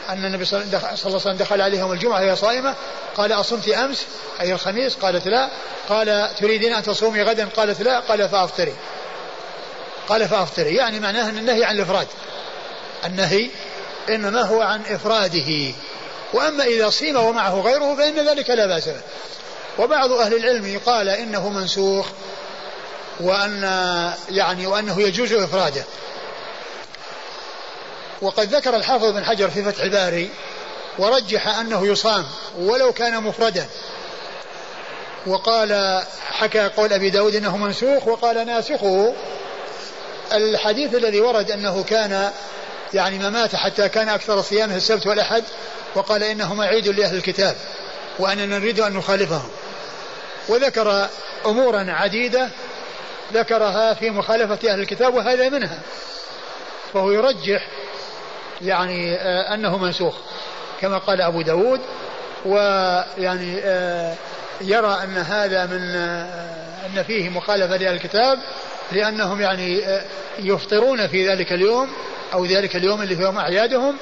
أن 0.09 0.25
النبي 0.25 0.45
صلى 0.45 0.63
الله 0.63 0.81
عليه 1.05 1.15
وسلم 1.15 1.37
دخل 1.37 1.61
عليه 1.61 1.79
يوم 1.79 1.91
الجمعة 1.91 2.21
وهي 2.21 2.35
صائمة. 2.35 2.75
قال 3.17 3.31
أصمت 3.31 3.69
أمس؟ 3.69 4.05
أي 4.41 4.53
الخميس؟ 4.53 4.95
قالت 4.95 5.27
لا. 5.27 5.49
قال 5.89 6.29
تريدين 6.39 6.73
أن 6.73 6.83
تصومي 6.83 7.23
غدا؟ 7.23 7.45
قالت 7.45 7.81
لا. 7.81 7.99
قال 7.99 8.29
فأفطري. 8.29 8.73
قال 10.09 10.27
فأفطري. 10.27 10.75
يعني 10.75 10.99
معناه 10.99 11.29
أن 11.29 11.37
النهي 11.37 11.63
عن 11.63 11.75
الإفراد. 11.75 12.07
النهي 13.05 13.49
إنما 14.09 14.41
هو 14.41 14.61
عن 14.61 14.81
إفراده. 14.89 15.73
وأما 16.33 16.63
إذا 16.63 16.89
صيم 16.89 17.15
ومعه 17.15 17.61
غيره 17.61 17.95
فإن 17.95 18.29
ذلك 18.29 18.49
لا 18.49 18.65
بأس 18.67 18.89
به. 18.89 19.01
وبعض 19.79 20.11
أهل 20.11 20.35
العلم 20.35 20.79
قال 20.85 21.09
إنه 21.09 21.49
منسوخ 21.49 22.05
وأن 23.19 23.63
يعني 24.29 24.67
وأنه 24.67 25.01
يجوز 25.01 25.33
إفراده. 25.33 25.83
وقد 28.21 28.55
ذكر 28.55 28.75
الحافظ 28.75 29.05
بن 29.05 29.25
حجر 29.25 29.49
في 29.49 29.63
فتح 29.63 29.83
الباري 29.83 30.29
ورجح 30.99 31.57
أنه 31.57 31.87
يصام 31.87 32.25
ولو 32.57 32.91
كان 32.91 33.23
مفردا. 33.23 33.67
وقال 35.27 36.01
حكى 36.31 36.69
قول 36.77 36.93
أبي 36.93 37.09
داود 37.09 37.35
أنه 37.35 37.57
منسوخ 37.57 38.07
وقال 38.07 38.45
ناسخه. 38.47 39.13
الحديث 40.33 40.95
الذي 40.95 41.21
ورد 41.21 41.51
أنه 41.51 41.83
كان 41.83 42.31
يعني 42.93 43.19
ما 43.19 43.29
مات 43.29 43.55
حتى 43.55 43.89
كان 43.89 44.09
أكثر 44.09 44.41
صيامه 44.41 44.75
السبت 44.75 45.07
والأحد 45.07 45.43
وقال 45.95 46.23
إنه 46.23 46.53
معيد 46.53 46.87
لأهل 46.87 47.15
الكتاب 47.15 47.55
وأننا 48.19 48.59
نريد 48.59 48.79
أن 48.79 48.93
نخالفهم. 48.93 49.49
وذكر 50.49 51.07
أمورا 51.45 51.85
عديدة 51.91 52.49
ذكرها 53.33 53.93
في 53.93 54.09
مخالفة 54.09 54.71
أهل 54.71 54.79
الكتاب 54.79 55.13
وهذا 55.13 55.49
منها. 55.49 55.79
فهو 56.93 57.11
يرجح 57.11 57.67
يعني 58.61 59.15
آه 59.15 59.53
أنه 59.53 59.77
منسوخ 59.77 60.15
كما 60.81 60.97
قال 60.97 61.21
أبو 61.21 61.41
داود 61.41 61.81
ويعني 62.45 63.59
آه 63.63 64.15
يرى 64.61 64.99
أن 65.03 65.17
هذا 65.17 65.65
من 65.65 65.95
آه 65.95 66.63
أن 66.85 67.03
فيه 67.03 67.29
مخالفة 67.29 67.77
لأهل 67.77 67.95
الكتاب 67.95 68.39
لأنهم 68.91 69.41
يعني 69.41 69.83
يفطرون 70.39 71.07
في 71.07 71.29
ذلك 71.29 71.51
اليوم 71.51 71.93
أو 72.33 72.45
ذلك 72.45 72.75
اليوم 72.75 73.01
اللي 73.01 73.15
في 73.15 73.21
يوم 73.21 73.37
أعيادهم 73.37 73.97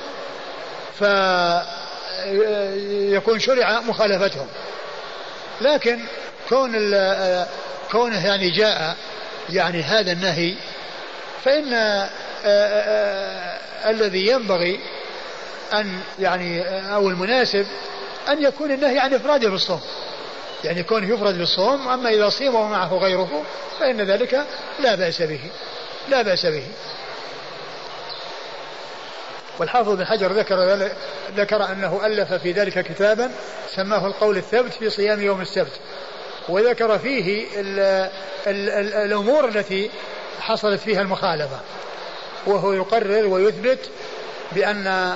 فيكون 3.09 3.39
شرع 3.39 3.79
مخالفتهم. 3.81 4.47
لكن 5.61 5.99
كون 6.49 6.71
كونه 7.91 8.27
يعني 8.27 8.49
جاء 8.49 8.95
يعني 9.49 9.81
هذا 9.83 10.11
النهي 10.11 10.55
فإن 11.45 11.73
الذي 13.85 14.27
ينبغي 14.27 14.79
أن 15.73 15.99
يعني 16.19 16.61
أو 16.93 17.09
المناسب 17.09 17.65
أن 18.29 18.43
يكون 18.43 18.71
النهي 18.71 18.99
عن 18.99 19.13
إفراده 19.13 19.49
بالصوم 19.49 19.81
يعني 20.63 20.79
يكون 20.79 21.13
يفرد 21.13 21.37
بالصوم 21.37 21.87
أما 21.87 22.09
إذا 22.09 22.29
صيم 22.29 22.55
ومعه 22.55 22.93
غيره 22.93 23.43
فإن 23.79 24.01
ذلك 24.01 24.45
لا 24.79 24.95
بأس 24.95 25.21
به 25.21 25.39
لا 26.09 26.21
بأس 26.21 26.45
به. 26.45 26.63
والحافظ 29.61 29.89
بن 29.89 30.05
حجر 30.05 30.31
ذكر 30.31 30.89
ذكر 31.35 31.65
أنه 31.71 32.05
ألف 32.05 32.33
في 32.33 32.51
ذلك 32.51 32.79
كتابا 32.79 33.31
سماه 33.67 34.07
القول 34.07 34.37
الثبت 34.37 34.73
في 34.73 34.89
صيام 34.89 35.21
يوم 35.21 35.41
السبت. 35.41 35.71
وذكر 36.49 36.99
فيه 36.99 37.47
ال 37.59 37.79
ال 38.47 38.69
ال 38.69 38.93
الأمور 38.93 39.47
التي 39.47 39.89
حصلت 40.39 40.79
فيها 40.79 41.01
المخالفة. 41.01 41.59
وهو 42.47 42.73
يقرر 42.73 43.27
ويثبت 43.27 43.89
بأن 44.51 45.15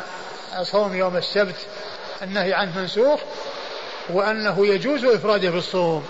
صوم 0.61 0.95
يوم 0.95 1.17
السبت 1.17 1.55
النهي 2.23 2.53
عنه 2.53 2.79
منسوخ 2.79 3.19
وأنه 4.09 4.67
يجوز 4.67 5.05
إفراده 5.05 5.49
بالصوم 5.49 6.05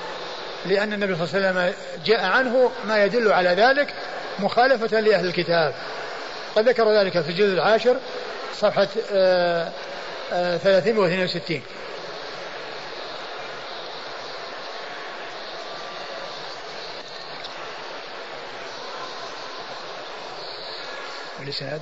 لأن 0.66 0.94
النبي 0.94 1.16
صلى 1.16 1.24
الله 1.26 1.50
عليه 1.50 1.70
وسلم 1.70 1.74
جاء 2.06 2.26
عنه 2.26 2.72
ما 2.88 3.04
يدل 3.04 3.32
على 3.32 3.50
ذلك 3.50 3.94
مخالفة 4.40 5.00
لأهل 5.00 5.26
الكتاب. 5.26 5.74
قد 6.56 6.70
ذكر 6.70 7.00
ذلك 7.00 7.22
في 7.22 7.30
الجزء 7.30 7.54
العاشر 7.54 7.98
صفحة 8.60 8.88
آه 9.12 9.72
آه 10.32 10.58
362 10.58 11.62
الإسناد 21.44 21.82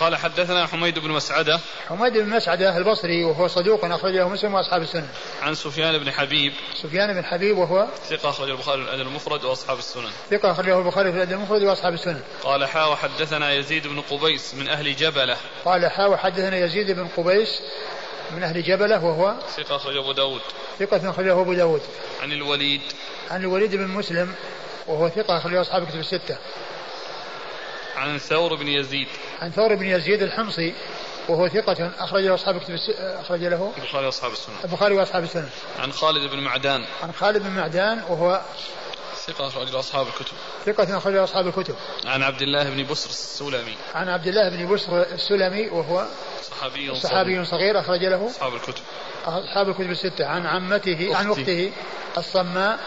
قال 0.00 0.16
حدثنا 0.16 0.66
حميد 0.66 0.98
بن 0.98 1.10
مسعدة. 1.10 1.60
حميد 1.88 2.12
بن 2.12 2.28
مسعدة 2.28 2.76
البصري 2.76 3.24
وهو 3.24 3.48
صدوق 3.48 3.84
أخرج 3.84 4.12
له 4.12 4.28
مسلم 4.28 4.54
وأصحاب 4.54 4.82
السنن. 4.82 5.08
عن 5.42 5.54
سفيان 5.54 5.98
بن 5.98 6.12
حبيب. 6.12 6.52
سفيان 6.82 7.14
بن 7.14 7.24
حبيب 7.24 7.58
وهو 7.58 7.86
ثقة 8.10 8.30
أخرج 8.30 8.50
البخاري 8.50 8.82
في 8.82 8.88
الأدب 8.88 9.08
المفرد 9.08 9.44
وأصحاب 9.44 9.78
السنن. 9.78 10.10
ثقة 10.30 10.50
أخرجه 10.50 10.78
البخاري 10.78 11.10
في 11.12 11.16
الأدب 11.16 11.32
المفرد 11.32 11.62
وأصحاب 11.62 11.94
السنن. 11.94 12.20
قال 12.42 12.64
حا 12.64 12.86
وحدثنا 12.86 13.52
يزيد 13.52 13.86
بن 13.86 14.00
قبيس 14.00 14.54
من 14.54 14.68
أهل 14.68 14.96
جبلة. 14.96 15.36
قال 15.64 15.90
حا 15.90 16.06
وحدثنا 16.06 16.58
يزيد 16.58 16.90
بن 16.90 17.08
قبيس 17.16 17.62
من 18.30 18.42
أهل 18.42 18.62
جبلة 18.62 19.04
وهو 19.04 19.34
ثقة 19.56 19.76
أخرج 19.76 19.96
أبو 19.96 20.12
داود. 20.12 20.40
ثقة 20.78 21.10
أخرجه 21.10 21.40
أبو 21.40 21.52
داود. 21.54 21.82
عن 22.22 22.32
الوليد. 22.32 22.80
عن 23.30 23.40
الوليد 23.40 23.76
بن 23.76 23.86
مسلم 23.86 24.34
وهو 24.86 25.08
ثقة 25.08 25.36
أخرجه 25.36 25.60
أصحاب 25.60 25.88
كتب 25.88 26.00
الستة. 26.00 26.38
عن 28.00 28.18
ثور 28.18 28.54
بن 28.54 28.68
يزيد. 28.68 29.08
عن 29.40 29.50
ثور 29.50 29.74
بن 29.74 29.86
يزيد 29.86 30.22
الحمصي 30.22 30.74
وهو 31.28 31.48
ثقة 31.48 31.90
أخرج 31.98 32.24
له 32.24 32.34
أصحاب 32.34 32.60
كتب. 32.60 32.78
أخرج 32.98 33.40
له 33.40 33.72
البخاري 33.78 34.06
وأصحاب 34.06 34.32
السنن 34.32 34.54
البخاري 34.64 34.94
وأصحاب 34.94 35.24
السنن 35.24 35.48
عن 35.78 35.92
خالد 35.92 36.30
بن 36.30 36.38
معدان. 36.38 36.84
عن 37.02 37.12
خالد 37.12 37.42
بن 37.42 37.50
معدان 37.50 38.02
وهو 38.08 38.40
ثقة 39.26 39.46
أخرج 39.46 39.70
له 39.70 39.78
أصحاب 39.78 40.06
الكتب. 40.06 40.32
ثقة 40.66 40.96
أخرج 40.96 41.14
له 41.14 41.24
أصحاب 41.24 41.46
الكتب. 41.46 41.74
عن 42.06 42.22
عبد 42.22 42.42
الله 42.42 42.70
بن 42.70 42.86
بسر 42.86 43.10
السلمي. 43.10 43.76
عن 43.94 44.08
عبد 44.08 44.26
الله 44.26 44.48
بن 44.48 44.74
بسر 44.74 45.02
السلمي 45.02 45.68
وهو 45.68 46.06
صحابي 46.42 46.94
صحابي 46.94 47.44
صغير 47.44 47.80
أخرج 47.80 48.04
له 48.04 48.26
أصحاب 48.26 48.54
الكتب. 48.54 48.82
أصحاب 49.26 49.68
الكتب 49.68 49.90
الستة. 49.90 50.26
عن 50.26 50.46
عمته 50.46 51.16
عن 51.16 51.30
أخته 51.30 51.72
الصماء 52.18 52.78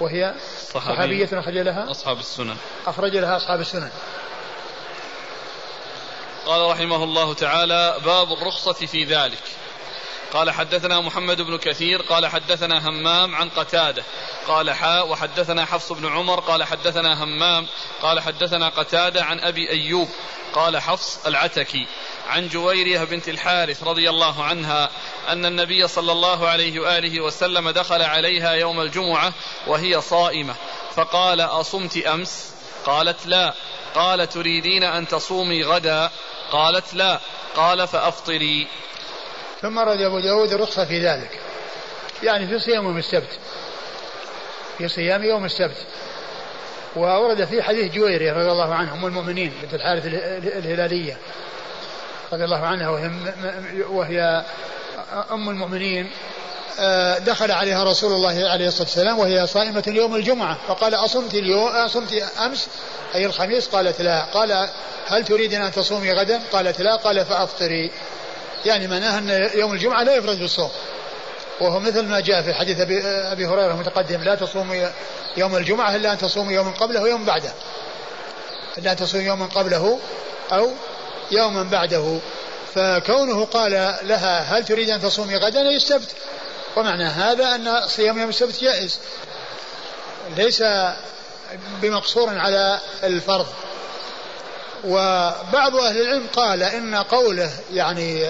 وهي 0.00 0.34
صحابية 0.74 1.28
أخرج 1.32 1.58
لها. 1.58 1.90
أصحاب 1.90 2.18
السنن 2.18 2.56
أخرج 2.86 3.16
لها 3.16 3.36
أصحاب 3.36 3.60
السنن 3.60 3.90
قال 6.46 6.70
رحمه 6.70 7.04
الله 7.04 7.34
تعالى 7.34 7.96
باب 8.04 8.32
الرخصة 8.32 8.86
في 8.86 9.04
ذلك. 9.04 9.42
قال 10.32 10.50
حدثنا 10.50 11.00
محمد 11.00 11.42
بن 11.42 11.58
كثير 11.58 12.02
قال 12.02 12.26
حدثنا 12.26 12.88
همام 12.88 13.34
عن 13.34 13.48
قتادة 13.48 14.02
قال 14.46 14.70
حاء 14.70 15.08
وحدثنا 15.08 15.64
حفص 15.64 15.92
بن 15.92 16.06
عمر 16.06 16.40
قال 16.40 16.64
حدثنا 16.64 17.24
همام 17.24 17.66
قال 18.02 18.20
حدثنا 18.20 18.68
قتادة 18.68 19.24
عن 19.24 19.40
أبي 19.40 19.70
أيوب 19.70 20.08
قال 20.54 20.78
حفص 20.78 21.26
العتكي 21.26 21.86
عن 22.28 22.48
جويرية 22.48 23.04
بنت 23.04 23.28
الحارث 23.28 23.82
رضي 23.82 24.10
الله 24.10 24.44
عنها 24.44 24.90
أن 25.28 25.46
النبي 25.46 25.88
صلى 25.88 26.12
الله 26.12 26.48
عليه 26.48 26.80
وآله 26.80 27.20
وسلم 27.20 27.70
دخل 27.70 28.02
عليها 28.02 28.52
يوم 28.52 28.80
الجمعة 28.80 29.32
وهي 29.66 30.00
صائمة 30.00 30.54
فقال 30.94 31.40
أصمت 31.40 31.96
أمس؟ 31.96 32.50
قالت 32.86 33.26
لا. 33.26 33.54
قال 33.94 34.28
تريدين 34.28 34.84
أن 34.84 35.08
تصومي 35.08 35.62
غدا؟ 35.62 36.10
قالت 36.52 36.94
لا 36.94 37.20
قال 37.56 37.88
فأفطري. 37.88 38.66
ثم 39.62 39.78
رد 39.78 40.00
أبو 40.00 40.20
داود 40.20 40.52
الرخصة 40.52 40.84
في 40.84 41.06
ذلك. 41.06 41.40
يعني 42.22 42.46
في 42.46 42.58
صيام 42.58 42.84
يوم 42.84 42.98
السبت. 42.98 43.38
في 44.78 44.88
صيام 44.88 45.24
يوم 45.24 45.44
السبت. 45.44 45.76
وورد 46.96 47.44
في 47.44 47.62
حديث 47.62 47.92
جويرية 47.92 48.32
رضي 48.32 48.52
الله 48.52 48.74
عنها 48.74 48.94
أم 48.94 49.06
المؤمنين 49.06 49.52
بنت 49.62 49.74
الحارث 49.74 50.06
الهلالية 50.56 51.18
رضي 52.32 52.44
الله 52.44 52.66
عنها 52.66 52.88
وهي, 52.88 53.10
وهي 53.88 54.44
أم 55.30 55.50
المؤمنين 55.50 56.10
آه، 56.78 57.18
دخل 57.18 57.50
عليها 57.50 57.84
رسول 57.84 58.12
الله 58.12 58.48
عليه 58.50 58.68
الصلاة 58.68 58.82
والسلام 58.82 59.18
وهي 59.18 59.46
صائمة 59.46 59.84
يوم 59.86 60.14
الجمعة. 60.14 60.58
فقال 60.68 60.94
أصمت 60.94 61.34
اليوم 61.34 61.68
أصمت 61.68 62.12
أمس 62.46 62.68
أي 63.16 63.26
الخميس؟ 63.26 63.68
قالت 63.68 64.00
لا. 64.00 64.24
قال 64.24 64.68
هل 65.06 65.24
تريدين 65.24 65.62
أن 65.62 65.72
تصومي 65.72 66.12
غدا؟ 66.12 66.40
قالت 66.52 66.80
لا. 66.80 66.96
قال 66.96 67.24
فأفطري. 67.24 67.90
يعني 68.64 68.86
معناها 68.86 69.18
أن 69.18 69.50
يوم 69.54 69.72
الجمعة 69.72 70.02
لا 70.02 70.16
يفرد 70.16 70.38
بالصوم. 70.38 70.70
وهو 71.60 71.80
مثل 71.80 72.02
ما 72.02 72.20
جاء 72.20 72.42
في 72.42 72.54
حديث 72.54 72.80
أبي, 72.80 73.46
هريرة 73.46 73.70
المتقدم. 73.70 74.22
لا 74.22 74.34
تصوم 74.34 74.88
يوم 75.36 75.56
الجمعة 75.56 75.96
إلا 75.96 76.12
أن 76.12 76.18
تصوم 76.18 76.50
يوما 76.50 76.70
قبله 76.70 77.02
ويوم 77.02 77.24
بعده. 77.24 77.52
إلا 78.78 78.92
أن 78.92 78.96
تصوم 78.96 79.20
يوما 79.20 79.46
قبله 79.46 79.98
أو 80.52 80.70
يوما 81.30 81.62
بعده. 81.62 82.18
فكونه 82.74 83.44
قال 83.44 83.72
لها 84.02 84.40
هل 84.40 84.64
تريد 84.64 84.90
أن 84.90 85.00
تصومي 85.00 85.36
غدا؟ 85.36 85.68
أي 85.68 85.76
السبت. 85.76 86.08
ومعنى 86.76 87.04
هذا 87.04 87.54
أن 87.54 87.88
صيام 87.88 88.18
يوم 88.18 88.28
السبت 88.28 88.60
جائز. 88.60 88.98
ليس 90.36 90.62
بمقصور 91.82 92.38
على 92.38 92.80
الفرض. 93.04 93.46
وبعض 94.84 95.76
أهل 95.76 96.00
العلم 96.00 96.26
قال 96.36 96.62
إن 96.62 96.94
قوله 96.94 97.50
يعني 97.72 98.24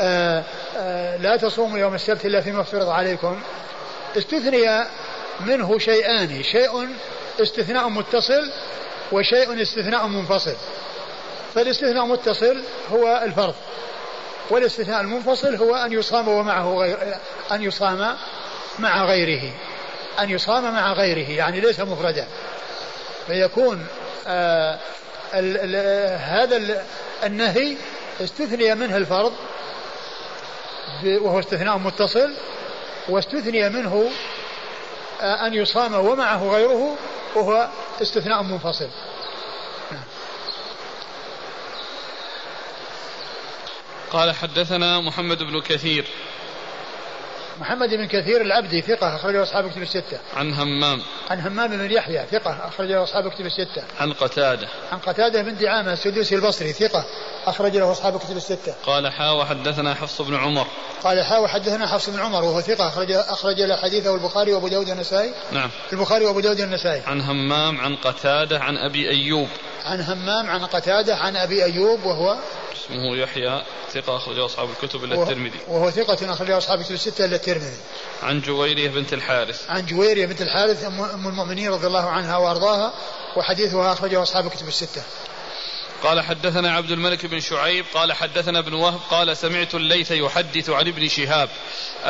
آه، 0.00 0.44
آه، 0.76 1.16
لا 1.16 1.36
تصوموا 1.36 1.78
يوم 1.78 1.94
السبت 1.94 2.24
إلا 2.24 2.40
فيما 2.40 2.60
افترض 2.60 2.88
عليكم 2.88 3.40
استثني 4.16 4.84
منه 5.40 5.78
شيئان 5.78 6.42
شيء 6.42 6.88
استثناء 7.40 7.88
متصل 7.88 8.50
وشيء 9.12 9.62
استثناء 9.62 10.06
منفصل. 10.06 10.54
فالاستثناء 11.54 12.04
المتصل 12.04 12.62
هو 12.92 13.22
الفرض 13.24 13.54
والاستثناء 14.50 15.00
المنفصل 15.00 15.54
هو 15.54 15.76
أن 15.76 15.92
يصام 15.92 16.28
ومعه 16.28 16.74
غير 16.74 16.98
أن 17.52 17.62
يصام 17.62 18.16
مع 18.78 19.04
غيره 19.04 19.52
أن 20.20 20.30
يصام 20.30 20.74
مع 20.74 20.92
غيره 20.92 21.30
يعني 21.30 21.60
ليس 21.60 21.80
مفردا. 21.80 22.26
فيكون 23.26 23.86
آه 24.26 24.78
ال 25.34 25.56
ال 25.56 25.76
هذا 26.20 26.84
النهي 27.24 27.76
استثني 28.20 28.74
منه 28.74 28.96
الفرض 28.96 29.32
وهو 31.04 31.38
استثناء 31.38 31.78
متصل 31.78 32.34
واستثني 33.08 33.68
منه 33.68 34.10
آه، 35.20 35.46
أن 35.46 35.54
يصام 35.54 35.94
ومعه 35.94 36.50
غيره 36.50 36.96
وهو 37.34 37.68
استثناء 38.02 38.42
منفصل. 38.42 38.88
قال 44.10 44.34
حدثنا 44.34 45.00
محمد 45.00 45.42
بن 45.42 45.60
كثير. 45.60 46.06
محمد 47.60 47.88
بن 47.88 48.06
كثير 48.06 48.40
العبدي 48.40 48.82
ثقة 48.82 49.16
أخرجه 49.16 49.42
أصحاب 49.42 49.70
كتب 49.70 49.82
الستة. 49.82 50.18
عن 50.36 50.52
همام. 50.52 51.02
عن 51.30 51.40
همام 51.40 51.76
بن 51.76 51.90
يحيى 51.90 52.26
ثقة 52.30 52.68
أخرجه 52.68 53.02
أصحاب 53.02 53.30
كتب 53.30 53.46
الستة. 53.46 53.82
عن 54.00 54.12
قتادة. 54.12 54.68
عن 54.92 54.98
قتادة 54.98 55.42
بن 55.42 55.56
دعامة 55.56 55.92
السدوسي 55.92 56.34
البصري 56.34 56.72
ثقة 56.72 57.04
أخرج 57.46 57.76
له 57.76 57.92
أصحاب 57.92 58.18
كتب 58.18 58.36
الستة. 58.36 58.74
قال 58.86 59.12
حا 59.12 59.30
وحدثنا 59.30 59.94
حفص 59.94 60.22
بن 60.22 60.36
عمر. 60.36 60.66
قال 61.02 61.24
حا 61.24 61.38
وحدثنا 61.38 61.86
حفص 61.86 62.10
بن 62.10 62.20
عمر 62.20 62.44
وهو 62.44 62.60
ثقة 62.60 62.88
أخرج 62.88 63.12
أخرج 63.12 63.60
له 63.60 63.76
حديثه 63.76 64.14
البخاري 64.14 64.52
وأبو 64.52 64.68
داود 64.68 64.88
النسائي. 64.88 65.32
نعم. 65.52 65.70
البخاري 65.92 66.24
وأبو 66.24 66.40
داود 66.40 66.60
النسائي. 66.60 67.02
عن 67.06 67.20
همام 67.20 67.80
عن 67.80 67.96
قتادة 67.96 68.60
عن 68.60 68.76
أبي 68.76 69.10
أيوب. 69.10 69.48
عن 69.84 70.00
همام 70.00 70.50
عن 70.50 70.64
قتادة 70.64 71.16
عن 71.16 71.36
أبي 71.36 71.64
أيوب 71.64 72.04
وهو 72.04 72.36
اسمه 72.90 73.16
يحيى 73.16 73.62
ثقة 73.92 74.16
أخرجه 74.16 74.44
أصحاب 74.44 74.68
الكتب 74.70 75.04
إلا 75.04 75.22
الترمذي 75.22 75.58
وهو 75.68 75.90
ثقة 75.90 76.32
أخرجه 76.32 76.58
أصحاب 76.58 76.80
الكتب 76.80 76.94
الستة 76.94 77.24
إلا 77.24 77.36
الترمذي 77.36 77.49
عن 78.22 78.40
جويرية 78.40 78.88
بنت 78.88 79.12
الحارث. 79.12 79.70
عن 79.70 79.86
جويرية 79.86 80.26
بنت 80.26 80.42
الحارث 80.42 80.84
أم 80.84 81.28
المؤمنين 81.28 81.70
رضي 81.70 81.86
الله 81.86 82.10
عنها 82.10 82.36
وأرضاها 82.36 82.92
وحديثها 83.36 83.92
أخرجه 83.92 84.22
أصحاب 84.22 84.46
الكتب 84.46 84.68
الستة. 84.68 85.02
قال 86.02 86.20
حدثنا 86.20 86.72
عبد 86.72 86.90
الملك 86.90 87.26
بن 87.26 87.40
شعيب 87.40 87.84
قال 87.94 88.12
حدثنا 88.12 88.58
ابن 88.58 88.72
وهب 88.72 89.00
قال 89.10 89.36
سمعت 89.36 89.74
الليث 89.74 90.10
يحدث 90.10 90.70
عن 90.70 90.88
ابن 90.88 91.08
شهاب. 91.08 91.48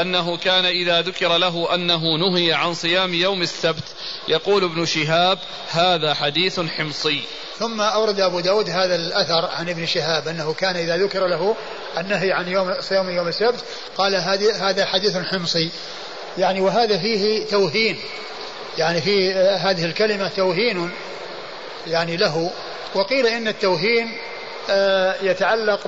أنه 0.00 0.36
كان 0.36 0.64
إذا 0.64 1.00
ذكر 1.00 1.36
له 1.36 1.74
أنه 1.74 2.16
نهي 2.16 2.52
عن 2.52 2.74
صيام 2.74 3.14
يوم 3.14 3.42
السبت 3.42 3.84
يقول 4.28 4.64
ابن 4.64 4.86
شهاب 4.86 5.38
هذا 5.70 6.14
حديث 6.14 6.60
حمصي. 6.60 7.22
ثم 7.58 7.80
أورد 7.80 8.20
أبو 8.20 8.40
داود 8.40 8.70
هذا 8.70 8.94
الأثر 8.94 9.46
عن 9.46 9.68
ابن 9.68 9.86
شهاب 9.86 10.28
أنه 10.28 10.52
كان 10.52 10.76
إذا 10.76 10.96
ذكر 10.96 11.26
له 11.26 11.56
النهي 11.98 12.32
عن 12.32 12.48
يوم 12.48 12.74
صيام 12.80 13.10
يوم 13.10 13.28
السبت 13.28 13.64
قال 13.96 14.14
هذا 14.60 14.84
حديث 14.84 15.16
حمصي. 15.16 15.70
يعني 16.38 16.60
وهذا 16.60 16.98
فيه 16.98 17.46
توهين. 17.46 17.96
يعني 18.78 19.00
في 19.00 19.32
هذه 19.34 19.84
الكلمة 19.84 20.28
توهين 20.28 20.90
يعني 21.86 22.16
له. 22.16 22.50
وقيل 22.94 23.26
إن 23.26 23.48
التوهين 23.48 24.06
آه، 24.06 24.30
يتعلق 25.22 25.80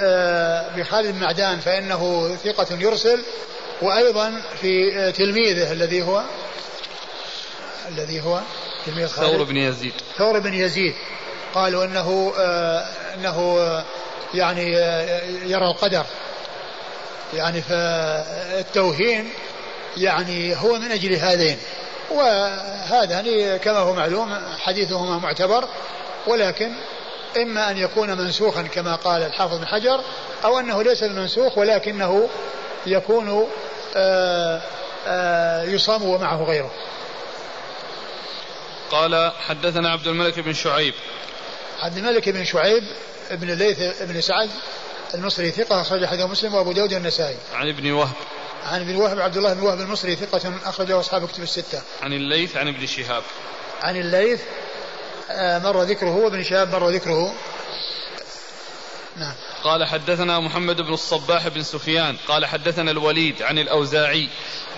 آه، 0.00 0.76
بخالد 0.76 1.14
بن 1.14 1.20
معدان 1.20 1.60
فإنه 1.60 2.30
ثقة 2.44 2.66
يرسل 2.80 3.22
وأيضا 3.82 4.42
في 4.60 4.98
آه، 4.98 5.10
تلميذه 5.10 5.72
الذي 5.72 6.02
هو 6.02 6.22
الذي 7.88 8.20
هو 8.20 8.40
تلميذ 8.86 9.08
خالد. 9.08 9.30
ثور 9.30 9.44
بن 9.44 9.56
يزيد. 9.56 9.92
ثور 10.18 10.38
بن 10.38 10.54
يزيد. 10.54 10.94
قالوا 11.54 11.84
إنه 11.84 12.32
آه 12.38 12.84
إنه 13.14 13.58
آه 13.58 13.84
يعني 14.34 14.76
آه 14.76 15.22
يرى 15.44 15.66
القدر. 15.70 16.04
يعني 17.34 17.62
فالتوهين 17.62 19.30
يعني 19.96 20.56
هو 20.56 20.78
من 20.78 20.92
أجل 20.92 21.14
هذين. 21.14 21.58
وهذا 22.10 23.12
يعني 23.12 23.58
كما 23.58 23.78
هو 23.78 23.94
معلوم 23.94 24.38
حديثهما 24.58 25.18
معتبر 25.18 25.68
ولكن 26.26 26.72
إما 27.36 27.70
أن 27.70 27.76
يكون 27.76 28.18
منسوخا 28.18 28.62
كما 28.62 28.94
قال 28.94 29.22
الحافظ 29.22 29.58
بن 29.58 29.66
حجر 29.66 30.00
أو 30.44 30.58
أنه 30.58 30.82
ليس 30.82 31.04
بمنسوخ 31.04 31.58
ولكنه 31.58 32.28
يكون 32.86 33.48
آآ 33.96 34.62
آآ 35.06 35.64
يصام 35.64 36.02
ومعه 36.02 36.44
غيره 36.44 36.70
قال 38.90 39.32
حدثنا 39.48 39.90
عبد 39.90 40.06
الملك 40.06 40.40
بن 40.40 40.52
شعيب 40.52 40.94
عبد 41.82 41.96
الملك 41.96 42.28
بن 42.28 42.44
شعيب 42.44 42.84
بن 43.30 43.50
الليث 43.50 44.02
بن 44.02 44.20
سعد 44.20 44.50
المصري 45.14 45.50
ثقة 45.50 45.80
أخرج 45.80 46.06
حديث 46.06 46.26
مسلم 46.26 46.54
وأبو 46.54 46.72
داود 46.72 46.94
والنسائي. 46.94 47.36
عن 47.54 47.68
ابن 47.68 47.92
وهب. 47.92 48.14
عن 48.66 48.80
ابن 48.80 48.96
وهب 48.96 49.20
عبد 49.20 49.36
الله 49.36 49.54
بن 49.54 49.62
وهب 49.62 49.80
المصري 49.80 50.16
ثقة 50.16 50.52
أخرجه 50.64 51.00
أصحاب 51.00 51.28
كتب 51.28 51.42
الستة. 51.42 51.82
عن 52.02 52.12
الليث 52.12 52.56
عن 52.56 52.68
ابن 52.68 52.86
شهاب. 52.86 53.22
عن 53.82 53.96
الليث 53.96 54.40
آه، 54.40 54.69
مر 55.38 55.82
ذكره 55.82 56.16
وابن 56.16 56.42
شهاب 56.42 56.68
مر 56.68 56.88
ذكره. 56.88 57.34
نعم. 59.16 59.34
قال 59.64 59.84
حدثنا 59.84 60.40
محمد 60.40 60.80
بن 60.80 60.92
الصباح 60.92 61.48
بن 61.48 61.62
سفيان 61.62 62.16
قال 62.28 62.46
حدثنا 62.46 62.90
الوليد 62.90 63.42
عن 63.42 63.58
الأوزاعي 63.58 64.28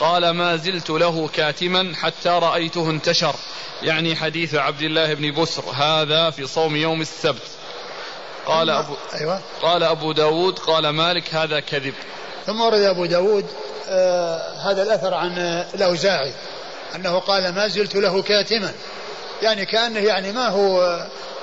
قال 0.00 0.30
ما 0.30 0.56
زلت 0.56 0.90
له 0.90 1.28
كاتما 1.28 1.92
حتى 1.96 2.28
رأيته 2.28 2.90
انتشر 2.90 3.34
يعني 3.82 4.16
حديث 4.16 4.54
عبد 4.54 4.82
الله 4.82 5.14
بن 5.14 5.42
بسر 5.42 5.62
هذا 5.62 6.30
في 6.30 6.46
صوم 6.46 6.76
يوم 6.76 7.00
السبت 7.00 7.42
قال 8.46 8.70
أبو, 8.70 8.94
أيوة. 9.14 9.40
قال 9.62 9.82
أبو 9.82 10.12
داود 10.12 10.58
قال 10.58 10.88
مالك 10.88 11.34
هذا 11.34 11.60
كذب 11.60 11.94
ثم 12.46 12.60
ورد 12.60 12.80
أبو 12.80 13.06
داود 13.06 13.46
آه 13.88 14.70
هذا 14.70 14.82
الأثر 14.82 15.14
عن 15.14 15.38
الأوزاعي 15.74 16.32
أنه 16.94 17.18
قال 17.18 17.54
ما 17.54 17.68
زلت 17.68 17.94
له 17.94 18.22
كاتما 18.22 18.72
يعني 19.42 19.66
كأنه 19.66 20.00
يعني 20.00 20.32
ما 20.32 20.48
هو 20.48 20.98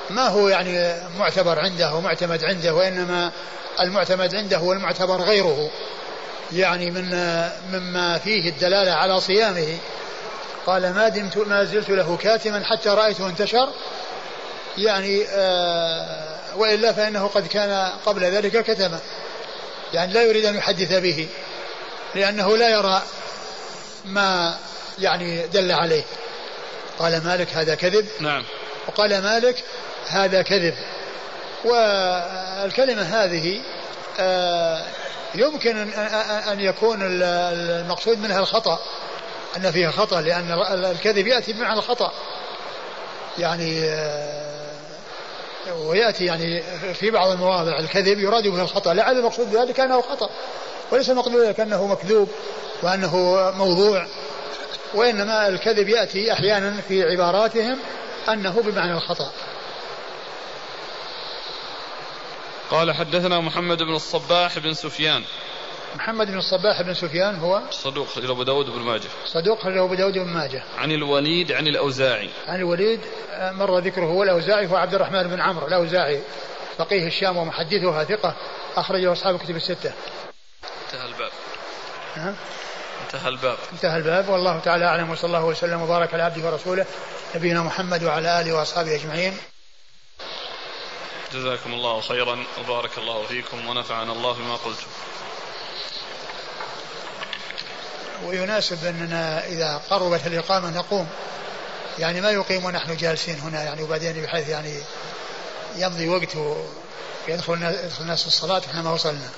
ما 0.10 0.28
هو 0.28 0.48
يعني 0.48 0.96
معتبر 1.18 1.60
عنده 1.60 1.96
ومعتمد 1.96 2.44
عنده 2.44 2.74
وإنما 2.74 3.32
المعتمد 3.80 4.36
عنده 4.36 4.60
والمعتبر 4.60 5.22
غيره. 5.22 5.70
يعني 6.52 6.92
من 6.92 7.10
مما 7.72 8.18
فيه 8.18 8.50
الدلالة 8.50 8.92
على 8.92 9.20
صيامه. 9.22 9.78
قال 10.66 10.94
ما 10.94 11.08
دمت 11.08 11.38
ما 11.38 11.64
زلت 11.64 11.90
له 11.90 12.18
كاتما 12.18 12.64
حتى 12.64 12.90
رأيته 12.90 13.28
انتشر. 13.28 13.70
يعني 14.78 15.26
آه 15.30 16.30
وإلا 16.56 16.94
فإنه 16.94 17.28
قد 17.28 17.48
كان 17.48 17.92
قبل 18.06 18.24
ذلك 18.24 18.64
كتما. 18.64 19.00
يعني 19.94 20.14
لا 20.14 20.24
يريد 20.24 20.46
أن 20.46 20.56
يحدث 20.56 20.94
به 20.94 21.28
لأنه 22.16 22.58
لا 22.58 22.70
يرى 22.70 23.02
ما 24.06 24.58
يعني 25.00 25.48
دل 25.48 25.72
عليه. 25.72 26.04
قال 27.00 27.24
مالك 27.24 27.48
هذا 27.54 27.76
كذب. 27.76 28.08
نعم. 28.20 28.44
وقال 28.88 29.22
مالك 29.24 29.64
هذا 30.08 30.42
كذب. 30.42 30.74
والكلمة 31.66 33.02
هذه 33.02 33.62
آه، 34.20 34.82
يمكن 35.36 35.78
أن 36.52 36.60
يكون 36.60 37.00
المقصود 37.02 38.18
منها 38.18 38.40
الخطأ. 38.40 38.80
أن 39.58 39.72
فيها 39.72 39.92
خطأ 39.92 40.22
لأن 40.22 40.52
الكذب 40.72 41.28
يأتي 41.28 41.54
بمعنى 41.54 41.80
الخطأ. 41.80 42.12
يعني 43.38 43.84
آه، 43.84 44.70
ويأتي 45.78 46.26
يعني 46.26 46.64
في 46.94 47.12
بعض 47.12 47.32
المواضع 47.32 47.80
الكذب 47.80 48.20
يراد 48.20 48.48
به 48.48 48.62
الخطأ. 48.62 48.94
لعل 48.94 49.18
المقصود 49.18 49.52
بذلك 49.52 49.80
أنه 49.80 50.02
خطأ 50.02 50.30
وليس 50.92 51.10
المقصود 51.10 51.34
بذلك 51.34 51.60
أنه 51.60 51.88
مكذوب 51.88 52.30
وأنه 52.84 53.16
موضوع. 53.58 54.08
وإنما 54.94 55.48
الكذب 55.48 55.90
يأتي 55.90 56.34
أحيانا 56.34 56.82
في 56.82 57.04
عباراتهم 57.04 57.80
أنه 58.30 58.62
بمعنى 58.62 58.94
الخطأ. 58.94 59.32
قال 62.72 62.92
حدثنا 62.92 63.40
محمد 63.40 63.78
بن 63.78 63.96
الصباح 63.96 64.60
بن 64.60 64.74
سفيان. 64.74 65.24
محمد 65.96 66.28
بن 66.28 66.38
الصباح 66.38 66.82
بن 66.82 66.94
سفيان 66.94 67.36
هو 67.36 67.62
صدوق 67.72 68.08
خرج 68.08 68.30
أبو 68.30 68.44
داود 68.44 68.66
بن 68.66 68.80
ماجه. 68.80 69.10
صدوق 69.26 69.60
خرج 69.60 69.78
أبو 69.78 69.94
داود 69.94 70.14
بن 70.14 70.28
ماجه. 70.28 70.64
عن 70.78 70.92
الوليد 70.92 71.52
عن 71.52 71.68
الأوزاعي. 71.68 72.30
عن 72.48 72.60
الوليد 72.60 73.02
آه، 73.32 73.52
مر 73.52 73.80
ذكره 73.80 74.06
هو 74.06 74.24
الأوزاعي 74.24 74.68
هو 74.68 74.76
عبد 74.76 74.94
الرحمن 74.94 75.24
بن 75.24 75.42
عمرو 75.42 75.68
الأوزاعي 75.68 76.22
فقيه 76.78 77.08
الشام 77.08 77.38
ومحدثها 77.38 78.04
ثقه 78.04 78.36
أخرجه 78.76 79.12
أصحاب 79.12 79.36
الكتب 79.36 79.56
الستة. 79.56 79.94
انتهى 80.86 81.08
الباب. 81.08 81.32
ها؟ 82.16 82.36
انتهى 83.14 83.30
الباب. 83.30 83.58
انتهى 83.74 83.98
الباب. 83.98 84.30
والله 84.30 84.60
تعالى 84.60 84.86
أعلم 84.86 85.10
وصلى 85.10 85.28
الله 85.28 85.46
وسلم 85.46 85.82
وبارك 85.82 86.14
على 86.14 86.24
عبده 86.24 86.48
ورسوله 86.48 86.86
نبينا 87.36 87.62
محمد 87.62 88.04
وعلى 88.04 88.42
آله 88.42 88.54
وأصحابه 88.54 88.96
أجمعين. 88.96 89.38
جزاكم 91.34 91.74
الله 91.74 92.02
خيرا 92.02 92.44
وبارك 92.60 92.98
الله 92.98 93.26
فيكم 93.28 93.68
ونفعنا 93.68 94.12
الله 94.12 94.34
بما 94.34 94.56
قلتم. 94.56 94.88
ويناسب 98.24 98.86
أننا 98.86 99.46
إذا 99.46 99.82
قربت 99.90 100.28
الإقامة 100.28 100.70
نقوم. 100.70 101.08
يعني 102.00 102.22
ما 102.22 102.32
يقيم 102.32 102.66
ونحن 102.66 102.98
جالسين 102.98 103.40
هنا 103.40 103.64
يعني 103.64 103.84
وبعدين 103.84 104.22
بحيث 104.22 104.50
يعني 104.50 104.80
يمضي 105.76 106.10
وقت 106.10 106.36
ويدخل 106.36 107.64
يدخل 107.64 108.02
الناس 108.02 108.22
في 108.22 108.28
الصلاة 108.28 108.62
إحنا 108.70 108.82
ما 108.82 108.92
وصلنا. 108.92 109.30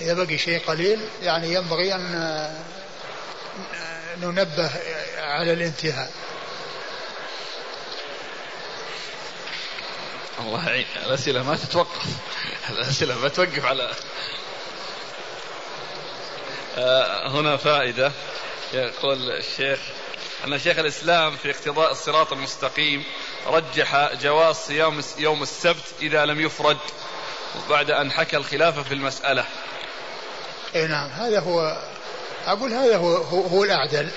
إذا 0.00 0.24
بقي 0.24 0.38
شيء 0.38 0.60
قليل 0.66 1.00
يعني 1.22 1.54
ينبغي 1.54 1.94
أن 1.94 2.54
ننبه 4.22 4.70
على 5.18 5.52
الانتهاء. 5.52 6.12
الله 10.40 10.68
يعين. 10.68 10.86
الأسئلة 11.06 11.42
ما 11.42 11.56
تتوقف. 11.56 12.06
الأسئلة 12.70 13.18
ما 13.18 13.28
توقف 13.28 13.64
على 13.64 13.90
آه، 16.76 17.28
هنا 17.28 17.56
فائدة. 17.56 18.12
يقول 18.72 19.30
الشيخ 19.30 19.78
أن 20.44 20.58
شيخ 20.58 20.78
الإسلام 20.78 21.36
في 21.36 21.50
اقتضاء 21.50 21.92
الصراط 21.92 22.32
المستقيم 22.32 23.04
رجح 23.46 24.12
جواز 24.22 24.56
صيام 24.56 25.00
يوم 25.18 25.42
السبت 25.42 25.94
إذا 26.00 26.26
لم 26.26 26.40
يفرد 26.40 26.78
بعد 27.70 27.90
أن 27.90 28.12
حكى 28.12 28.36
الخلاف 28.36 28.88
في 28.88 28.94
المسألة. 28.94 29.44
اي 30.74 30.86
نعم 30.86 31.10
هذا 31.10 31.40
هو 31.40 31.82
أقول 32.46 32.72
هذا 32.72 32.96
هو, 32.96 33.16
هو, 33.16 33.40
هو 33.46 33.64
الأعدل. 33.64 34.10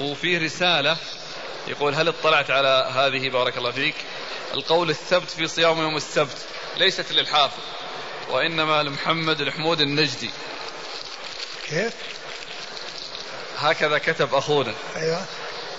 وفي 0.00 0.38
رسالة 0.38 0.96
يقول 1.68 1.94
هل 1.94 2.08
اطلعت 2.08 2.50
على 2.50 2.90
هذه 2.94 3.28
بارك 3.28 3.58
الله 3.58 3.70
فيك؟ 3.70 3.94
القول 4.54 4.90
الثبت 4.90 5.30
في 5.30 5.48
صيام 5.48 5.78
يوم 5.78 5.96
السبت 5.96 6.36
ليست 6.76 7.12
للحافظ 7.12 7.62
وإنما 8.30 8.82
لمحمد 8.82 9.40
الحمود 9.40 9.80
النجدي. 9.80 10.30
كيف؟ 11.68 11.92
هكذا 13.58 13.98
كتب 13.98 14.34
أخونا. 14.34 14.74
أيوة. 14.96 15.24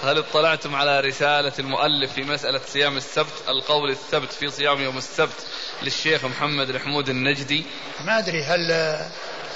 هل 0.03 0.17
اطلعتم 0.17 0.75
على 0.75 0.99
رسالة 0.99 1.51
المؤلف 1.59 2.13
في 2.13 2.21
مسألة 2.21 2.61
صيام 2.67 2.97
السبت؟ 2.97 3.33
القول 3.49 3.89
الثبت 3.89 4.31
في 4.31 4.49
صيام 4.49 4.81
يوم 4.81 4.97
السبت 4.97 5.45
للشيخ 5.83 6.25
محمد 6.25 6.69
الحمود 6.69 7.09
النجدي. 7.09 7.65
ما 8.05 8.19
أدري 8.19 8.43
هل 8.43 8.71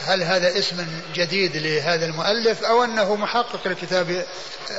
هل 0.01 0.23
هذا 0.23 0.59
اسم 0.59 0.87
جديد 1.13 1.57
لهذا 1.57 2.05
المؤلف 2.05 2.63
أو 2.63 2.83
أنه 2.83 3.15
محقق 3.15 3.67
لكتاب 3.67 4.25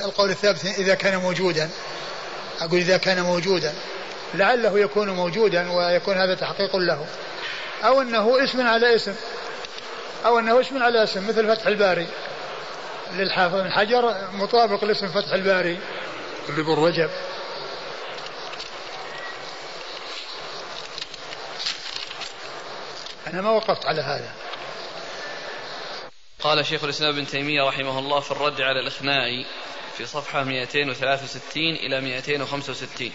القول 0.04 0.30
الثابت 0.30 0.64
إذا 0.64 0.94
كان 0.94 1.16
موجودا. 1.16 1.70
أقول 2.60 2.78
إذا 2.78 2.96
كان 2.96 3.20
موجودا. 3.20 3.74
لعله 4.34 4.78
يكون 4.78 5.10
موجودا 5.10 5.72
ويكون 5.72 6.16
هذا 6.16 6.34
تحقيق 6.34 6.76
له. 6.76 7.06
أو 7.84 8.02
أنه 8.02 8.44
اسم 8.44 8.60
على 8.60 8.96
اسم. 8.96 9.14
أو 10.26 10.38
أنه 10.38 10.60
اسم 10.60 10.82
على 10.82 11.04
اسم 11.04 11.28
مثل 11.28 11.56
فتح 11.56 11.66
الباري. 11.66 12.06
للحافظ 13.14 13.54
بن 13.54 13.70
حجر 13.72 14.30
مطابق 14.32 14.84
لاسم 14.84 15.08
فتح 15.08 15.32
الباري 15.32 15.78
لابن 16.48 16.72
رجب. 16.72 17.10
أنا 23.26 23.42
ما 23.42 23.50
وقفت 23.50 23.86
على 23.86 24.02
هذا. 24.02 24.32
قال 26.40 26.66
شيخ 26.66 26.84
الإسلام 26.84 27.14
ابن 27.14 27.26
تيمية 27.26 27.62
رحمه 27.62 27.98
الله 27.98 28.20
في 28.20 28.30
الرد 28.30 28.60
على 28.60 28.80
الإخناء 28.80 29.44
في 29.96 30.06
صفحة 30.06 30.44
263 30.44 31.62
إلى 31.62 32.00
265 32.00 33.12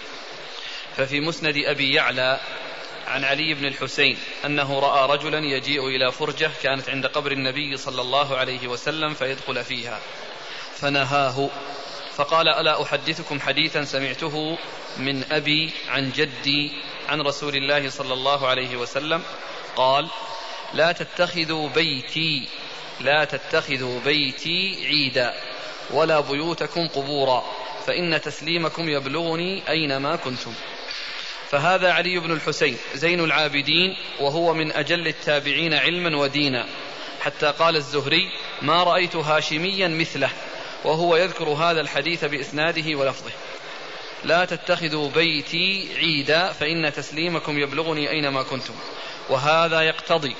ففي 0.98 1.20
مسند 1.20 1.56
أبي 1.58 1.94
يعلى 1.94 2.40
عن 3.10 3.24
علي 3.24 3.54
بن 3.54 3.66
الحسين 3.66 4.18
أنه 4.46 4.80
رأى 4.80 5.18
رجلا 5.18 5.40
يجيء 5.40 5.88
إلى 5.88 6.12
فرجة 6.12 6.52
كانت 6.64 6.90
عند 6.90 7.06
قبر 7.06 7.32
النبي 7.32 7.78
صلى 7.78 8.02
الله 8.02 8.38
عليه 8.38 8.68
وسلم 8.68 9.14
فيدخل 9.14 9.64
فيها. 9.64 10.00
فنهاه. 10.76 11.50
فقال 12.16 12.48
ألا 12.48 12.84
أحدثكم 12.84 13.40
حديثا 13.40 13.84
سمعته 13.84 14.58
من 14.98 15.24
أبي 15.32 15.72
عن 15.90 16.12
جدي 16.12 16.72
عن 17.10 17.22
رسول 17.22 17.56
الله 17.56 17.90
صلى 17.90 18.14
الله 18.14 18.48
عليه 18.48 18.78
وسلم؟ 18.78 19.24
قال 19.76 20.08
لا 20.74 20.92
تتخذوا 20.92 21.70
بيتي 21.70 22.48
لا 23.00 23.26
تتخذوا 23.26 24.00
بيتي 24.00 24.86
عيدا 24.86 25.34
ولا 25.92 26.20
بيوتكم 26.20 26.88
قبورا 26.88 27.46
فإن 27.88 28.22
تسليمكم 28.22 28.90
يبلغني 28.90 29.70
أينما 29.70 30.16
كنتم. 30.16 30.54
فهذا 31.50 31.92
علي 31.92 32.20
بن 32.20 32.32
الحسين 32.32 32.78
زين 32.94 33.20
العابدين 33.20 33.96
وهو 34.20 34.54
من 34.54 34.72
أجل 34.72 35.08
التابعين 35.08 35.74
علما 35.74 36.18
ودينا. 36.18 36.66
حتى 37.22 37.46
قال 37.60 37.76
الزهري 37.76 38.30
ما 38.62 38.84
رأيت 38.84 39.16
هاشميا 39.16 39.88
مثله. 39.88 40.30
وهو 40.84 41.16
يذكر 41.16 41.50
هذا 41.50 41.82
الحديث 41.82 42.26
بإسناده 42.26 42.96
ولفظه. 42.96 43.32
لا 44.24 44.46
تتخذوا 44.46 45.10
بيتي 45.10 45.90
عيدا 45.98 46.52
فإن 46.52 46.94
تسليمكم 46.94 47.60
يبلغني 47.60 48.10
أينما 48.10 48.44
كنتم. 48.44 48.74
وهذا 49.30 49.82
يقتضي 49.82 50.36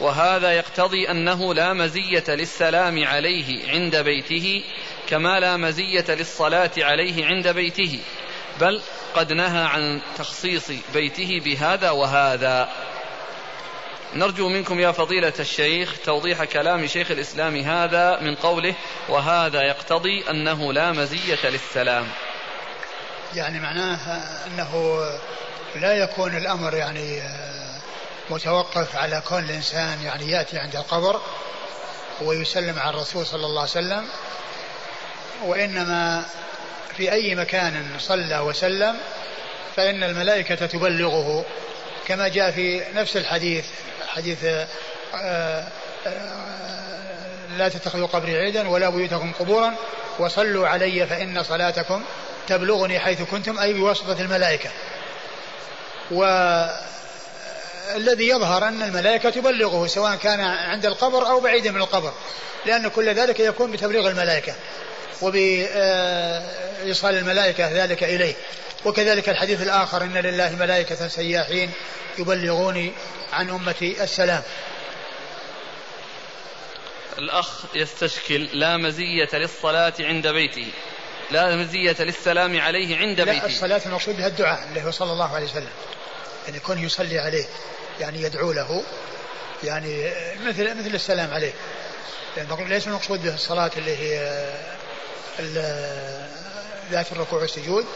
وهذا 0.00 0.52
يقتضي 0.52 1.10
أنه 1.10 1.54
لا 1.54 1.72
مزية 1.72 2.24
للسلام 2.28 3.04
عليه 3.04 3.70
عند 3.70 3.96
بيته 3.96 4.64
كما 5.08 5.40
لا 5.40 5.56
مزية 5.56 6.04
للصلاة 6.08 6.70
عليه 6.78 7.26
عند 7.26 7.48
بيته. 7.48 8.00
بل 8.62 8.82
قد 9.14 9.32
نهى 9.32 9.64
عن 9.64 10.02
تخصيص 10.18 10.70
بيته 10.94 11.40
بهذا 11.44 11.90
وهذا. 11.90 12.68
نرجو 14.14 14.48
منكم 14.48 14.80
يا 14.80 14.92
فضيلة 14.92 15.32
الشيخ 15.40 15.96
توضيح 16.04 16.44
كلام 16.44 16.86
شيخ 16.86 17.10
الإسلام 17.10 17.56
هذا 17.56 18.20
من 18.20 18.34
قوله 18.34 18.74
وهذا 19.08 19.62
يقتضي 19.62 20.30
أنه 20.30 20.72
لا 20.72 20.92
مزية 20.92 21.38
للسلام. 21.44 22.08
يعني 23.34 23.60
معناه 23.60 24.22
أنه 24.46 25.00
لا 25.76 25.92
يكون 25.92 26.36
الأمر 26.36 26.74
يعني 26.74 27.22
متوقف 28.30 28.96
على 28.96 29.22
كون 29.28 29.44
الإنسان 29.44 30.02
يعني 30.02 30.30
يأتي 30.30 30.58
عند 30.58 30.76
القبر 30.76 31.20
ويسلم 32.20 32.78
على 32.78 32.90
الرسول 32.90 33.26
صلى 33.26 33.46
الله 33.46 33.60
عليه 33.60 33.70
وسلم 33.70 34.08
وإنما 35.44 36.24
في 36.96 37.12
أي 37.12 37.34
مكان 37.34 37.86
صلى 37.98 38.38
وسلم 38.38 38.96
فإن 39.76 40.02
الملائكة 40.02 40.66
تبلغه 40.66 41.44
كما 42.06 42.28
جاء 42.28 42.50
في 42.50 42.82
نفس 42.94 43.16
الحديث 43.16 43.64
حديث 44.08 44.44
آه، 44.44 44.66
آه، 45.14 45.68
لا 47.56 47.68
تتخذوا 47.68 48.06
قبري 48.06 48.36
عيدا 48.36 48.68
ولا 48.68 48.90
بيوتكم 48.90 49.32
قبورا 49.32 49.74
وصلوا 50.18 50.68
علي 50.68 51.06
فإن 51.06 51.42
صلاتكم 51.42 52.02
تبلغني 52.48 52.98
حيث 52.98 53.22
كنتم 53.22 53.58
أي 53.58 53.72
بواسطة 53.72 54.20
الملائكة. 54.20 54.70
والذي 56.10 56.68
يظهر 58.28 58.68
أن 58.68 58.82
الملائكة 58.82 59.30
تبلغه 59.30 59.86
سواء 59.86 60.16
كان 60.16 60.40
عند 60.40 60.86
القبر 60.86 61.26
أو 61.26 61.40
بعيدا 61.40 61.70
من 61.70 61.80
القبر 61.80 62.12
لأن 62.66 62.88
كل 62.88 63.14
ذلك 63.14 63.40
يكون 63.40 63.72
بتبليغ 63.72 64.08
الملائكة. 64.08 64.54
وبإيصال 65.22 67.14
الملائكة 67.14 67.84
ذلك 67.84 68.04
إليه. 68.04 68.34
وكذلك 68.84 69.28
الحديث 69.28 69.62
الآخر 69.62 70.02
إن 70.02 70.16
لله 70.18 70.56
ملائكة 70.56 71.08
سياحين 71.08 71.70
يبلغوني 72.18 72.92
عن 73.32 73.50
أمتي 73.50 74.02
السلام. 74.02 74.42
الأخ 77.18 77.64
يستشكل 77.74 78.48
لا 78.52 78.76
مزية 78.76 79.28
للصلاة 79.32 79.92
عند 80.00 80.26
بيته. 80.26 80.66
لا 81.30 81.56
مزية 81.56 81.96
للسلام 82.00 82.60
عليه 82.60 82.96
عند 82.96 83.20
لا 83.20 83.32
بيته. 83.32 83.46
الصلاة 83.46 83.80
المقصود 83.86 84.16
بها 84.16 84.26
الدعاء 84.26 84.68
اللي 84.68 84.82
هو 84.82 84.90
صلى 84.90 85.12
الله 85.12 85.34
عليه 85.34 85.46
وسلم. 85.46 85.72
يعني 86.44 86.56
يكون 86.56 86.78
يصلي 86.78 87.18
عليه 87.18 87.44
يعني 88.00 88.22
يدعو 88.22 88.52
له 88.52 88.82
يعني 89.64 90.12
مثل 90.46 90.74
مثل 90.74 90.94
السلام 90.94 91.34
عليه. 91.34 91.52
يعني 92.36 92.68
ليس 92.68 92.86
المقصود 92.86 93.22
به 93.22 93.34
الصلاة 93.34 93.70
اللي 93.76 93.96
هي 93.96 94.44
ذات 96.90 97.12
الركوع 97.12 97.40
والسجود 97.40 97.86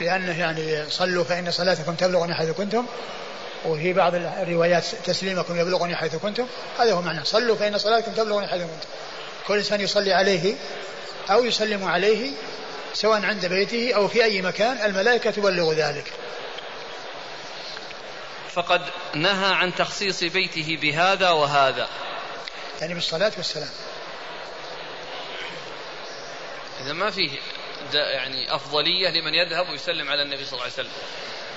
لأنه 0.00 0.40
يعني 0.40 0.90
صلوا 0.90 1.24
فإن 1.24 1.50
صلاتكم 1.50 1.94
تبلغني 1.94 2.34
حيث 2.34 2.50
كنتم 2.50 2.86
وفي 3.64 3.92
بعض 3.92 4.14
الروايات 4.14 4.84
تسليمكم 5.04 5.60
يبلغني 5.60 5.96
حيث 5.96 6.16
كنتم 6.16 6.46
هذا 6.78 6.92
هو 6.92 7.02
معنى. 7.02 7.24
صلوا 7.24 7.56
فإن 7.56 7.78
صلاتكم 7.78 8.12
تبلغني 8.12 8.46
حيث 8.46 8.62
كنتم. 8.62 8.88
كل 9.46 9.56
إنسان 9.56 9.80
يصلي 9.80 10.12
عليه 10.12 10.54
أو 11.30 11.44
يسلم 11.44 11.84
عليه 11.84 12.32
سواء 12.94 13.24
عند 13.24 13.46
بيته 13.46 13.94
أو 13.94 14.08
في 14.08 14.24
أي 14.24 14.42
مكان 14.42 14.78
الملائكة 14.84 15.30
تبلغ 15.30 15.72
ذلك. 15.72 16.12
فقد 18.52 18.80
نهى 19.14 19.54
عن 19.54 19.74
تخصيص 19.74 20.24
بيته 20.24 20.78
بهذا 20.82 21.30
وهذا. 21.30 21.88
يعني 22.80 22.94
بالصلاة 22.94 23.32
والسلام. 23.36 23.70
إذا 26.86 26.94
ما 26.94 27.10
فيه 27.10 27.30
يعني 27.92 28.54
أفضلية 28.54 29.08
لمن 29.08 29.34
يذهب 29.34 29.68
ويسلم 29.68 30.08
على 30.08 30.22
النبي 30.22 30.44
صلى 30.44 30.52
الله 30.52 30.62
عليه 30.62 30.72
وسلم. 30.72 30.90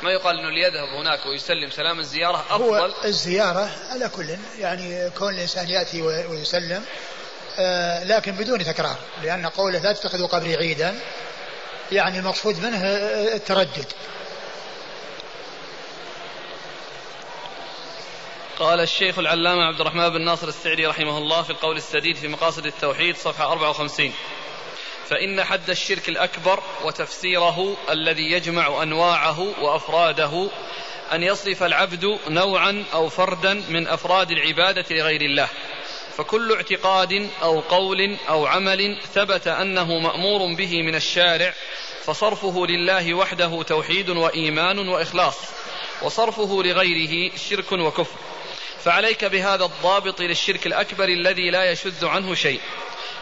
ما 0.04 0.12
يقال 0.12 0.40
أنه 0.40 0.50
ليذهب 0.50 0.88
هناك 1.00 1.26
ويسلم 1.26 1.70
سلام 1.70 2.00
الزيارة 2.00 2.46
أفضل؟ 2.50 2.64
هو 2.64 2.92
الزيارة 3.06 3.72
على 3.90 4.10
كل 4.10 4.26
يعني 4.60 5.10
كون 5.10 5.34
الإنسان 5.34 5.70
يأتي 5.70 6.02
ويسلم 6.02 6.84
آه 7.60 8.04
لكن 8.04 8.32
بدون 8.32 8.64
تكرار 8.64 8.96
لأن 9.24 9.46
قوله 9.46 9.80
لا 9.80 9.94
تتخذوا 9.94 10.28
قبري 10.28 10.56
عيدا 10.56 11.00
يعني 11.92 12.20
المقصود 12.20 12.60
منه 12.60 12.86
التردد. 13.36 13.86
قال 18.60 18.80
الشيخ 18.80 19.20
العلامة 19.20 19.64
عبد 19.66 19.82
الرحمن 19.82 20.10
بن 20.10 20.22
ناصر 20.22 20.48
السعدي 20.48 20.86
رحمه 20.86 21.18
الله 21.18 21.42
في 21.42 21.50
القول 21.50 21.78
السديد 21.78 22.16
في 22.16 22.28
مقاصد 22.28 22.66
التوحيد 22.66 23.18
صفحة 23.18 23.52
54 23.52 24.14
فإن 25.10 25.44
حد 25.44 25.70
الشرك 25.70 26.10
الأكبر 26.10 26.64
وتفسيره 26.84 27.78
الذي 27.90 28.32
يجمع 28.32 28.84
أنواعه 28.84 29.40
وأفراده 29.62 30.50
أن 31.14 31.24
يصرف 31.24 31.64
العبد 31.64 32.20
نوعا 32.28 32.86
أو 32.94 33.10
فردا 33.10 33.54
من 33.70 33.88
أفراد 33.88 34.32
العبادة 34.32 34.86
لغير 34.92 35.22
الله. 35.22 35.48
فكل 36.18 36.54
اعتقاد 36.54 37.30
أو 37.42 37.60
قول 37.60 38.18
أو 38.30 38.46
عمل 38.46 38.98
ثبت 39.14 39.48
أنه 39.48 40.00
مأمور 40.00 40.56
به 40.56 40.82
من 40.82 40.96
الشارع 40.96 41.54
فصرفه 42.04 42.66
لله 42.66 43.14
وحده 43.14 43.64
توحيد 43.64 44.10
وإيمان 44.10 44.90
وإخلاص 44.90 45.38
وصرفه 46.02 46.64
لغيره 46.64 47.32
شرك 47.50 47.72
وكفر. 47.72 48.20
فعليك 48.84 49.26
بهذا 49.26 49.66
الضابط 49.66 50.22
للشرك 50.22 50.68
الأكبر 50.68 51.10
الذي 51.10 51.50
لا 51.50 51.72
يشذ 51.72 52.06
عنه 52.06 52.36
شيء. 52.36 52.62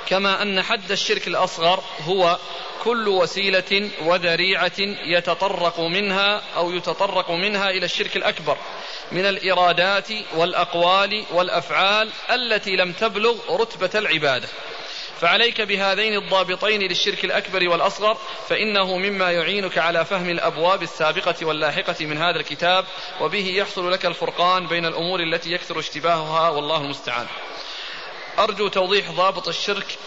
كما 0.08 0.42
أن 0.42 0.62
حد 0.62 0.92
الشرك 0.92 1.28
الأصغر 1.28 1.84
هو 2.06 2.38
كل 2.84 3.08
وسيلة 3.08 3.90
وذريعة 4.02 4.80
يتطرق 5.06 5.80
منها 5.80 6.42
أو 6.56 6.72
يتطرق 6.72 7.32
منها 7.32 7.70
إلى 7.70 7.86
الشرك 7.86 8.16
الأكبر 8.18 8.58
من 9.12 9.26
الإرادات 9.26 10.08
والأقوال 10.36 11.24
والأفعال 11.32 12.10
التي 12.30 12.76
لم 12.76 12.92
تبلغ 12.92 13.36
رتبة 13.62 14.00
العبادة. 14.00 14.48
فعليك 15.22 15.62
بهذين 15.62 16.18
الضابطين 16.18 16.82
للشرك 16.82 17.26
الأكبر 17.26 17.70
والأصغر 17.70 18.18
فإنه 18.50 18.98
مما 18.98 19.32
يعينك 19.32 19.78
على 19.78 20.06
فهم 20.06 20.30
الأبواب 20.30 20.84
السابقة 20.84 21.36
واللاحقة 21.46 22.06
من 22.06 22.18
هذا 22.18 22.40
الكتاب 22.40 22.86
وبه 23.22 23.48
يحصل 23.48 23.92
لك 23.92 24.06
الفرقان 24.06 24.68
بين 24.68 24.86
الأمور 24.86 25.20
التي 25.20 25.52
يكثر 25.52 25.80
اشتباهها 25.80 26.50
والله 26.50 26.82
المستعان. 26.82 27.28
أرجو 28.40 28.68
توضيح 28.68 29.12
ضابط 29.12 29.48
الشرك 29.48 29.98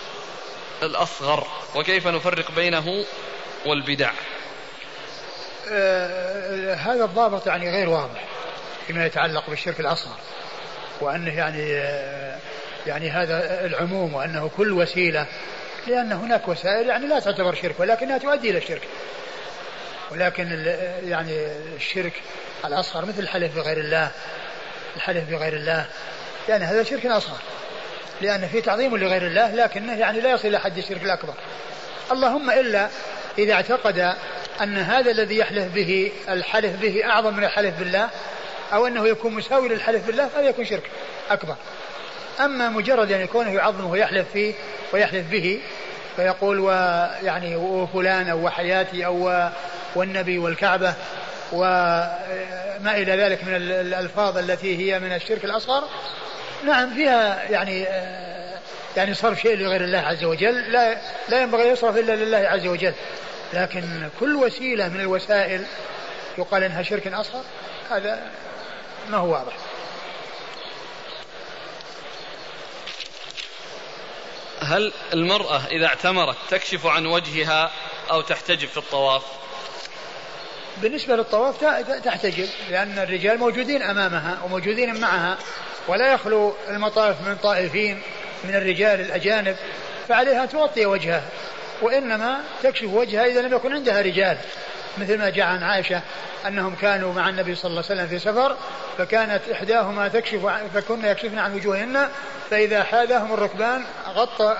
الأصغر 0.82 1.46
وكيف 1.74 2.06
نفرق 2.06 2.50
بينه 2.50 3.04
والبدع. 3.66 4.10
آه 5.72 6.74
هذا 6.74 7.04
الضابط 7.04 7.46
يعني 7.46 7.70
غير 7.70 7.88
واضح 7.88 8.24
فيما 8.86 9.06
يتعلق 9.06 9.50
بالشرك 9.50 9.80
الأصغر 9.80 10.16
وأنه 11.00 11.34
يعني 11.34 11.76
آه 11.76 12.38
يعني 12.86 13.10
هذا 13.10 13.66
العموم 13.66 14.14
وأنه 14.14 14.50
كل 14.56 14.72
وسيلة 14.72 15.26
لأن 15.86 16.12
هناك 16.12 16.48
وسائل 16.48 16.88
يعني 16.88 17.06
لا 17.06 17.20
تعتبر 17.20 17.54
شرك 17.54 17.80
ولكنها 17.80 18.18
تؤدي 18.18 18.50
إلى 18.50 18.58
الشرك. 18.58 18.88
ولكن 20.10 20.64
يعني 21.04 21.46
الشرك 21.76 22.12
الأصغر 22.64 23.04
مثل 23.04 23.18
الحلف 23.18 23.56
بغير 23.56 23.78
الله 23.78 24.10
الحلف 24.96 25.30
بغير 25.30 25.52
الله 25.52 25.86
يعني 26.48 26.64
هذا 26.64 26.82
شرك 26.82 27.06
أصغر. 27.06 27.38
لأن 28.22 28.48
في 28.48 28.60
تعظيم 28.60 28.96
لغير 28.96 29.26
الله 29.26 29.54
لكنه 29.54 29.98
يعني 29.98 30.20
لا 30.20 30.30
يصل 30.30 30.48
إلى 30.48 30.60
حد 30.60 30.78
الشرك 30.78 31.02
الأكبر. 31.02 31.34
اللهم 32.12 32.50
إلا 32.50 32.88
إذا 33.38 33.52
اعتقد 33.52 34.14
أن 34.62 34.78
هذا 34.78 35.10
الذي 35.10 35.36
يحلف 35.36 35.74
به 35.74 36.12
الحلف 36.28 36.80
به 36.80 37.04
أعظم 37.04 37.36
من 37.36 37.44
الحلف 37.44 37.78
بالله 37.78 38.08
أو 38.72 38.86
أنه 38.86 39.08
يكون 39.08 39.34
مساوي 39.34 39.68
للحلف 39.68 40.06
بالله 40.06 40.28
فهذا 40.28 40.48
يكون 40.48 40.64
شرك 40.64 40.90
أكبر. 41.30 41.56
أما 42.40 42.68
مجرد 42.68 43.12
أن 43.12 43.20
يكونه 43.20 43.50
يعظمه 43.50 43.90
ويحلف 43.90 44.26
فيه 44.32 44.54
ويحلف 44.92 45.30
به 45.30 45.60
فيقول 46.16 46.58
ويعني 46.60 47.56
وفلان 47.56 48.28
أو 48.28 48.46
وحياتي 48.46 49.06
أو 49.06 49.48
والنبي 49.94 50.38
والكعبة 50.38 50.94
وما 51.52 52.96
إلى 52.96 53.16
ذلك 53.16 53.44
من 53.44 53.54
الألفاظ 53.56 54.38
التي 54.38 54.78
هي 54.78 54.98
من 54.98 55.12
الشرك 55.12 55.44
الأصغر 55.44 55.84
نعم 56.64 56.94
فيها 56.94 57.42
يعني 57.50 57.86
آه، 57.88 58.58
يعني 58.96 59.14
صرف 59.14 59.40
شيء 59.40 59.56
لغير 59.56 59.84
الله 59.84 59.98
عز 59.98 60.24
وجل. 60.24 60.72
لا 60.72 61.00
لا 61.28 61.42
ينبغي 61.42 61.68
يصرف 61.68 61.96
إلا 61.96 62.12
لله 62.12 62.38
عز 62.38 62.66
وجل. 62.66 62.94
لكن 63.52 64.08
كل 64.20 64.36
وسيلة 64.36 64.88
من 64.88 65.00
الوسائل 65.00 65.66
يقال 66.38 66.62
إنها 66.62 66.82
شرك 66.82 67.06
أصغر 67.06 67.44
هذا 67.90 68.30
ما 69.10 69.16
هو 69.16 69.32
واضح. 69.32 69.52
هل 74.62 74.92
المرأة 75.12 75.66
إذا 75.66 75.86
اعتمرت 75.86 76.36
تكشف 76.50 76.86
عن 76.86 77.06
وجهها 77.06 77.70
أو 78.10 78.20
تحتجب 78.20 78.68
في 78.68 78.76
الطواف؟ 78.76 79.22
بالنسبة 80.76 81.16
للطواف 81.16 81.64
تحتجب 82.04 82.48
لأن 82.70 82.98
الرجال 82.98 83.38
موجودين 83.38 83.82
أمامها 83.82 84.38
وموجودين 84.44 85.00
معها. 85.00 85.38
ولا 85.88 86.12
يخلو 86.12 86.54
المطاف 86.68 87.28
من 87.28 87.36
طائفين 87.36 88.02
من 88.44 88.54
الرجال 88.54 89.00
الأجانب 89.00 89.56
فعليها 90.08 90.46
تغطي 90.46 90.86
وجهها 90.86 91.22
وإنما 91.82 92.36
تكشف 92.62 92.88
وجهها 92.92 93.26
إذا 93.26 93.40
لم 93.42 93.54
يكن 93.54 93.72
عندها 93.72 94.00
رجال. 94.00 94.36
مثل 94.98 95.18
ما 95.18 95.30
جاء 95.30 95.46
عن 95.46 95.62
عائشة 95.62 96.02
أنهم 96.46 96.74
كانوا 96.74 97.14
مع 97.14 97.28
النبي 97.28 97.54
صلى 97.54 97.70
الله 97.70 97.84
عليه 97.90 98.00
وسلم 98.00 98.06
في 98.06 98.18
سفر 98.18 98.56
فكانت 98.98 99.40
إحداهما 99.52 100.08
تكشف 100.08 100.46
فكن 100.74 101.04
يكشفن 101.04 101.38
عن 101.38 101.54
وجوههن 101.54 102.08
فإذا 102.50 102.82
حاذاهم 102.82 103.32
الركبان 103.32 103.84
غطى 104.14 104.56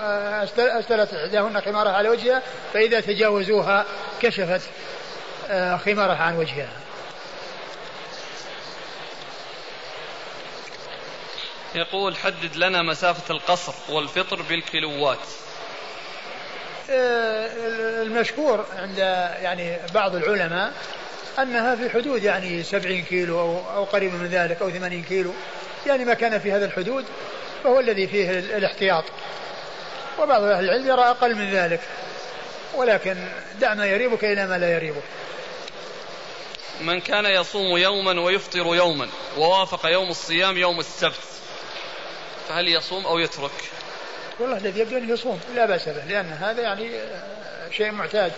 أستلت 0.57 1.13
إحداهن 1.13 1.61
خمارها 1.61 1.91
على 1.91 2.09
وجهها 2.09 2.41
فإذا 2.73 2.99
تجاوزوها 2.99 3.85
كشفت 4.21 4.61
آه، 5.49 5.77
خمارها 5.77 6.23
عن 6.23 6.37
وجهها. 6.37 6.69
يقول 11.75 12.15
حدد 12.15 12.55
لنا 12.55 12.81
مسافة 12.81 13.33
القصر 13.33 13.73
والفطر 13.89 14.41
بالكيلوات. 14.41 15.19
آه، 16.89 17.49
المشهور 18.01 18.65
عند 18.75 18.97
يعني 19.41 19.77
بعض 19.93 20.15
العلماء 20.15 20.73
أنها 21.39 21.75
في 21.75 21.89
حدود 21.89 22.23
يعني 22.23 22.63
70 22.63 23.01
كيلو 23.01 23.39
أو, 23.39 23.75
أو 23.75 23.83
قريب 23.83 24.13
من 24.13 24.27
ذلك 24.27 24.61
أو 24.61 24.69
80 24.69 25.03
كيلو. 25.03 25.31
يعني 25.87 26.05
ما 26.05 26.13
كان 26.13 26.39
في 26.39 26.51
هذا 26.51 26.65
الحدود 26.65 27.05
فهو 27.63 27.79
الذي 27.79 28.07
فيه 28.07 28.39
الاحتياط. 28.39 29.03
وبعض 30.19 30.43
أهل 30.43 30.63
العلم 30.65 30.87
يرى 30.87 31.01
أقل 31.01 31.35
من 31.35 31.51
ذلك. 31.51 31.81
ولكن 32.75 33.17
دع 33.59 33.73
ما 33.73 33.85
يريبك 33.85 34.25
إلى 34.25 34.47
ما 34.47 34.57
لا 34.57 34.75
يريبك. 34.75 35.03
من 36.81 36.99
كان 36.99 37.25
يصوم 37.25 37.77
يوما 37.77 38.21
ويفطر 38.21 38.75
يوما 38.75 39.07
ووافق 39.37 39.85
يوم 39.85 40.09
الصيام 40.09 40.57
يوم 40.57 40.79
السبت. 40.79 41.30
فهل 42.51 42.67
يصوم 42.67 43.05
أو 43.05 43.19
يترك؟ 43.19 43.51
والله 44.39 44.57
الذي 44.57 44.79
يبدو 44.79 44.97
أنه 44.97 45.13
يصوم 45.13 45.39
لا 45.55 45.65
بأس 45.65 45.89
به 45.89 46.05
لأن 46.05 46.33
هذا 46.33 46.61
يعني 46.61 46.91
شيء 47.71 47.91
معتاد. 47.91 48.31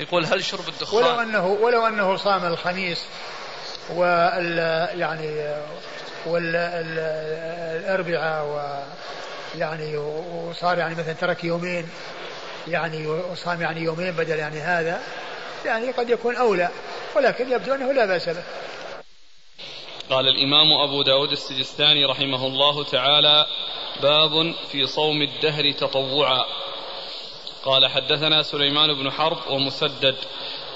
يقول 0.00 0.26
هل 0.26 0.44
شرب 0.44 0.68
الدخان؟ 0.68 1.04
ولو 1.04 1.20
أنه 1.20 1.46
ولو 1.46 1.86
أنه 1.86 2.16
صام 2.16 2.44
الخميس 2.44 3.04
وال 3.90 4.58
يعني 5.00 5.54
والاربعاء 6.26 7.24
و 8.44 8.82
يعني 9.58 9.96
وصار 9.96 10.78
يعني 10.78 10.94
مثلا 10.94 11.12
ترك 11.12 11.44
يومين 11.44 11.88
يعني 12.68 13.06
وصام 13.06 13.62
يعني 13.62 13.80
يومين 13.80 14.12
بدل 14.12 14.38
يعني 14.38 14.60
هذا 14.60 15.00
يعني 15.64 15.90
قد 15.90 16.10
يكون 16.10 16.36
أولى. 16.36 16.70
ولكن 17.16 17.52
يبدو 17.52 17.74
أنه 17.74 17.92
لا 17.92 18.06
بأس 18.06 18.28
به. 18.28 18.44
قال 20.10 20.28
الإمام 20.28 20.72
أبو 20.72 21.02
داود 21.02 21.32
السجستاني 21.32 22.04
رحمه 22.04 22.46
الله 22.46 22.84
تعالى 22.84 23.46
باب 24.02 24.54
في 24.72 24.86
صوم 24.86 25.22
الدهر 25.22 25.70
تطوعا. 25.70 26.44
قال 27.64 27.86
حدثنا 27.86 28.42
سليمان 28.42 28.94
بن 28.94 29.10
حرب 29.10 29.38
ومسدد. 29.50 30.16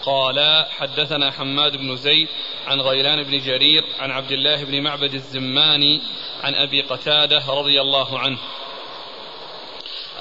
قال 0.03 0.67
حدثنا 0.71 1.31
حماد 1.31 1.77
بن 1.77 1.97
زيد 1.97 2.29
عن 2.67 2.81
غيلان 2.81 3.23
بن 3.23 3.39
جرير 3.39 3.85
عن 3.99 4.11
عبد 4.11 4.33
الله 4.33 4.65
بن 4.65 4.83
معبد 4.83 5.15
الزماني 5.15 6.03
عن 6.43 6.55
أبي 6.55 6.83
قتادة 6.83 7.43
رضي 7.49 7.81
الله 7.81 8.19
عنه. 8.19 8.39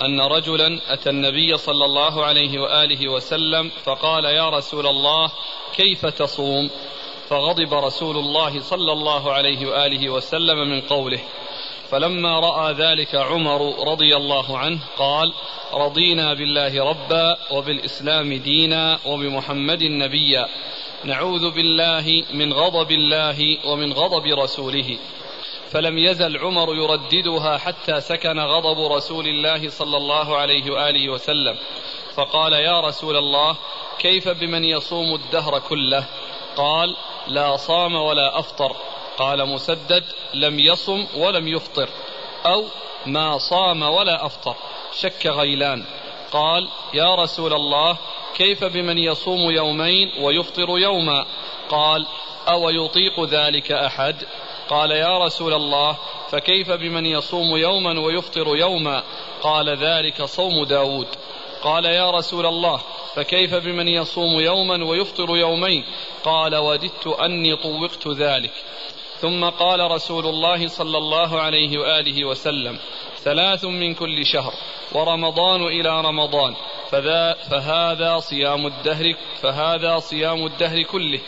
أن 0.02 0.22
رجلا 0.22 0.80
أتى 0.94 1.10
النبي 1.10 1.58
صلى 1.58 1.86
الله 1.86 2.26
عليه 2.26 2.60
وآله 2.60 3.12
وسلم 3.12 3.72
فقال 3.84 4.26
يا 4.26 4.50
رسول 4.50 4.88
الله 4.88 5.32
كيف 5.76 6.06
تصوم؟ 6.06 6.70
فغضب 7.30 7.74
رسول 7.74 8.18
الله 8.18 8.62
صلى 8.62 8.92
الله 8.92 9.34
عليه 9.34 9.66
وآله 9.66 10.10
وسلم 10.10 10.70
من 10.70 10.82
قوله. 10.82 11.20
فلما 11.90 12.40
رأى 12.40 12.74
ذلك 12.74 13.16
عمر 13.16 13.90
رضي 13.92 14.16
الله 14.16 14.58
عنه 14.58 14.80
قال 14.98 15.34
رضينا 15.74 16.34
بالله 16.34 16.84
ربا 16.90 17.38
وبالإسلام 17.52 18.34
دينا 18.34 19.00
وبمحمد 19.06 19.84
نبيا 19.84 20.48
نعوذ 21.04 21.52
بالله 21.52 22.24
من 22.34 22.54
غضب 22.54 22.92
الله 22.92 23.58
ومن 23.66 23.94
غضب 23.94 24.26
رسوله. 24.26 24.98
فلم 25.72 25.98
يزل 25.98 26.38
عمر 26.38 26.76
يرددها 26.76 27.58
حتى 27.58 28.02
سكن 28.02 28.40
غضب 28.40 28.92
رسول 28.92 29.28
الله 29.28 29.70
صلى 29.70 29.98
الله 29.98 30.38
عليه 30.38 30.72
وآله 30.72 31.10
وسلم. 31.10 31.58
فقال 32.16 32.54
يا 32.54 32.82
رسول 32.82 33.18
الله 33.18 33.56
كيف 34.00 34.30
بمن 34.30 34.64
يصوم 34.64 35.16
الدهر 35.16 35.60
كله؟ 35.60 36.06
قال 36.56 36.96
لا 37.28 37.58
صام 37.58 37.96
ولا 37.96 38.40
أفطر. 38.40 38.76
قال 39.18 39.50
مسدد 39.50 40.04
لم 40.34 40.60
يصم 40.60 41.08
ولم 41.16 41.48
يفطر. 41.48 41.90
أو 42.46 42.66
ما 43.06 43.38
صام 43.38 43.82
ولا 43.82 44.26
أفطر. 44.26 44.56
شك 45.00 45.28
غيلان. 45.28 45.86
قال 46.32 46.70
يا 46.94 47.16
رسول 47.16 47.54
الله 47.54 47.98
كيف 48.36 48.64
بمن 48.64 48.98
يصوم 48.98 49.52
يومين 49.52 50.12
ويفطر 50.20 50.80
يوما؟ 50.80 51.26
قال 51.70 52.08
أو 52.48 52.70
يطيق 52.70 53.24
ذلك 53.24 53.72
أحد؟ 53.72 54.16
قال 54.70 54.92
يا 54.92 55.18
رسول 55.18 55.54
الله 55.54 55.98
فكيف 56.30 56.72
بمن 56.72 57.06
يصوم 57.06 57.58
يوما 57.58 58.00
ويفطر 58.00 58.58
يوما؟ 58.58 59.04
قال 59.42 59.70
ذلك 59.70 60.24
صوم 60.24 60.64
داود. 60.64 61.08
قال 61.62 61.86
يا 61.86 62.12
رسول 62.12 62.46
الله 62.46 62.82
فكيف 63.16 63.56
بمن 63.56 63.88
يصوم 63.88 64.40
يوما 64.40 64.86
ويفطر 64.86 65.38
يومين؟ 65.38 65.86
قال 66.24 66.56
وددت 66.56 67.08
أني 67.08 67.56
طوقت 67.56 68.08
ذلك. 68.08 68.54
ثم 69.22 69.46
قال 69.46 69.92
رسول 69.92 70.26
الله 70.26 70.68
صلى 70.68 70.98
الله 70.98 71.42
عليه 71.42 71.78
وآله 71.78 72.26
وسلم 72.26 72.80
ثلاث 73.24 73.66
من 73.66 73.94
كل 73.94 74.26
شهر 74.26 74.54
ورمضان 74.92 75.64
إلى 75.64 76.02
رمضان. 76.02 76.56
فذا 76.92 77.34
فهذا 77.34 78.20
صيام 78.20 78.68
الدهر 78.68 79.14
فهذا 79.42 80.00
صيام 80.00 80.46
الدهر 80.46 80.82
كله. 80.82 81.20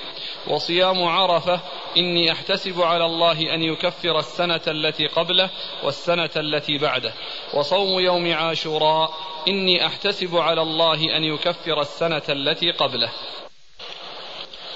وصيام 0.47 1.03
عرفة 1.03 1.59
إني 1.97 2.31
أحتسب 2.31 2.81
على 2.81 3.05
الله 3.05 3.53
أن 3.53 3.61
يكفر 3.63 4.19
السنة 4.19 4.61
التي 4.67 5.07
قبله 5.07 5.49
والسنة 5.83 6.29
التي 6.35 6.77
بعده. 6.77 7.13
وصوم 7.53 7.99
يوم 7.99 8.33
عاشوراء 8.33 9.13
إني 9.47 9.85
أحتسب 9.85 10.37
على 10.37 10.61
الله 10.61 11.17
أن 11.17 11.23
يكفر 11.23 11.81
السنة 11.81 12.21
التي 12.29 12.71
قبله. 12.71 13.09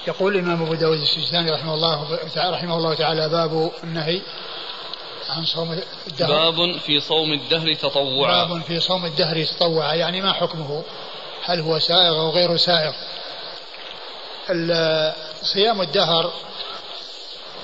يقول 0.06 0.34
الإمام 0.36 0.62
أبو 0.62 0.74
داود 0.74 0.98
السجستاني 0.98 1.50
رحمه 1.50 1.74
الله 1.74 2.18
رحمه 2.36 2.76
الله 2.76 2.94
تعالى 2.94 3.28
باب 3.28 3.70
النهي 3.84 4.20
عن 5.28 5.44
صوم 5.44 5.80
الدهر. 6.06 6.28
باب 6.28 6.78
في 6.78 7.00
صوم 7.00 7.32
الدهر 7.32 7.74
تطوعا. 7.74 8.44
باب 8.44 8.62
في 8.62 8.80
صوم 8.80 9.04
الدهر 9.04 9.44
تطوعا 9.44 9.94
يعني 9.94 10.20
ما 10.20 10.32
حكمه؟ 10.32 10.84
هل 11.44 11.60
هو 11.60 11.78
سائغ 11.78 12.20
أو 12.20 12.30
غير 12.30 12.56
سائغ؟ 12.56 12.92
صيام 15.44 15.80
الدهر 15.80 16.32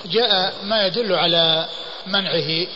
جاء 0.04 0.54
ما 0.62 0.86
يدل 0.86 1.14
على 1.14 1.66
منعه 2.06 2.66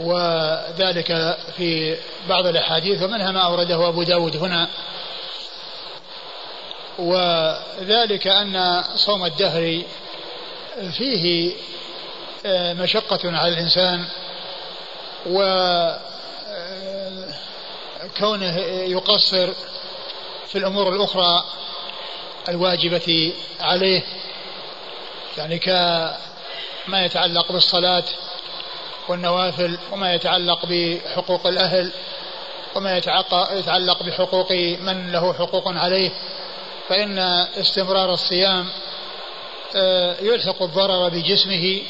وذلك 0.00 1.38
في 1.56 1.96
بعض 2.28 2.46
الأحاديث 2.46 3.02
ومنها 3.02 3.32
ما 3.32 3.40
أورده 3.40 3.88
أبو 3.88 4.02
داود 4.02 4.36
هنا. 4.36 4.68
وذلك 6.98 8.26
أن 8.26 8.84
صوم 8.94 9.24
الدهر 9.24 9.82
فيه 10.92 11.52
آه، 12.46 12.72
مشقة 12.72 13.20
على 13.24 13.48
الإنسان 13.48 14.04
وكونه 18.06 18.56
يقصر 18.68 19.52
في 20.48 20.58
الأمور 20.58 20.88
الأخرى. 20.88 21.44
الواجبة 22.48 23.32
عليه 23.60 24.02
يعني 25.38 25.58
كما 25.58 27.04
يتعلق 27.04 27.52
بالصلاة 27.52 28.04
والنوافل 29.08 29.78
وما 29.92 30.14
يتعلق 30.14 30.66
بحقوق 30.66 31.46
الأهل 31.46 31.92
وما 32.74 32.96
يتعلق 33.52 34.02
بحقوق 34.02 34.52
من 34.80 35.12
له 35.12 35.32
حقوق 35.32 35.68
عليه 35.68 36.10
فإن 36.88 37.18
استمرار 37.60 38.12
الصيام 38.12 38.68
آه، 39.76 40.16
يلحق 40.20 40.62
الضرر 40.62 41.08
بجسمه 41.08 41.82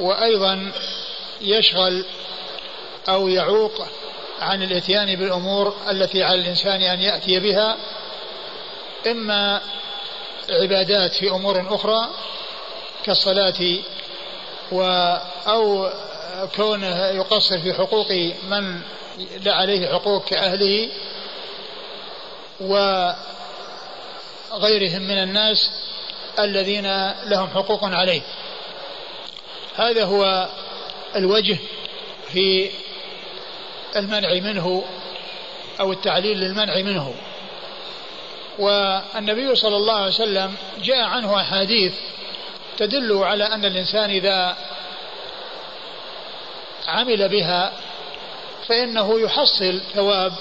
وأيضا 0.00 0.72
يشغل 1.40 2.04
أو 3.08 3.28
يعوق 3.28 3.86
عن 4.40 4.62
الإتيان 4.62 5.16
بالأمور 5.16 5.76
التي 5.90 6.22
على 6.22 6.40
الإنسان 6.40 6.82
أن 6.82 7.00
يأتي 7.00 7.40
بها 7.40 7.76
إما 9.10 9.60
عبادات 10.50 11.14
في 11.14 11.30
أمور 11.30 11.74
أخرى 11.74 12.08
كالصلاة 13.04 13.78
و 14.72 14.82
أو 15.46 15.90
كونه 16.56 17.06
يقصر 17.06 17.58
في 17.60 17.74
حقوق 17.74 18.10
من 18.50 18.80
لا 19.44 19.54
عليه 19.54 19.88
حقوق 19.88 20.24
كأهله 20.24 20.88
وغيرهم 24.50 25.02
من 25.02 25.18
الناس 25.22 25.70
الذين 26.38 27.12
لهم 27.24 27.48
حقوق 27.48 27.84
عليه. 27.84 28.22
هذا 29.76 30.04
هو 30.04 30.48
الوجه 31.16 31.58
في 32.32 32.70
المنع 33.96 34.34
منه 34.34 34.84
أو 35.80 35.92
التعليل 35.92 36.38
للمنع 36.38 36.76
منه. 36.76 37.14
والنبي 38.58 39.54
صلى 39.54 39.76
الله 39.76 39.94
عليه 39.94 40.06
وسلم 40.06 40.54
جاء 40.82 41.04
عنه 41.04 41.40
أحاديث 41.40 41.94
تدل 42.76 43.12
على 43.22 43.44
أن 43.44 43.64
الإنسان 43.64 44.10
إذا 44.10 44.56
عمل 46.88 47.28
بها 47.28 47.72
فإنه 48.68 49.20
يحصل 49.20 49.80
ثواب 49.94 50.32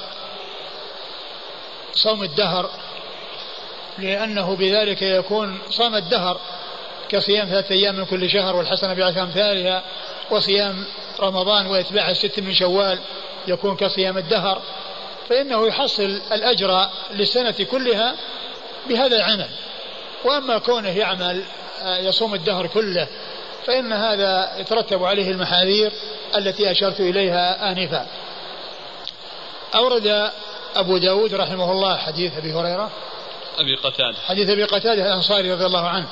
صوم 1.94 2.24
الدهر 2.24 2.70
لأنه 3.98 4.56
بذلك 4.56 5.02
يكون 5.02 5.60
صام 5.70 5.96
الدهر 5.96 6.40
كصيام 7.10 7.48
ثلاثة 7.48 7.76
أيام 7.76 7.96
من 7.96 8.06
كل 8.06 8.30
شهر 8.30 8.56
والحسنة 8.56 8.94
بعشر 8.94 9.24
أمثالها 9.24 9.84
وصيام 10.32 10.86
رمضان 11.20 11.68
وإتباع 11.68 12.10
الست 12.10 12.40
من 12.40 12.54
شوال 12.54 13.00
يكون 13.48 13.76
كصيام 13.76 14.18
الدهر. 14.18 14.62
فإنه 15.30 15.68
يحصل 15.68 16.22
الأجر 16.32 16.90
للسنة 17.12 17.66
كلها 17.72 18.16
بهذا 18.90 19.16
العمل. 19.16 19.50
وأما 20.26 20.58
كونه 20.58 20.98
يعمل 20.98 21.44
آه، 21.82 21.98
يصوم 21.98 22.34
الدهر 22.34 22.68
كله 22.68 23.08
فإن 23.66 23.94
هذا 23.94 24.52
يترتب 24.58 25.04
عليه 25.04 25.32
المحاذير 25.32 25.92
التي 26.36 26.72
أشرت 26.72 27.00
إليها 27.00 27.72
آنفا. 27.72 28.08
أورد 29.76 30.32
أبو 30.76 30.98
داود 30.98 31.34
رحمه 31.34 31.72
الله 31.72 31.98
حديث 31.98 32.38
أبي 32.38 32.54
هريرة. 32.54 32.92
أبي 33.58 33.76
قتادة. 33.76 34.18
حديث 34.28 34.50
أبي 34.50 34.64
قتادة 34.64 35.06
الأنصاري 35.06 35.52
رضي 35.52 35.66
الله 35.66 35.88
عنه 35.88 36.08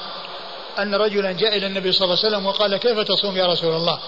أن 0.79 0.95
رجلا 0.95 1.31
جاء 1.31 1.57
إلى 1.57 1.67
النبي 1.67 1.91
صلى 1.91 2.05
الله 2.05 2.17
عليه 2.23 2.27
وسلم 2.27 2.45
وقال 2.45 2.77
كيف 2.77 2.99
تصوم 2.99 3.37
يا 3.37 3.45
رسول 3.45 3.73
الله؟ 3.73 3.99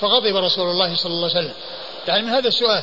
فغضب 0.00 0.36
رسول 0.36 0.70
الله 0.70 0.96
صلى 0.96 1.12
الله 1.12 1.30
عليه 1.30 1.40
وسلم. 1.40 1.54
يعني 2.08 2.22
من 2.22 2.30
هذا 2.30 2.48
السؤال 2.48 2.82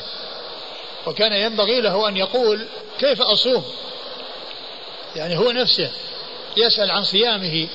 وكان 1.06 1.32
ينبغي 1.32 1.80
له 1.80 2.08
أن 2.08 2.16
يقول 2.16 2.66
كيف 2.98 3.22
أصوم؟ 3.22 3.64
يعني 5.16 5.38
هو 5.38 5.50
نفسه 5.50 5.90
يسأل 6.56 6.90
عن 6.90 7.02
صيامه 7.02 7.68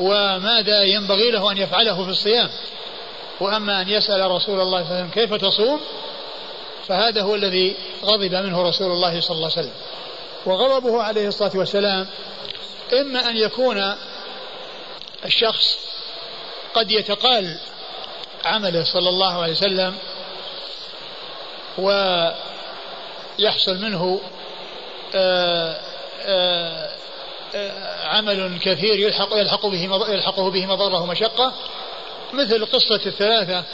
وماذا 0.00 0.82
ينبغي 0.82 1.30
له 1.30 1.52
أن 1.52 1.58
يفعله 1.58 2.04
في 2.04 2.10
الصيام. 2.10 2.50
وأما 3.40 3.80
أن 3.80 3.88
يسأل 3.88 4.30
رسول 4.30 4.30
الله 4.30 4.38
صلى 4.38 4.62
الله 4.62 4.78
عليه 4.78 4.86
وسلم 4.86 5.10
كيف 5.10 5.34
تصوم 5.34 5.80
فهذا 6.88 7.22
هو 7.22 7.34
الذي 7.34 7.76
غضب 8.04 8.34
منه 8.34 8.62
رسول 8.68 8.92
الله 8.92 9.20
صلى 9.20 9.36
الله 9.36 9.50
عليه 9.56 9.60
وسلم. 9.60 9.74
وغضبه 10.46 11.02
عليه 11.02 11.28
الصلاة 11.28 11.50
والسلام 11.54 12.06
إما 12.92 13.30
أن 13.30 13.36
يكون 13.36 13.94
الشخص 15.24 15.78
قد 16.74 16.90
يتقال 16.90 17.58
عمله 18.44 18.84
صلى 18.84 19.08
الله 19.08 19.42
عليه 19.42 19.52
وسلم 19.52 19.94
ويحصل 23.38 23.76
منه 23.82 24.20
آآ 25.14 25.80
آآ 26.26 26.90
عمل 28.04 28.58
كثير 28.62 28.98
يلحق 28.98 29.28
يلحق 29.32 29.66
به 29.66 30.12
يلحقه 30.12 30.50
به 30.50 30.66
مضره 30.66 31.02
ومشقة 31.02 31.52
مثل 32.32 32.66
قصة 32.66 33.00
الثلاثة 33.06 33.64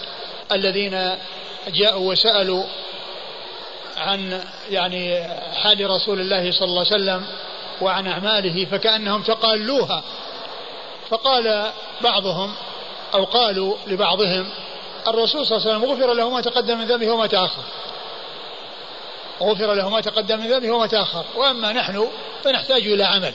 الذين 0.53 1.17
جاءوا 1.69 2.11
وسألوا 2.11 2.65
عن 3.97 4.41
يعني 4.71 5.25
حال 5.55 5.91
رسول 5.91 6.21
الله 6.21 6.53
صلى 6.53 6.69
الله 6.69 6.87
عليه 6.87 7.03
وسلم 7.03 7.27
وعن 7.81 8.07
أعماله 8.07 8.65
فكأنهم 8.65 9.23
تقالوها. 9.23 10.03
فقال 11.11 11.73
بعضهم 12.01 12.55
أو 13.15 13.25
قالوا 13.25 13.75
لبعضهم 13.87 14.49
الرسول 15.09 15.47
صلى 15.47 15.57
الله 15.57 15.69
عليه 15.69 15.79
وسلم 15.79 15.93
غفر 15.93 16.15
له 16.15 16.31
ما 16.31 16.41
تقدم 16.41 16.79
من 16.79 16.87
ذنبه 16.87 17.11
وما 17.11 17.27
تأخر. 17.27 17.63
غفر 19.43 19.75
له 19.75 19.89
ما 19.89 20.01
تقدم 20.01 20.39
من 20.39 20.51
ذنبه 20.51 20.71
وما 20.71 20.87
تأخر. 20.87 21.25
وأما 21.37 21.73
نحن 21.73 22.09
فنحتاج 22.45 22.83
إلى 22.83 23.05
عمل. 23.05 23.35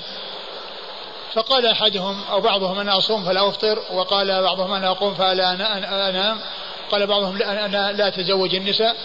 فقال 1.34 1.66
أحدهم 1.66 2.22
أو 2.32 2.42
بعضهم 2.42 2.80
أنا 2.80 2.98
أصوم 2.98 3.26
فلا 3.26 3.50
أفطر 3.50 3.80
وقال 3.94 4.42
بعضهم 4.42 4.72
أنا 4.72 4.90
أقوم 4.90 5.14
فلا 5.14 5.54
أنام. 6.10 6.40
قال 6.92 7.08
بعضهم 7.08 7.42
أنا 7.42 7.92
لا 7.92 8.08
أتزوج 8.08 8.56
النساء. 8.56 8.96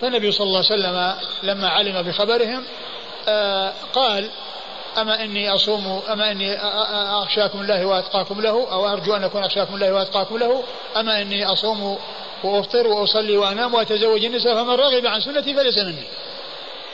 فالنبي 0.00 0.32
صلى 0.32 0.46
الله 0.46 0.64
عليه 0.70 0.74
وسلم 0.74 1.14
لما 1.42 1.68
علم 1.68 2.02
بخبرهم 2.02 2.64
آه، 3.28 3.72
قال 3.94 4.30
أما 4.98 5.24
إني 5.24 5.54
أصوم 5.54 6.02
أما 6.12 6.30
إني 6.32 6.56
أخشاكم 7.22 7.60
الله 7.60 7.86
وأتقاكم 7.86 8.40
له 8.40 8.72
أو 8.72 8.88
أرجو 8.88 9.16
أن 9.16 9.24
أكون 9.24 9.44
أخشاكم 9.44 9.74
الله 9.74 9.92
وأتقاكم 9.92 10.38
له 10.38 10.62
أما 10.96 11.22
إني 11.22 11.46
أصوم 11.46 11.98
وأفطر 12.44 12.86
وأصلي 12.86 13.36
وأنام 13.36 13.74
وأتزوج 13.74 14.24
النساء 14.24 14.54
فمن 14.54 14.74
رغب 14.74 15.06
عن 15.06 15.20
سنتي 15.20 15.54
فليس 15.54 15.78
مني. 15.78 16.04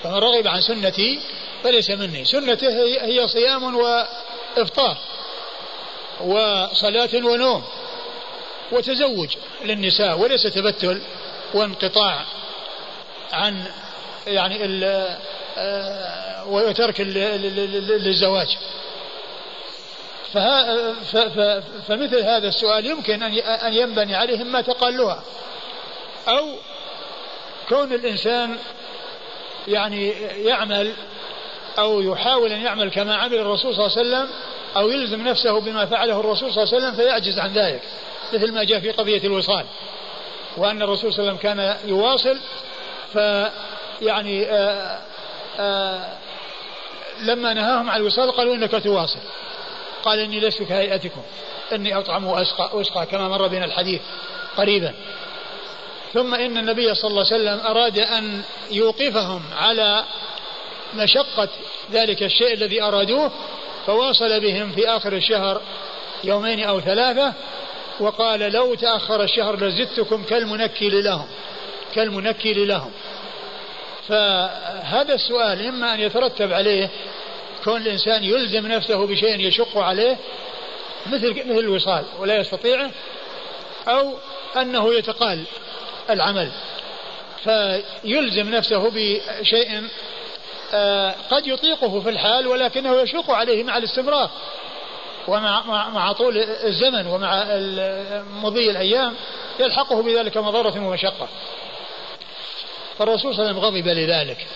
فمن 0.03 0.15
رغب 0.15 0.47
عن 0.47 0.61
سنتي 0.61 1.21
فليس 1.65 1.91
مني. 1.91 2.25
سنته 2.25 2.69
هي 3.05 3.29
صيام 3.29 3.77
وإفطار 3.77 4.99
وصلاة 6.21 7.15
ونوم 7.15 7.65
وتزوج 8.73 9.37
للنساء 9.65 10.19
وليس 10.19 10.43
تبتل 10.43 11.03
وانقطاع 11.55 12.25
عن 13.33 13.65
يعني 14.27 14.85
آه، 15.57 16.49
وترك 16.49 17.01
للزواج. 17.01 18.57
فمثل 21.89 22.23
هذا 22.23 22.49
السؤال 22.49 22.87
يمكن 22.87 23.23
أن 23.43 23.75
ينبني 23.75 24.15
عليه 24.15 24.43
ما 24.45 24.61
تقالها 24.61 25.23
أو 26.29 26.49
كون 27.69 27.93
الإنسان 27.93 28.59
يعني 29.69 30.09
يعمل 30.45 30.93
أو 31.79 32.01
يحاول 32.01 32.53
أن 32.53 32.61
يعمل 32.61 32.91
كما 32.91 33.15
عمل 33.15 33.35
الرسول 33.35 33.75
صلى 33.75 33.87
الله 33.87 33.99
عليه 33.99 34.09
وسلم 34.09 34.29
أو 34.77 34.89
يلزم 34.89 35.29
نفسه 35.29 35.61
بما 35.61 35.87
فعله 35.87 36.21
الرسول 36.21 36.53
صلى 36.53 36.63
الله 36.63 36.75
عليه 36.75 36.85
وسلم 36.85 36.97
فيعجز 36.97 37.39
عن 37.39 37.53
ذلك 37.53 37.83
مثل 38.33 38.53
ما 38.53 38.65
جاء 38.65 38.81
في 38.81 38.91
قضية 38.91 39.25
الوصال. 39.25 39.65
وأن 40.57 40.83
الرسول 40.83 41.13
صلى 41.13 41.23
الله 41.23 41.31
عليه 41.31 41.41
وسلم 41.41 41.55
كان 41.55 41.77
يواصل 41.89 42.39
فيعني 43.13 44.45
آآ 44.47 45.01
آآ 45.59 46.19
لما 47.21 47.55
نهاهم 47.55 47.91
عن 47.91 48.01
الوصال 48.01 48.33
قالوا 48.33 48.55
إنك 48.55 48.83
تواصل. 48.85 49.21
قال 50.05 50.19
إني 50.19 50.41
لست 50.41 50.63
كهيئتكم 50.63 51.23
إني 51.73 51.99
أطعم 51.99 52.25
وأسقى 52.27 53.07
كما 53.11 53.29
مر 53.29 53.47
بنا 53.47 53.65
الحديث 53.65 54.01
قريبا. 54.57 54.95
ثم 56.15 56.35
إن 56.35 56.59
النبي 56.59 56.95
صلى 56.95 57.11
الله 57.11 57.27
عليه 57.33 57.43
وسلم 57.43 57.67
أراد 57.67 57.99
أن 57.99 58.43
يوقفهم 58.71 59.43
على 59.57 60.05
مشقة 60.95 61.49
ذلك 61.93 62.23
الشيء 62.23 62.55
الذي 62.55 62.83
أرادوه 62.83 63.33
فواصل 63.87 64.41
بهم 64.41 64.73
في 64.73 64.89
آخر 64.89 65.13
الشهر 65.13 65.61
يومين 66.25 66.61
أو 66.61 66.81
ثلاثة 66.81 67.33
وقال 68.01 68.41
لو 68.41 68.75
تأخر 68.75 69.23
الشهر 69.23 69.65
لزدتكم 69.65 70.23
كالمنكل 70.23 71.05
لهم 71.05 71.27
كالمنكل 71.95 72.69
لهم 72.69 72.91
فهذا 74.09 75.15
السؤال 75.15 75.67
إما 75.67 75.95
أن 75.95 76.01
يترتب 76.01 76.53
عليه 76.53 76.91
كون 77.65 77.83
الإنسان 77.83 78.25
يلزم 78.25 78.67
نفسه 78.67 79.07
بشيء 79.07 79.41
يشق 79.41 79.79
عليه 79.79 80.17
مثل 81.07 81.31
مثل 81.31 81.59
الوصال 81.59 82.05
ولا 82.19 82.37
يستطيعه 82.37 82.91
أو 83.89 84.15
أنه 84.57 84.95
يتقال 84.95 85.45
العمل. 86.11 86.51
فيلزم 87.45 88.51
نفسه 88.55 88.91
بشيء 88.91 89.83
آه، 90.75 91.15
قد 91.31 91.47
يطيقه 91.47 92.01
في 92.01 92.09
الحال 92.09 92.47
ولكنه 92.47 93.01
يشق 93.01 93.31
عليه 93.31 93.65
مع 93.65 93.77
الاستمرار 93.77 94.31
ومع 95.29 95.89
مع 95.91 96.13
طول 96.13 96.39
الزمن 96.39 97.07
ومع 97.07 97.45
مضي 98.43 98.71
الأيام 98.71 99.15
يلحقه 99.61 100.03
بذلك 100.03 100.37
مضرة 100.37 100.87
ومشقة. 100.87 101.29
فالرسول 102.99 103.35
صلى 103.35 103.51
الله 103.51 103.59
عليه 103.59 103.59
وسلم 103.59 103.65
غضب 103.65 103.89
لذلك. 103.89 104.47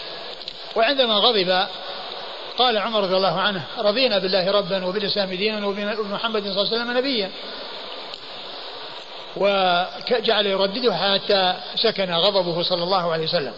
وعندما 0.76 1.14
غضب 1.14 1.66
قال 2.58 2.78
عمر 2.78 3.00
رضي 3.00 3.16
الله 3.16 3.40
عنه 3.40 3.62
رضينا 3.78 4.18
بالله 4.18 4.50
ربا 4.50 4.84
وبالإسلام 4.84 5.34
دينا 5.34 5.66
وبمحمد 5.66 6.42
صلى 6.42 6.50
الله 6.50 6.66
عليه 6.66 6.76
وسلم 6.76 6.96
نبيا. 6.96 7.30
وجعل 9.36 10.46
يردده 10.46 10.94
حتى 10.94 11.54
سكن 11.76 12.10
غضبه 12.14 12.62
صلى 12.62 12.82
الله 12.82 13.12
عليه 13.12 13.24
وسلم. 13.24 13.54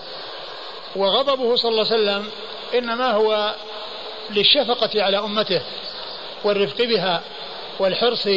وغضبه 0.97 1.57
صلى 1.57 1.71
الله 1.71 1.87
عليه 1.93 2.03
وسلم 2.03 2.31
إنما 2.75 3.11
هو 3.11 3.55
للشفقة 4.31 5.03
على 5.03 5.19
أمته 5.19 5.61
والرفق 6.45 6.85
بها 6.85 7.23
والحرص 7.79 8.29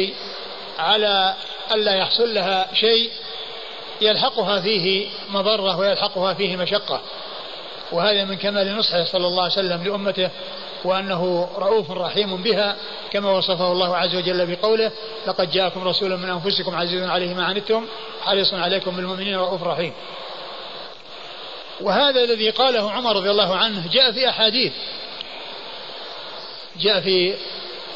على 0.78 1.34
ألا 1.74 1.94
يحصل 1.94 2.34
لها 2.34 2.74
شيء 2.74 3.10
يلحقها 4.00 4.60
فيه 4.60 5.08
مضرة 5.30 5.78
ويلحقها 5.78 6.34
فيه 6.34 6.56
مشقة. 6.56 7.00
وهذا 7.92 8.24
من 8.24 8.36
كمال 8.36 8.76
نصحه 8.76 9.04
صلى 9.04 9.26
الله 9.26 9.42
عليه 9.42 9.52
وسلم 9.52 9.84
لأمته 9.84 10.30
وأنه 10.84 11.48
رؤوف 11.56 11.90
رحيم 11.90 12.42
بها 12.42 12.76
كما 13.12 13.30
وصفه 13.30 13.72
الله 13.72 13.96
عز 13.96 14.16
وجل 14.16 14.46
بقوله 14.46 14.90
لقد 15.26 15.50
جاءكم 15.50 15.88
رسول 15.88 16.16
من 16.16 16.28
أنفسكم 16.28 16.76
عزيز 16.76 17.02
عليه 17.02 17.34
ما 17.34 17.44
عنتم 17.44 17.86
حريص 18.22 18.54
عليكم 18.54 18.96
بالمؤمنين 18.96 19.36
رؤوف 19.36 19.62
رحيم. 19.62 19.92
وهذا 21.80 22.24
الذي 22.24 22.50
قاله 22.50 22.90
عمر 22.90 23.16
رضي 23.16 23.30
الله 23.30 23.56
عنه 23.56 23.88
جاء 23.92 24.12
في 24.12 24.28
أحاديث. 24.28 24.72
جاء 26.80 27.00
في 27.00 27.34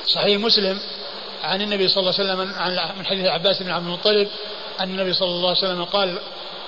صحيح 0.06 0.40
مسلم 0.40 0.78
عن 1.44 1.62
النبي 1.62 1.88
صلى 1.88 2.00
الله 2.00 2.14
عليه 2.18 2.24
وسلم 2.24 2.54
عن 2.54 2.98
من 2.98 3.06
حديث 3.06 3.26
عباس 3.26 3.62
بن 3.62 3.70
عبد 3.70 3.86
المطلب 3.86 4.28
أن 4.80 4.90
النبي 4.90 5.12
صلى 5.12 5.28
الله 5.28 5.48
عليه 5.48 5.58
وسلم 5.58 5.84
قال 5.84 6.18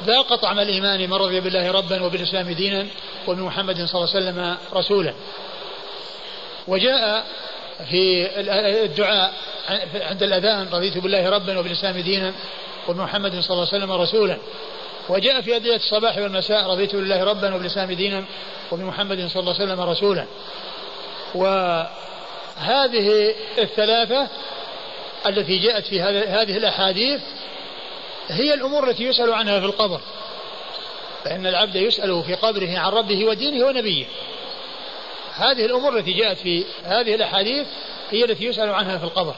ذاق 0.04 0.34
طعم 0.34 0.58
الإيمان 0.58 1.00
من 1.00 1.14
رضي 1.14 1.40
بالله 1.40 1.70
ربا 1.70 2.02
وبالإسلام 2.02 2.50
دينا 2.50 2.86
وبمحمد 3.26 3.84
صلى 3.84 4.00
الله 4.00 4.14
عليه 4.14 4.26
وسلم 4.26 4.56
رسولا. 4.74 5.14
وجاء 6.68 7.26
في 7.90 8.28
الدعاء 8.84 9.32
عند 9.94 10.22
الأذان 10.22 10.68
رضيت 10.72 10.98
بالله 10.98 11.30
ربا 11.30 11.58
وبالإسلام 11.58 11.98
دينا 11.98 12.32
وبمحمد 12.88 13.40
صلى 13.40 13.50
الله 13.50 13.68
عليه 13.72 13.84
وسلم 13.84 13.92
رسولا 13.92 14.38
وجاء 15.08 15.40
في 15.40 15.56
أدعية 15.56 15.76
الصباح 15.76 16.18
والمساء 16.18 16.70
رضيت 16.70 16.96
بالله 16.96 17.24
ربا 17.24 17.54
وبالإسلام 17.54 17.92
دينا 17.92 18.24
وبمحمد 18.72 19.26
صلى 19.26 19.40
الله 19.40 19.54
عليه 19.54 19.64
وسلم 19.64 19.80
رسولا 19.80 20.26
وهذه 21.34 23.34
الثلاثة 23.58 24.28
التي 25.26 25.58
جاءت 25.58 25.86
في 25.86 26.02
هذه 26.02 26.56
الأحاديث 26.56 27.20
هي 28.28 28.54
الأمور 28.54 28.90
التي 28.90 29.04
يسأل 29.04 29.32
عنها 29.32 29.60
في 29.60 29.66
القبر. 29.66 30.00
فإن 31.24 31.46
العبد 31.46 31.76
يسأل 31.76 32.22
في 32.26 32.34
قبره 32.34 32.78
عن 32.78 32.92
ربه 32.92 33.24
ودينه 33.24 33.66
ونبيه. 33.66 34.06
هذه 35.38 35.64
الأمور 35.64 35.98
التي 35.98 36.12
جاءت 36.12 36.38
في 36.38 36.64
هذه 36.84 37.14
الأحاديث 37.14 37.66
هي 38.10 38.24
التي 38.24 38.44
يسأل 38.44 38.70
عنها 38.70 38.98
في 38.98 39.04
القبر. 39.04 39.34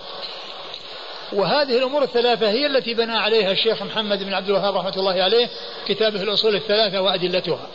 وهذه 1.33 1.79
الأمور 1.79 2.03
الثلاثة 2.03 2.51
هي 2.51 2.67
التي 2.67 2.95
بنى 2.95 3.13
عليها 3.13 3.53
الشيخ 3.53 3.83
محمد 3.83 4.23
بن 4.23 4.35
عبد 4.35 4.49
الوهاب 4.49 4.77
رحمة 4.77 4.95
الله 4.97 5.23
عليه 5.23 5.49
كتابه 5.89 6.23
الأصول 6.23 6.55
الثلاثة 6.55 7.01
وأدلتها. 7.01 7.67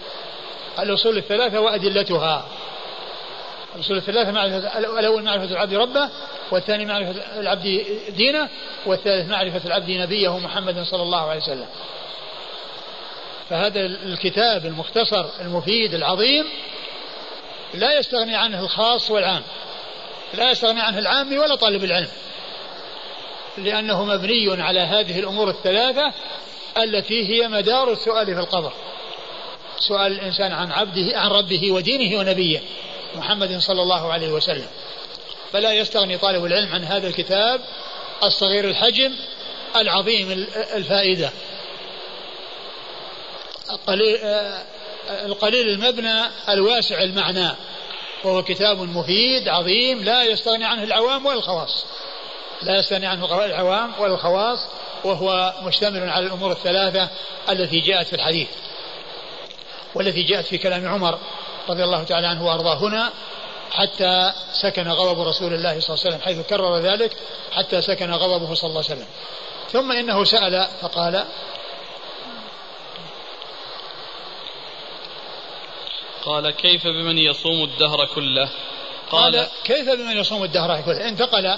الأصول 0.80 1.18
الثلاثة 1.18 1.60
وأدلتها. 1.60 2.46
الأصول 3.76 3.98
الثلاثة 3.98 4.32
معرفة 4.32 4.80
الأول 4.80 5.24
معرفة 5.24 5.46
العبد 5.46 5.74
ربه 5.74 6.10
والثاني 6.52 6.86
معرفة 6.86 7.40
العبد 7.40 7.86
دينه 8.10 8.50
والثالث 8.86 9.30
معرفة 9.30 9.62
العبد 9.66 9.92
نبيه 9.92 10.38
محمد 10.38 10.84
صلى 10.84 11.02
الله 11.02 11.30
عليه 11.30 11.42
وسلم. 11.42 11.68
فهذا 13.50 13.86
الكتاب 13.86 14.66
المختصر 14.66 15.26
المفيد 15.42 15.94
العظيم 15.94 16.46
لا 17.76 18.00
يستغني 18.00 18.36
عنه 18.36 18.60
الخاص 18.60 19.12
والعام. 19.12 19.44
لا 20.34 20.52
يستغني 20.52 20.82
عنه 20.82 21.00
العام 21.00 21.38
ولا 21.38 21.56
طالب 21.56 21.84
العلم. 21.84 22.10
لأنه 23.58 24.06
مبني 24.06 24.64
على 24.64 24.80
هذه 24.80 25.20
الأمور 25.20 25.50
الثلاثة 25.50 26.14
التي 26.78 27.28
هي 27.30 27.48
مدار 27.48 27.92
السؤال 27.92 28.26
في 28.26 28.40
القبر. 28.40 28.74
سؤال 29.80 30.12
الإنسان 30.12 30.52
عن 30.52 30.72
عبده 30.72 31.20
عن 31.20 31.30
ربه 31.30 31.72
ودينه 31.72 32.20
ونبيه 32.20 32.62
محمد 33.16 33.58
صلى 33.58 33.82
الله 33.82 34.14
عليه 34.14 34.30
وسلم. 34.30 34.68
فلا 35.54 35.74
يستغني 35.74 36.18
طالب 36.18 36.46
العلم 36.46 36.74
عن 36.74 36.84
هذا 36.84 37.08
الكتاب 37.08 37.62
الصغير 38.24 38.70
الحجم 38.70 39.16
العظيم 39.76 40.32
الفائدة. 40.76 41.30
القليل, 43.72 44.20
القليل 45.10 45.69
المبنى 45.69 46.22
الواسع 46.49 47.02
المعنى. 47.02 47.49
وهو 48.23 48.44
كتاب 48.44 48.77
مفيد 48.77 49.48
عظيم 49.48 50.03
لا 50.03 50.23
يستغني 50.23 50.65
عنه 50.65 50.84
العوام 50.84 51.26
ولا 51.26 51.38
الخواص. 51.38 51.86
لا 52.61 52.80
يستغني 52.80 53.06
عنه 53.06 53.45
العوام 53.45 53.91
ولا 53.99 54.14
الخواص. 54.14 54.60
وهو 55.03 55.53
مشتمل 55.64 56.10
على 56.10 56.26
الأمور 56.26 56.52
الثلاثة 56.52 57.10
التي 57.49 57.80
جاءت 57.80 58.07
في 58.07 58.14
الحديث. 58.14 58.48
والتي 59.95 60.23
جاءت 60.23 60.45
في 60.45 60.57
كلام 60.57 60.88
عمر 60.88 61.19
رضي 61.69 61.84
الله 61.84 62.03
تعالى 62.03 62.27
عنه 62.27 62.45
وأرضاه 62.45 62.77
هنا 62.77 63.11
حتى 63.72 64.34
سكن 64.53 64.88
غضب 64.88 65.27
رسول 65.27 65.53
الله 65.53 65.80
صلى 65.80 65.95
الله 65.95 66.06
عليه 66.06 66.15
وسلم 66.15 66.22
حيث 66.22 66.48
كرر 66.48 66.77
ذلك 66.77 67.11
حتى 67.52 67.82
سكن 67.82 68.11
غضبه 68.11 68.53
صلى 68.53 68.69
الله 68.69 68.84
عليه 68.84 68.95
وسلم. 68.95 69.07
ثم 69.72 69.91
إنه 69.91 70.23
سأل 70.23 70.68
فقال 70.82 71.26
قال 76.26 76.52
كيف 76.52 76.88
بمن 76.88 77.18
يصوم 77.18 77.64
الدهر 77.64 78.06
كله؟ 78.16 78.50
قال, 79.10 79.36
قال 79.36 79.48
كيف 79.64 79.90
بمن 79.90 80.18
يصوم 80.18 80.44
الدهر 80.44 80.82
كله؟ 80.82 81.08
انتقل 81.08 81.58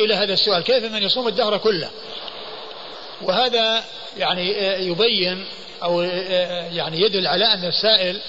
إلى 0.00 0.14
هذا 0.14 0.32
السؤال 0.32 0.62
كيف 0.62 0.84
بمن 0.84 1.02
يصوم 1.02 1.28
الدهر 1.28 1.58
كله؟ 1.58 1.90
وهذا 3.22 3.84
يعني 4.16 4.48
يبين 4.86 5.44
أو 5.82 6.02
يعني 6.72 7.00
يدل 7.00 7.26
على 7.26 7.44
أن 7.44 7.64
السائل 7.64 8.20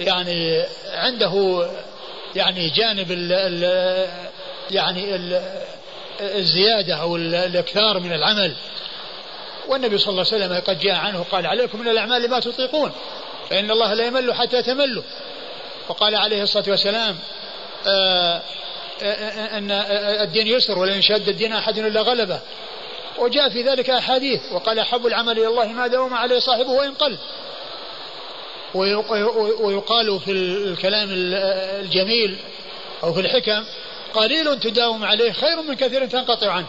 يعني 0.00 0.62
عنده 0.92 1.66
يعني 2.36 2.70
جانب 2.70 3.12
ال 3.12 3.32
ال 3.32 3.62
يعني 4.70 5.14
ال 5.14 5.42
الزيادة 6.20 6.94
أو 6.94 7.16
الإكثار 7.16 8.00
من 8.00 8.12
العمل. 8.12 8.54
والنبي 9.68 9.98
صلى 9.98 10.10
الله 10.10 10.26
عليه 10.32 10.44
وسلم 10.44 10.60
قد 10.60 10.80
جاء 10.80 10.94
عنه 10.94 11.24
قال 11.32 11.46
عليكم 11.46 11.80
من 11.80 11.88
الأعمال 11.88 12.30
ما 12.30 12.40
تطيقون. 12.40 12.92
فإن 13.50 13.70
الله 13.70 13.94
لا 13.94 14.06
يمل 14.06 14.34
حتى 14.34 14.62
تملوا 14.62 15.02
وقال 15.88 16.14
عليه 16.14 16.42
الصلاة 16.42 16.64
والسلام 16.68 17.18
آآ 17.86 18.42
آآ 19.02 19.58
أن 19.58 19.70
الدين 20.22 20.46
يسر 20.46 20.78
ولن 20.78 20.98
يشد 20.98 21.28
الدين 21.28 21.52
أحد 21.52 21.78
إلا 21.78 22.00
غلبه. 22.00 22.40
وجاء 23.18 23.48
في 23.48 23.62
ذلك 23.62 23.90
أحاديث 23.90 24.40
وقال 24.52 24.78
أحب 24.78 25.06
العمل 25.06 25.38
إلى 25.38 25.46
الله 25.46 25.66
ما 25.66 25.86
داوم 25.86 26.14
عليه 26.14 26.38
صاحبه 26.38 26.70
وإن 26.70 26.94
قل. 26.94 27.16
ويقال 29.60 30.20
في 30.20 30.32
الكلام 30.32 31.08
الجميل 31.12 32.36
أو 33.02 33.12
في 33.12 33.20
الحكم 33.20 33.64
قليل 34.14 34.60
تداوم 34.60 35.04
عليه 35.04 35.32
خير 35.32 35.62
من 35.62 35.74
كثير 35.74 36.06
تنقطع 36.06 36.50
عنه. 36.50 36.66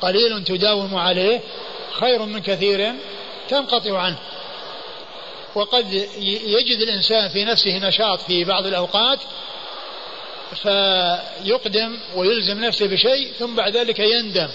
قليل 0.00 0.44
تداوم 0.44 0.96
عليه 0.96 1.40
خير 1.92 2.22
من 2.22 2.42
كثير 2.42 2.94
تنقطع 3.48 3.98
عنه. 3.98 4.18
وقد 5.56 5.92
يجد 6.46 6.80
الإنسان 6.80 7.28
في 7.28 7.44
نفسه 7.44 7.78
نشاط 7.78 8.20
في 8.20 8.44
بعض 8.44 8.66
الأوقات 8.66 9.18
فيقدم 10.62 11.98
ويلزم 12.16 12.64
نفسه 12.64 12.86
بشيء 12.86 13.32
ثم 13.38 13.54
بعد 13.54 13.76
ذلك 13.76 13.98
يندم 13.98 14.48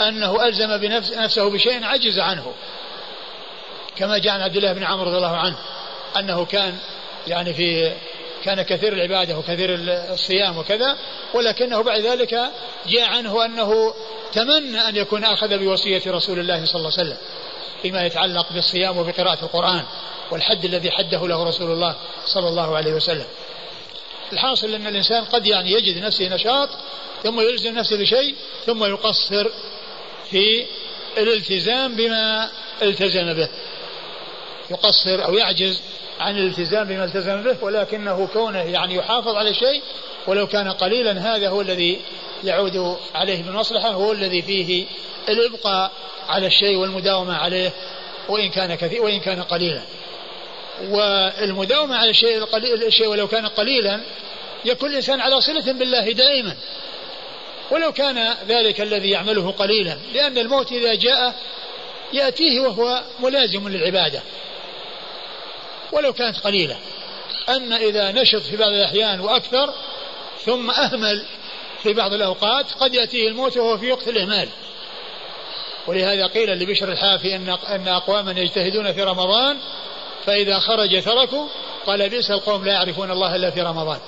أنه 0.00 0.44
ألزم 0.46 0.76
بنفسه 0.76 1.50
بشيء 1.50 1.84
عجز 1.84 2.18
عنه. 2.18 2.52
كما 3.96 4.18
جاء 4.18 4.34
عن 4.34 4.40
عبد 4.40 4.56
الله 4.56 4.72
بن 4.72 4.84
عمرو 4.84 5.06
رضي 5.06 5.16
الله 5.16 5.36
عنه 5.36 5.56
أنه 6.16 6.44
كان 6.44 6.78
يعني 7.26 7.54
في 7.54 7.92
كان 8.44 8.62
كثير 8.62 8.92
العبادة 8.92 9.38
وكثير 9.38 9.78
الصيام 10.12 10.58
وكذا 10.58 10.96
ولكنه 11.34 11.82
بعد 11.82 12.00
ذلك 12.00 12.40
جاء 12.86 13.08
عنه 13.08 13.44
أنه 13.44 13.94
تمنى 14.32 14.88
أن 14.88 14.96
يكون 14.96 15.24
أخذ 15.24 15.58
بوصية 15.58 16.02
رسول 16.06 16.38
الله 16.38 16.64
صلى 16.64 16.74
الله 16.74 16.92
عليه 16.98 17.10
وسلم. 17.10 17.18
فيما 17.82 18.06
يتعلق 18.06 18.52
بالصيام 18.52 18.98
وبقراءة 18.98 19.44
القرآن 19.44 19.84
والحد 20.30 20.64
الذي 20.64 20.90
حده 20.90 21.28
له 21.28 21.44
رسول 21.44 21.72
الله 21.72 21.96
صلى 22.24 22.48
الله 22.48 22.76
عليه 22.76 22.92
وسلم. 22.92 23.26
الحاصل 24.32 24.74
أن 24.74 24.86
الإنسان 24.86 25.24
قد 25.24 25.46
يعني 25.46 25.72
يجد 25.72 26.02
نفسه 26.02 26.28
نشاط 26.28 26.68
ثم 27.22 27.40
يلزم 27.40 27.74
نفسه 27.74 27.96
بشيء 27.96 28.34
ثم 28.66 28.84
يقصر 28.84 29.48
في 30.30 30.66
الالتزام 31.18 31.96
بما 31.96 32.50
التزم 32.82 33.32
به. 33.34 33.48
يقصر 34.70 35.24
أو 35.24 35.34
يعجز 35.34 35.80
عن 36.20 36.36
الالتزام 36.36 36.88
بما 36.88 37.04
التزم 37.04 37.42
به 37.42 37.56
ولكنه 37.62 38.28
كونه 38.32 38.62
يعني 38.62 38.94
يحافظ 38.94 39.34
على 39.34 39.54
شيء 39.54 39.82
ولو 40.26 40.46
كان 40.46 40.68
قليلا 40.68 41.36
هذا 41.36 41.48
هو 41.48 41.60
الذي 41.60 42.00
يعود 42.44 42.96
عليه 43.14 43.42
بالمصلحة 43.42 43.88
هو 43.88 44.12
الذي 44.12 44.42
فيه 44.42 44.86
الإبقاء 45.28 45.92
على 46.28 46.46
الشيء 46.46 46.76
والمداومة 46.76 47.36
عليه 47.36 47.70
وإن 48.28 48.50
كان 48.50 48.74
كثير 48.74 49.02
وإن 49.02 49.20
كان 49.20 49.42
قليلا. 49.42 49.82
والمداومة 50.88 51.96
على 51.96 52.10
الشيء 52.10 52.38
القليل 52.38 52.84
الشيء 52.84 53.06
ولو 53.06 53.28
كان 53.28 53.46
قليلا 53.46 54.00
يكون 54.64 54.90
الإنسان 54.90 55.20
على 55.20 55.40
صلة 55.40 55.72
بالله 55.72 56.12
دائما. 56.12 56.56
ولو 57.70 57.92
كان 57.92 58.34
ذلك 58.48 58.80
الذي 58.80 59.10
يعمله 59.10 59.50
قليلا 59.50 59.98
لأن 60.14 60.38
الموت 60.38 60.72
إذا 60.72 60.94
جاء 60.94 61.34
يأتيه 62.12 62.60
وهو 62.60 63.02
ملازم 63.20 63.68
للعبادة. 63.68 64.22
ولو 65.92 66.12
كانت 66.12 66.38
قليلة. 66.38 66.76
أما 67.48 67.76
إذا 67.76 68.12
نشط 68.12 68.42
في 68.42 68.56
بعض 68.56 68.72
الأحيان 68.72 69.20
وأكثر 69.20 69.74
ثم 70.44 70.70
أهمل 70.70 71.26
في 71.82 71.92
بعض 71.92 72.12
الأوقات 72.12 72.72
قد 72.72 72.94
يأتيه 72.94 73.28
الموت 73.28 73.56
وهو 73.56 73.78
في 73.78 73.92
وقت 73.92 74.08
الإهمال. 74.08 74.48
ولهذا 75.86 76.26
قيل 76.26 76.50
لبشر 76.50 76.92
الحافي 76.92 77.36
أن 77.36 77.48
أن 77.68 77.88
أقواما 77.88 78.40
يجتهدون 78.40 78.92
في 78.92 79.02
رمضان 79.02 79.58
فإذا 80.26 80.58
خرج 80.58 81.02
تركوا 81.02 81.48
قال 81.86 82.08
بئس 82.10 82.30
القوم 82.30 82.64
لا 82.64 82.72
يعرفون 82.72 83.10
الله 83.10 83.36
إلا 83.36 83.50
في 83.50 83.62
رمضان. 83.62 84.00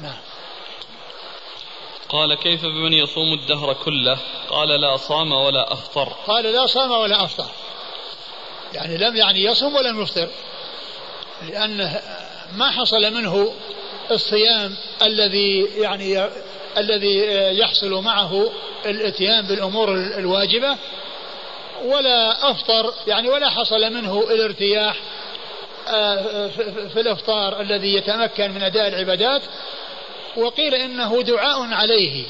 نعم. 0.00 0.18
قال 2.08 2.34
كيف 2.34 2.62
بمن 2.62 2.92
يصوم 2.92 3.32
الدهر 3.32 3.72
كله؟ 3.72 4.18
قال 4.48 4.68
لا 4.68 4.96
صام 4.96 5.32
ولا 5.32 5.72
أفطر. 5.72 6.08
قال 6.26 6.44
لا 6.44 6.66
صام 6.66 6.90
ولا 6.90 7.24
أفطر. 7.24 7.50
يعني 8.74 8.96
لم 8.96 9.16
يعني 9.16 9.44
يصوم 9.44 9.74
ولم 9.74 10.02
يفطر 10.02 10.28
لأنه 11.48 12.00
ما 12.56 12.70
حصل 12.70 13.14
منه 13.14 13.54
الصيام 14.10 14.74
الذي 15.02 15.68
يعني 15.76 16.28
الذي 16.78 17.18
يحصل 17.58 17.90
معه 17.90 18.52
الاتيان 18.86 19.46
بالأمور 19.46 19.94
الواجبة 19.94 20.76
ولا 21.84 22.50
أفطر 22.50 22.94
يعني 23.06 23.28
ولا 23.28 23.50
حصل 23.50 23.92
منه 23.92 24.20
الارتياح 24.30 24.96
آه، 25.88 26.46
في 26.92 27.00
الإفطار 27.00 27.60
الذي 27.60 27.94
يتمكن 27.94 28.50
من 28.50 28.62
أداء 28.62 28.88
العبادات. 28.88 29.42
وقيل 30.36 30.74
إنه 30.74 31.22
دعاء 31.22 31.72
عليه 31.72 32.24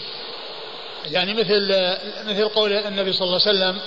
يعني 1.10 1.34
مثل 1.34 1.68
مثل 2.26 2.48
قول 2.48 2.72
النبي 2.72 3.12
صلى 3.12 3.26
الله 3.26 3.40
عليه 3.46 3.58
وسلم 3.58 3.78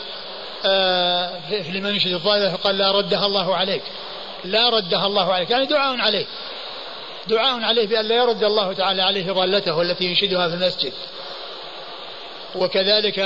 آه، 0.66 1.40
لمن 1.70 1.96
يشهد 1.96 2.14
الضالة 2.14 2.58
فقال 2.58 2.78
لا 2.78 2.92
ردها 2.92 3.26
الله 3.26 3.56
عليك. 3.56 3.84
لا 4.46 4.70
ردها 4.70 5.06
الله 5.06 5.34
عليك. 5.34 5.50
يعني 5.50 5.66
دعاء 5.66 6.00
عليه. 6.00 6.26
دعاء 7.28 7.62
عليه 7.64 7.88
بأن 7.88 8.06
لا 8.06 8.16
يرد 8.16 8.44
الله 8.44 8.74
تعالى 8.74 9.02
عليه 9.02 9.32
ضالته 9.32 9.82
التي 9.82 10.06
ينشدها 10.06 10.48
في 10.48 10.54
المسجد. 10.54 10.94
وكذلك 12.56 13.18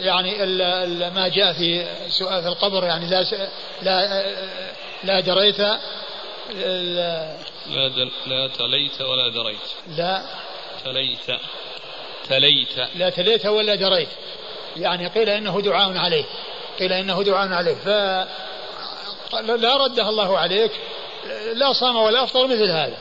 يعني 0.00 0.46
ما 1.10 1.28
جاء 1.28 1.52
في 1.52 1.86
سؤال 2.08 2.42
في 2.42 2.48
القبر 2.48 2.84
يعني 2.84 3.06
لا 3.06 3.24
لا 3.82 4.24
لا 5.04 5.20
دريت 5.20 5.58
لا 5.58 5.78
لا, 7.66 8.08
لا 8.26 8.48
تليت 8.48 9.00
ولا 9.00 9.28
دريت. 9.28 9.58
لا. 9.96 10.22
تليت. 10.84 11.40
تليت. 12.28 12.78
لا 12.94 13.10
تليت 13.10 13.46
ولا 13.46 13.74
دريت. 13.74 14.08
يعني 14.76 15.08
قيل 15.08 15.28
إنه 15.28 15.60
دعاء 15.60 15.96
عليه. 15.96 16.24
قيل 16.78 16.92
إنه 16.92 17.22
دعاء 17.22 17.52
عليه. 17.52 17.74
ف 17.74 17.88
لا 19.40 19.76
ردها 19.76 20.08
الله 20.08 20.38
عليك. 20.38 20.70
لا 21.54 21.72
صام 21.72 21.96
ولا 21.96 22.24
أفطر 22.24 22.46
مثل 22.46 22.70
هذا. 22.70 22.96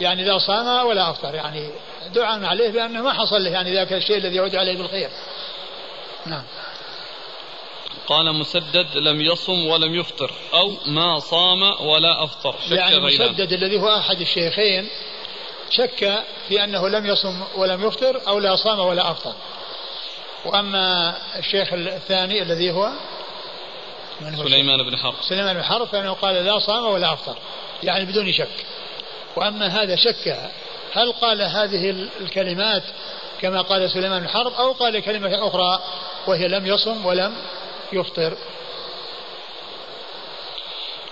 يعني 0.00 0.24
لا 0.24 0.38
صام 0.38 0.86
ولا 0.86 1.10
أفطر. 1.10 1.34
يعني 1.34 1.70
دعاء 2.14 2.44
عليه 2.44 2.70
بأنه 2.70 3.02
ما 3.02 3.12
حصل 3.12 3.44
له 3.44 3.50
يعني 3.50 3.74
ذاك 3.74 3.92
الشيء 3.92 4.16
الذي 4.16 4.36
يعود 4.36 4.56
عليه 4.56 4.76
بالخير. 4.76 5.10
نعم. 6.26 6.44
قال 8.06 8.34
مسدد 8.34 8.96
لم 8.96 9.20
يصم 9.20 9.66
ولم 9.66 9.94
يفطر 9.94 10.30
أو 10.54 10.72
ما 10.86 11.18
صام 11.18 11.62
ولا 11.62 12.24
أفطر. 12.24 12.54
شك 12.66 12.72
يعني 12.72 13.00
مسدد 13.00 13.52
الذي 13.52 13.80
هو 13.80 13.96
أحد 13.96 14.20
الشيخين 14.20 14.88
شك 15.70 16.24
في 16.48 16.64
أنه 16.64 16.88
لم 16.88 17.06
يصم 17.06 17.42
ولم 17.56 17.86
يفطر 17.86 18.20
أو 18.28 18.38
لا 18.38 18.56
صام 18.56 18.78
ولا 18.78 19.10
أفطر. 19.10 19.32
وأما 20.44 21.14
الشيخ 21.38 21.72
الثاني 21.72 22.42
الذي 22.42 22.70
هو 22.70 22.92
سليمان 24.20 24.82
بن 24.82 24.96
حرب. 24.96 25.14
سليمان 25.22 25.54
بن 25.54 25.62
حرب 25.62 25.86
فإنه 25.86 26.12
قال 26.12 26.34
لا 26.34 26.58
صام 26.58 26.84
ولا 26.84 27.12
أفطر 27.12 27.36
يعني 27.82 28.04
بدون 28.04 28.32
شك. 28.32 28.66
وأما 29.36 29.66
هذا 29.66 29.96
شك 29.96 30.50
هل 30.92 31.12
قال 31.12 31.42
هذه 31.42 32.08
الكلمات 32.20 32.82
كما 33.40 33.62
قال 33.62 33.90
سليمان 33.90 34.20
بن 34.20 34.28
حرب 34.28 34.52
أو 34.52 34.72
قال 34.72 35.00
كلمة 35.00 35.48
أخرى 35.48 35.82
وهي 36.26 36.48
لم 36.48 36.66
يصم 36.66 37.06
ولم 37.06 37.34
يفطر؟ 37.92 38.36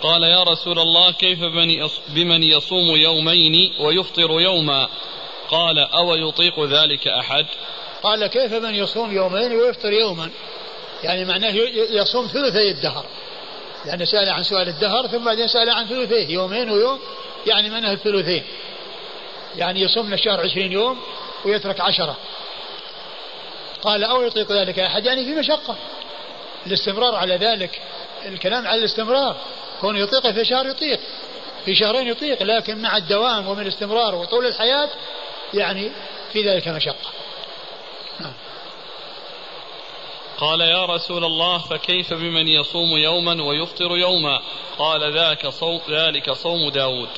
قال 0.02 0.22
يا 0.22 0.42
رسول 0.42 0.78
الله 0.78 1.12
كيف 1.12 1.38
بمن 2.08 2.42
يصوم 2.42 2.96
يومين 2.96 3.72
ويفطر 3.80 4.40
يوما؟ 4.40 4.88
قال 5.50 5.78
أو 5.78 6.14
يطيق 6.14 6.64
ذلك 6.64 7.08
أحد؟ 7.08 7.46
قال 8.02 8.26
كيف 8.26 8.52
من 8.52 8.74
يصوم 8.74 9.12
يومين 9.12 9.52
ويفطر 9.52 9.92
يوما؟ 9.92 10.30
يعني 11.02 11.24
معناه 11.24 11.50
يصوم 11.90 12.26
ثلثي 12.26 12.70
الدهر. 12.70 13.06
يعني 13.86 14.06
سأل 14.06 14.28
عن 14.28 14.42
سؤال 14.42 14.68
الدهر 14.68 15.06
ثم 15.06 15.24
بعدين 15.24 15.48
سأل 15.48 15.70
عن 15.70 15.86
ثلثيه 15.86 16.28
يومين 16.28 16.70
ويوم 16.70 17.00
يعني 17.46 17.70
منه 17.70 17.92
الثلثين. 17.92 18.44
يعني 19.56 19.80
يصوم 19.80 20.06
من 20.06 20.12
الشهر 20.12 20.40
عشرين 20.40 20.72
يوم 20.72 21.00
ويترك 21.44 21.80
عشرة. 21.80 22.16
قال 23.82 24.04
أو 24.04 24.22
يطيق 24.22 24.52
ذلك 24.52 24.78
أحد؟ 24.78 25.06
يعني 25.06 25.24
في 25.24 25.34
مشقة. 25.34 25.76
الاستمرار 26.66 27.14
على 27.14 27.36
ذلك 27.36 27.80
الكلام 28.26 28.66
على 28.66 28.78
الاستمرار. 28.78 29.36
كون 29.80 29.96
يطيق 29.96 30.30
في 30.30 30.44
شهر 30.44 30.66
يطيق 30.66 31.00
في 31.64 31.74
شهرين 31.74 32.08
يطيق 32.08 32.42
لكن 32.42 32.82
مع 32.82 32.96
الدوام 32.96 33.48
ومن 33.48 33.62
الاستمرار 33.62 34.14
وطول 34.14 34.46
الحياة 34.46 34.88
يعني 35.54 35.90
في 36.32 36.42
ذلك 36.42 36.68
مشقة 36.68 37.10
نعم. 38.20 38.32
قال 40.40 40.60
يا 40.60 40.84
رسول 40.84 41.24
الله 41.24 41.58
فكيف 41.58 42.14
بمن 42.14 42.48
يصوم 42.48 42.96
يوما 42.96 43.42
ويفطر 43.42 43.96
يوما؟ 43.96 44.40
قال 44.78 45.14
ذاك 45.14 45.46
صوم 45.46 45.80
ذلك 45.90 46.32
صوم 46.32 46.70
داود. 46.70 47.08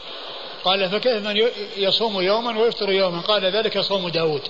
قال 0.65 0.90
فكيف 0.90 1.27
من 1.27 1.49
يصوم 1.77 2.20
يوما 2.20 2.61
ويفطر 2.61 2.93
يوما؟ 2.93 3.20
قال 3.20 3.44
ذلك 3.44 3.78
صوم 3.78 4.09
داود. 4.09 4.43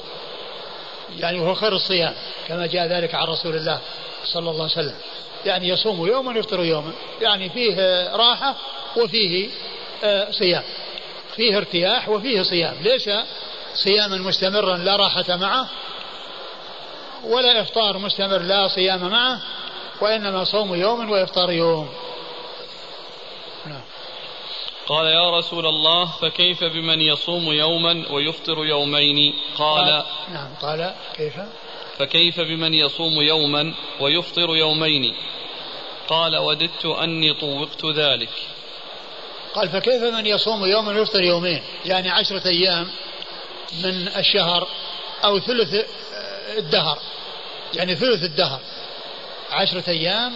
يعني 1.18 1.40
وهو 1.40 1.54
خير 1.54 1.72
الصيام 1.72 2.14
كما 2.48 2.66
جاء 2.66 2.86
ذلك 2.86 3.14
عن 3.14 3.26
رسول 3.26 3.56
الله 3.56 3.80
صلى 4.24 4.50
الله 4.50 4.62
عليه 4.62 4.72
وسلم. 4.72 4.96
يعني 5.44 5.68
يصوم 5.68 6.06
يوما 6.06 6.34
ويفطر 6.34 6.64
يوما. 6.64 6.92
يعني 7.20 7.50
فيه 7.50 7.76
راحة 8.16 8.56
وفيه 8.96 9.48
آه، 10.04 10.30
صيام. 10.30 10.62
فيه 11.36 11.56
ارتياح 11.56 12.08
وفيه 12.08 12.42
صيام. 12.42 12.76
ليس 12.82 13.10
صياما 13.74 14.16
مستمرا 14.16 14.76
لا 14.76 14.96
راحة 14.96 15.36
معه 15.36 15.68
ولا 17.24 17.60
إفطار 17.60 17.98
مستمر 17.98 18.38
لا 18.38 18.68
صيام 18.68 19.10
معه 19.10 19.40
وإنما 20.00 20.44
صوم 20.44 20.74
يوم 20.74 21.10
وإفطار 21.10 21.50
يوم. 21.50 21.88
نعم. 23.66 23.82
قال 24.86 25.06
يا 25.06 25.38
رسول 25.38 25.66
الله 25.66 26.04
فكيف 26.04 26.64
بمن 26.64 27.00
يصوم 27.00 27.52
يوما 27.52 28.04
ويفطر 28.10 28.66
يومين؟ 28.66 29.34
قال 29.58 30.04
نعم 30.32 30.54
قال 30.62 30.94
كيف؟ 31.16 31.34
فكيف 31.98 32.40
بمن 32.40 32.74
يصوم 32.74 33.20
يوما 33.20 33.74
ويفطر 34.00 34.56
يومين؟ 34.56 35.14
قال 36.08 36.36
وددت 36.36 36.86
أني 36.86 37.34
طوقت 37.34 37.84
ذلك. 37.84 38.30
قال 39.54 39.68
فكيف 39.68 40.02
من 40.02 40.26
يصوم 40.26 40.64
يوما 40.64 40.92
ويفطر 40.92 41.22
يومين؟ 41.22 41.62
يعني 41.84 42.10
عشرة 42.10 42.48
أيام 42.48 42.88
من 43.84 44.08
الشهر 44.08 44.68
أو 45.24 45.38
ثلث 45.38 45.86
الدهر. 46.58 46.98
يعني 47.74 47.94
ثلث 47.96 48.24
الدهر. 48.24 48.60
عشرة 49.50 49.84
أيام 49.88 50.32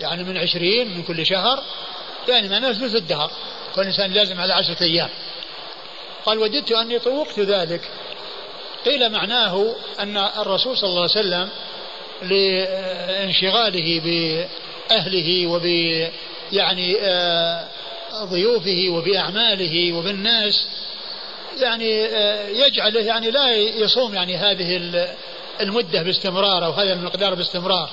يعني 0.00 0.24
من 0.24 0.36
عشرين 0.36 0.96
من 0.96 1.02
كل 1.02 1.26
شهر. 1.26 1.62
يعني 2.28 2.48
معناه 2.48 2.72
ثلث 2.72 2.96
الدهر. 2.96 3.30
كل 3.74 3.82
إنسان 3.82 4.12
لازم 4.12 4.40
على 4.40 4.54
عشرة 4.54 4.82
أيام. 4.82 5.08
قال 6.26 6.38
وددت 6.38 6.72
أني 6.72 6.98
طوقت 6.98 7.38
ذلك. 7.38 7.80
قيل 8.84 9.12
معناه 9.12 9.74
أن 10.00 10.16
الرسول 10.16 10.76
صلى 10.76 10.90
الله 10.90 11.00
عليه 11.00 11.10
وسلم 11.10 11.48
لانشغاله 12.22 14.00
بأهله 14.00 15.46
وب 15.46 15.64
يعني 16.52 16.96
آه، 17.00 17.68
ضيوفه 18.24 18.86
وبأعماله 18.88 19.92
وبالناس 19.92 20.66
يعني 21.60 22.04
آه، 22.04 22.48
يجعله 22.48 23.00
يعني 23.00 23.30
لا 23.30 23.52
يصوم 23.56 24.14
يعني 24.14 24.36
هذه 24.36 24.76
المدة 25.60 26.02
باستمرار 26.02 26.64
أو 26.64 26.72
هذا 26.72 26.92
المقدار 26.92 27.34
باستمرار. 27.34 27.90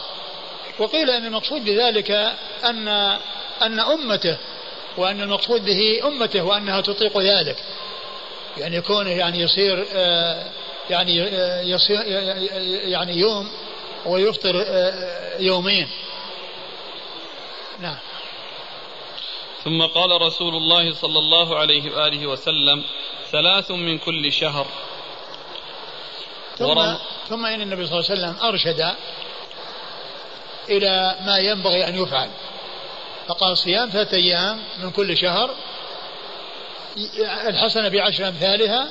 وقيل 0.79 1.09
أن 1.09 1.25
المقصود 1.25 1.65
بذلك 1.65 2.11
أن 2.63 2.87
أن 3.61 3.79
أمته 3.79 4.37
وأن 4.97 5.21
المقصود 5.21 5.65
به 5.65 6.07
أمته 6.07 6.43
وأنها 6.43 6.81
تطيق 6.81 7.17
ذلك. 7.17 7.57
يعني 8.57 8.81
كونه 8.81 9.09
يعني 9.09 9.39
يصير 9.39 9.85
آه، 9.93 10.45
يعني 10.89 11.23
آه، 11.23 11.61
يصير 11.61 12.01
يعني 12.89 13.13
يوم 13.17 13.51
ويفطر 14.05 14.63
آه، 14.67 15.37
يومين. 15.39 15.87
نعم. 17.79 17.97
ثم 19.63 19.81
قال 19.81 20.21
رسول 20.21 20.55
الله 20.55 20.93
صلى 20.93 21.19
الله 21.19 21.57
عليه 21.57 21.95
وآله 21.95 22.27
وسلم 22.27 22.83
ثلاث 23.31 23.71
من 23.71 23.97
كل 23.97 24.31
شهر. 24.31 24.67
ثم, 26.57 26.93
ثم 27.29 27.45
إن 27.45 27.61
النبي 27.61 27.87
صلى 27.87 27.99
الله 27.99 28.11
عليه 28.11 28.21
وسلم 28.21 28.47
أرشد 28.47 28.95
إلى 30.69 31.15
ما 31.25 31.37
ينبغي 31.37 31.87
أن 31.87 31.95
يفعل. 31.95 32.29
فقال 33.27 33.57
صيام 33.57 33.89
ثلاثة 33.89 34.17
أيام 34.17 34.59
من 34.77 34.91
كل 34.91 35.17
شهر. 35.17 35.55
الحسنة 37.47 37.89
بعشر 37.89 38.27
أمثالها. 38.27 38.87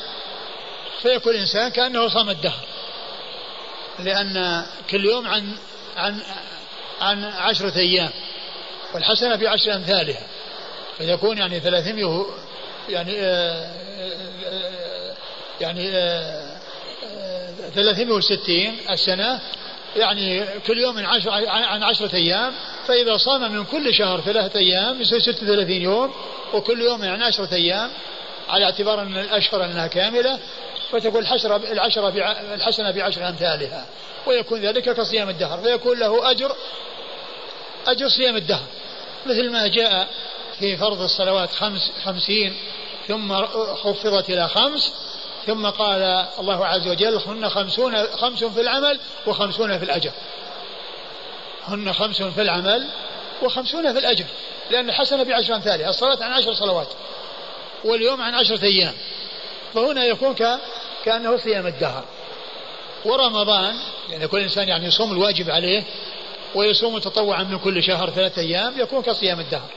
فيكون 1.03 1.35
الإنسان 1.35 1.69
كأنه 1.69 2.09
صام 2.09 2.31
الدهر. 2.31 2.65
لأن 3.99 4.67
كل 4.91 5.05
يوم 5.05 5.27
عن 5.27 5.57
عن 5.97 6.23
عن 7.01 7.25
عشرة 7.25 7.79
أيام. 7.79 8.11
والحسنة 8.95 9.37
بعشر 9.37 9.75
أمثالها. 9.75 10.27
فيكون 10.99 11.39
يعني 11.39 11.61
ثلاثمية 11.61 12.27
يعني 12.89 13.13
آآ 13.21 13.75
يعني 15.61 15.91
آآ 15.91 16.54
360 17.75 18.77
السنة 18.91 19.41
يعني 19.97 20.45
كل 20.67 20.79
يوم 20.79 20.99
عن 20.99 21.05
عشرة, 21.05 21.33
عن 21.51 21.83
عشرة 21.83 22.17
أيام 22.17 22.53
فإذا 22.87 23.17
صام 23.17 23.53
من 23.53 23.65
كل 23.65 23.95
شهر 23.95 24.21
ثلاثة 24.21 24.59
أيام 24.59 25.01
يصير 25.01 25.19
36 25.19 25.71
يوم 25.71 26.15
وكل 26.55 26.81
يوم 26.81 27.05
عن 27.05 27.23
عشرة 27.23 27.55
أيام 27.55 27.91
على 28.49 28.65
اعتبار 28.65 29.03
أن 29.03 29.17
الأشهر 29.17 29.65
أنها 29.65 29.87
كاملة 29.87 30.39
فتكون 30.93 31.23
الحسرة 31.23 31.57
العشرة 31.57 32.09
الحسنة 32.55 32.91
بعشر 32.91 33.29
أمثالها 33.29 33.87
ويكون 34.27 34.61
ذلك 34.61 34.97
كصيام 34.97 35.29
الدهر 35.29 35.59
فيكون 35.59 35.99
له 35.99 36.31
أجر 36.31 36.57
أجر 37.87 38.09
صيام 38.09 38.37
الدهر. 38.37 38.67
مثل 39.27 39.51
ما 39.51 39.67
جاء 39.67 40.09
في 40.59 40.77
فرض 40.77 41.01
الصلوات 41.01 41.51
خمس 41.51 41.93
خمسين 42.05 42.55
ثم 43.09 43.45
خفضت 43.75 44.31
إلى 44.31 44.49
خمس 44.49 44.93
ثم 45.47 45.67
قال 45.67 46.03
الله 46.39 46.67
عز 46.67 46.89
وجل 46.89 47.15
هن 47.27 47.49
خمسون 47.49 48.07
خمس 48.07 48.45
في 48.45 48.61
العمل 48.61 49.01
وخمسون 49.27 49.79
في 49.79 49.85
الأجر. 49.85 50.11
هن 51.69 51.93
خمس 51.93 52.23
في 52.23 52.43
العمل 52.43 52.89
وخمسون 53.43 53.93
في 53.93 53.99
الأجر. 53.99 54.25
لأن 54.71 54.89
الحسنة 54.89 55.23
بعشر 55.23 55.55
أمثالها 55.55 55.91
الصلاة 55.91 56.25
عن 56.25 56.33
عشر 56.33 56.55
صلوات 56.55 56.89
واليوم 57.85 58.23
عن 58.23 58.35
عشرة 58.35 58.65
أيام. 58.65 58.95
فهنا 59.75 60.05
يكون 60.05 60.35
كأنه 61.05 61.37
صيام 61.37 61.67
الدهر. 61.67 62.05
ورمضان 63.05 63.75
يعني 64.11 64.27
كل 64.27 64.39
إنسان 64.39 64.69
يعني 64.69 64.87
يصوم 64.87 65.13
الواجب 65.13 65.51
عليه 65.51 65.85
ويصوم 66.55 66.99
تطوعا 66.99 67.43
من 67.43 67.59
كل 67.59 67.83
شهر 67.83 68.11
ثلاثة 68.11 68.43
أيام 68.43 68.81
يكون 68.81 69.03
كصيام 69.03 69.41
الدهر. 69.41 69.71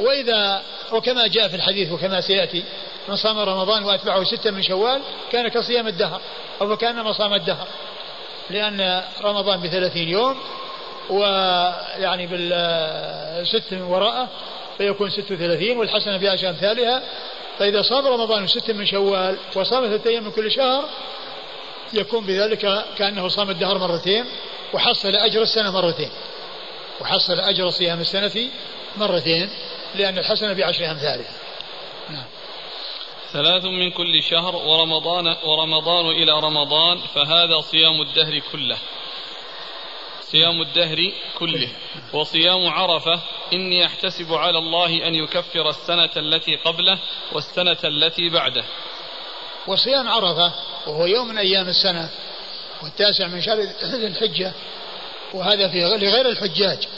وإذا 0.00 0.62
وكما 0.92 1.26
جاء 1.26 1.48
في 1.48 1.56
الحديث 1.56 1.92
وكما 1.92 2.20
سيأتي 2.20 2.64
من 3.08 3.16
صام 3.16 3.38
رمضان 3.38 3.84
وأتبعه 3.84 4.24
ستة 4.24 4.50
من 4.50 4.62
شوال 4.62 5.02
كان 5.32 5.48
كصيام 5.48 5.88
الدهر 5.88 6.20
أو 6.60 6.76
كأنما 6.76 7.12
صام 7.12 7.34
الدهر. 7.34 7.66
لأن 8.50 9.02
رمضان 9.22 9.60
بثلاثين 9.60 10.08
يوم 10.08 10.38
ويعني 11.10 12.26
بالست 12.26 13.72
من 13.72 13.82
وراءه 13.82 14.28
فيكون 14.78 15.10
ست 15.10 15.32
وثلاثين 15.32 15.78
والحسنة 15.78 16.16
بعشر 16.16 16.48
أمثالها. 16.48 17.02
فإذا 17.58 17.82
صام 17.82 18.06
رمضان 18.06 18.46
ست 18.46 18.70
من 18.70 18.86
شوال 18.86 19.36
وصام 19.54 19.86
ثلاثة 19.86 20.10
أيام 20.10 20.24
من 20.24 20.30
كل 20.30 20.50
شهر 20.50 20.84
يكون 21.92 22.24
بذلك 22.26 22.84
كأنه 22.98 23.28
صام 23.28 23.50
الدهر 23.50 23.78
مرتين 23.78 24.24
وحصل 24.72 25.16
أجر 25.16 25.42
السنة 25.42 25.70
مرتين. 25.70 26.10
وحصل 27.00 27.40
أجر 27.40 27.70
صيام 27.70 28.00
السنة 28.00 28.48
مرتين 28.96 29.50
لأن 29.94 30.18
الحسنة 30.18 30.52
بعشر 30.52 30.90
أمثالها. 30.90 31.41
ثلاث 33.32 33.64
من 33.64 33.90
كل 33.90 34.22
شهر 34.22 34.56
ورمضان 34.56 35.36
ورمضان 35.44 36.06
إلى 36.06 36.32
رمضان 36.32 36.98
فهذا 37.14 37.60
صيام 37.60 38.00
الدهر 38.00 38.38
كله. 38.52 38.78
صيام 40.20 40.62
الدهر 40.62 41.12
كله. 41.38 41.68
وصيام 42.12 42.68
عرفة 42.68 43.20
إني 43.52 43.86
أحتسب 43.86 44.34
على 44.34 44.58
الله 44.58 45.08
أن 45.08 45.14
يكفر 45.14 45.68
السنة 45.68 46.10
التي 46.16 46.56
قبله 46.56 46.98
والسنة 47.32 47.78
التي 47.84 48.28
بعده. 48.28 48.64
وصيام 49.66 50.08
عرفة 50.08 50.52
وهو 50.86 51.06
يوم 51.06 51.28
من 51.28 51.38
أيام 51.38 51.68
السنة 51.68 52.10
والتاسع 52.82 53.26
من 53.26 53.40
شهر 53.42 53.58
الحجة 54.06 54.52
وهذا 55.34 55.68
في 55.68 55.80
لغير 55.80 56.28
الحجاج. 56.28 56.88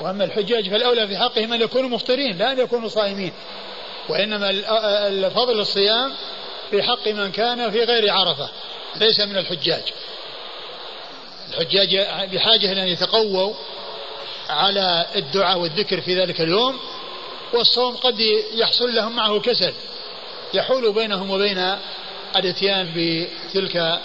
وأما 0.00 0.24
الحجاج 0.24 0.70
فالأولى 0.70 1.08
في 1.08 1.18
حقهم 1.18 1.52
أن 1.52 1.62
يكونوا 1.62 1.88
مفطرين 1.90 2.38
لا 2.38 2.52
أن 2.52 2.58
يكونوا 2.58 2.88
صائمين. 2.88 3.32
وإنما 4.08 4.50
الفضل 5.08 5.60
الصيام 5.60 6.12
في 6.70 6.82
حق 6.82 7.08
من 7.08 7.32
كان 7.32 7.70
في 7.70 7.84
غير 7.84 8.12
عرفة 8.12 8.48
ليس 8.96 9.20
من 9.20 9.36
الحجاج. 9.36 9.82
الحجاج 11.48 11.96
بحاجة 12.32 12.72
أن 12.72 12.88
يتقووا 12.88 13.54
على 14.48 15.06
الدعاء 15.16 15.58
والذكر 15.58 16.00
في 16.00 16.20
ذلك 16.20 16.40
اليوم 16.40 16.80
والصوم 17.52 17.96
قد 17.96 18.20
يحصل 18.54 18.94
لهم 18.94 19.16
معه 19.16 19.40
كسل 19.40 19.72
يحول 20.54 20.92
بينهم 20.92 21.30
وبين 21.30 21.76
الإتيان 22.36 22.92
بتلك 22.96 24.00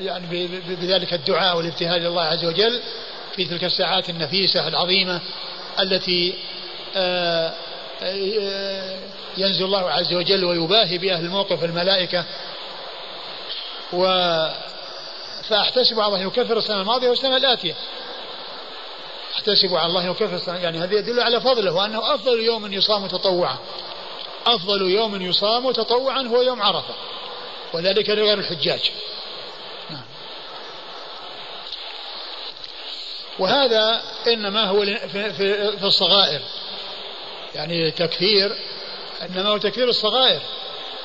يعني 0.00 0.46
بذلك 0.68 1.14
الدعاء 1.14 1.56
والابتهال 1.56 2.02
لله 2.02 2.22
عز 2.22 2.44
وجل 2.44 2.80
في 3.36 3.44
تلك 3.44 3.64
الساعات 3.64 4.10
النفيسة 4.10 4.68
العظيمة 4.68 5.20
التي 5.80 6.34
آه، 6.96 7.52
ينزل 9.36 9.64
الله 9.64 9.90
عز 9.90 10.14
وجل 10.14 10.44
ويباهي 10.44 10.98
بأهل 10.98 11.24
الموقف 11.24 11.64
الملائكة. 11.64 12.24
و 13.92 14.06
فأحتسب 15.48 16.00
على 16.00 16.06
الله 16.06 16.26
يكفر 16.26 16.58
السنة 16.58 16.80
الماضية 16.80 17.08
والسنة 17.08 17.36
الآتية. 17.36 17.74
أحتسب 19.34 19.74
على 19.74 19.86
الله 19.86 20.06
يكفر 20.06 20.34
السنة 20.34 20.58
يعني 20.58 20.78
هذا 20.78 20.94
يدل 20.94 21.20
على 21.20 21.40
فضله 21.40 21.72
وأنه 21.72 22.14
أفضل 22.14 22.40
يوم 22.40 22.72
يصام 22.72 23.06
تطوعا. 23.06 23.58
أفضل 24.46 24.90
يوم 24.90 25.22
يصام 25.22 25.72
تطوعا 25.72 26.22
هو 26.22 26.42
يوم 26.42 26.62
عرفة 26.62 26.94
وذلك 27.72 28.10
لغير 28.10 28.38
الحجاج. 28.38 28.90
نعم. 29.90 30.04
وهذا 33.38 34.02
إنما 34.26 34.64
هو 34.64 34.84
في 35.78 35.84
الصغائر. 35.84 36.40
يعني 37.56 37.90
تكفير 37.90 38.56
إنما 39.22 39.48
هو 39.48 39.56
تكفير 39.56 39.88
الصغائر. 39.88 40.40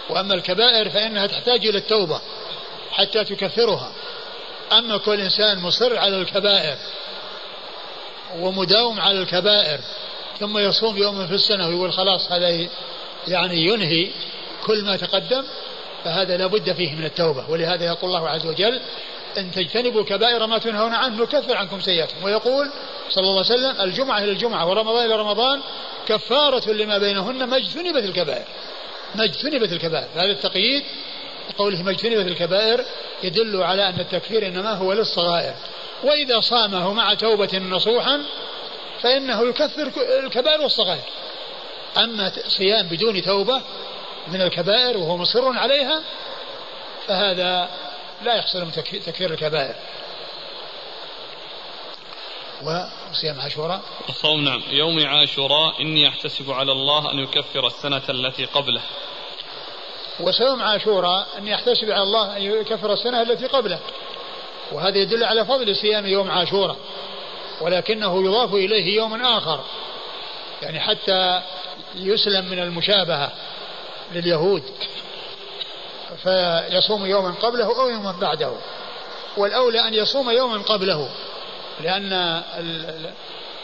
وأما 0.09 0.33
الكبائر 0.33 0.89
فإنها 0.89 1.27
تحتاج 1.27 1.65
إلى 1.67 1.77
التوبة 1.77 2.21
حتى 2.91 3.23
تكفرها. 3.23 3.91
أما 4.71 4.97
كل 4.97 5.21
إنسان 5.21 5.57
مصر 5.57 5.97
على 5.97 6.21
الكبائر 6.21 6.77
ومداوم 8.39 8.99
على 8.99 9.21
الكبائر 9.21 9.79
ثم 10.39 10.57
يصوم 10.57 10.97
يوما 10.97 11.27
في 11.27 11.33
السنة 11.33 11.67
ويقول 11.67 11.93
خلاص 11.93 12.31
هذا 12.31 12.67
يعني 13.27 13.65
ينهي 13.65 14.09
كل 14.65 14.85
ما 14.85 14.97
تقدم 14.97 15.43
فهذا 16.03 16.37
لا 16.37 16.47
بد 16.47 16.73
فيه 16.73 16.95
من 16.95 17.05
التوبة. 17.05 17.49
ولهذا 17.49 17.85
يقول 17.85 18.15
الله 18.15 18.29
عز 18.29 18.45
وجل 18.45 18.81
إن 19.37 19.51
تجتنبوا 19.51 20.03
كبائر 20.03 20.47
ما 20.47 20.57
تنهون 20.57 20.93
عنه 20.93 21.23
نكفر 21.23 21.57
عنكم 21.57 21.81
سيئاتكم. 21.81 22.23
ويقول 22.23 22.71
صلى 23.09 23.23
الله 23.23 23.45
عليه 23.45 23.53
وسلم 23.53 23.81
الجمعة 23.81 24.19
إلى 24.19 24.31
الجمعة 24.31 24.69
ورمضان 24.69 25.05
إلى 25.05 25.15
رمضان 25.15 25.61
كفارة 26.07 26.71
لما 26.71 26.97
بينهن 26.97 27.43
ما 27.43 27.57
اجتنبت 27.57 28.03
الكبائر. 28.03 28.45
ما 29.15 29.23
اجتنبت 29.23 29.71
الكبائر. 29.71 30.07
هذا 30.15 30.31
التقييد 30.31 30.83
قوله 31.57 31.83
ما 31.83 31.91
اجتنبت 31.91 32.27
الكبائر 32.27 32.85
يدل 33.23 33.63
على 33.63 33.89
أن 33.89 33.99
التكفير 33.99 34.47
إنما 34.47 34.73
هو 34.73 34.93
للصغائر. 34.93 35.53
وإذا 36.03 36.39
صامه 36.39 36.93
مع 36.93 37.13
توبة 37.13 37.57
نصوحا 37.57 38.23
فإنه 39.01 39.49
يكفر 39.49 39.91
الكبائر 40.23 40.61
والصغائر. 40.61 41.03
أما 41.97 42.31
صيام 42.47 42.87
بدون 42.87 43.21
توبة 43.21 43.61
من 44.27 44.41
الكبائر 44.41 44.97
وهو 44.97 45.17
مصر 45.17 45.57
عليها 45.57 46.01
فهذا 47.07 47.69
لا 48.23 48.35
يحصل 48.35 48.65
من 48.65 48.71
تكفير 49.05 49.33
الكبائر. 49.33 49.75
وصيام 52.61 53.41
عاشوراء. 53.41 53.81
الصوم 54.09 54.43
نعم. 54.43 54.63
يوم 54.69 55.05
عاشوراء 55.05 55.81
إني 55.81 56.07
أحتسب 56.07 56.51
على 56.51 56.71
الله 56.71 57.11
أن 57.11 57.19
يكفر 57.19 57.67
السنة 57.67 58.01
التي 58.09 58.45
قبله. 58.45 58.81
وصوم 60.19 60.61
عاشوراء 60.61 61.27
أني 61.37 61.55
أحتسب 61.55 61.91
على 61.91 62.03
الله 62.03 62.37
أن 62.37 62.41
يكفر 62.41 62.93
السنة 62.93 63.21
التي 63.21 63.47
قبله. 63.47 63.79
وهذا 64.71 64.97
يدل 64.97 65.23
على 65.23 65.45
فضل 65.45 65.75
صيام 65.75 66.05
يوم 66.05 66.31
عاشوراء. 66.31 66.77
ولكنه 67.61 68.25
يضاف 68.25 68.53
إليه 68.53 68.95
يوم 68.95 69.21
آخر. 69.25 69.63
يعني 70.61 70.79
حتى 70.79 71.41
يسلم 71.95 72.45
من 72.45 72.59
المشابهة 72.59 73.31
لليهود. 74.11 74.63
فيصوم 76.23 77.05
يوما 77.05 77.31
قبله 77.41 77.81
أو 77.81 77.89
يوما 77.89 78.11
بعده. 78.11 78.51
والأولى 79.37 79.87
أن 79.87 79.93
يصوم 79.93 80.29
يوما 80.29 80.57
قبله 80.57 81.09
لأن 81.81 82.41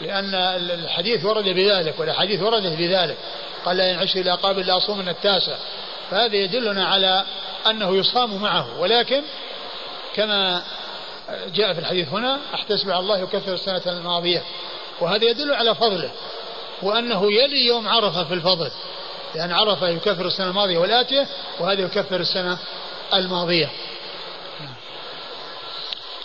لأن 0.00 0.34
الحديث 0.70 1.24
ورد 1.24 1.44
بذلك 1.44 2.00
والأحاديث 2.00 2.42
وردت 2.42 2.78
بذلك. 2.78 3.16
قال 3.64 3.76
لا 3.76 3.90
ينعش 3.90 4.16
إلى 4.16 4.34
قابل 4.34 4.66
لا 4.66 4.76
أصوم 4.76 4.98
من 4.98 5.08
التاسع. 5.08 5.56
فهذا 6.10 6.36
يدلنا 6.36 6.86
على 6.86 7.24
أنه 7.70 7.96
يصام 7.96 8.42
معه. 8.42 8.80
ولكن 8.80 9.22
كما 10.14 10.62
جاء 11.54 11.72
في 11.72 11.78
الحديث 11.78 12.08
هنا 12.08 12.38
احتسب 12.54 12.90
على 12.90 13.00
الله 13.00 13.18
يكفر 13.18 13.52
السنة 13.52 13.82
الماضية. 13.86 14.42
وهذا 15.00 15.24
يدل 15.24 15.54
على 15.54 15.74
فضله 15.74 16.10
وأنه 16.82 17.32
يلي 17.32 17.66
يوم 17.66 17.88
عرفة 17.88 18.24
في 18.24 18.34
الفضل. 18.34 18.70
لأن 19.34 19.52
عرفة 19.52 19.88
يكفر 19.88 20.26
السنة 20.26 20.48
الماضية 20.48 20.78
والآتية 20.78 21.26
وهذا 21.60 21.80
يكفر 21.80 22.20
السنة 22.20 22.58
الماضية. 23.14 23.70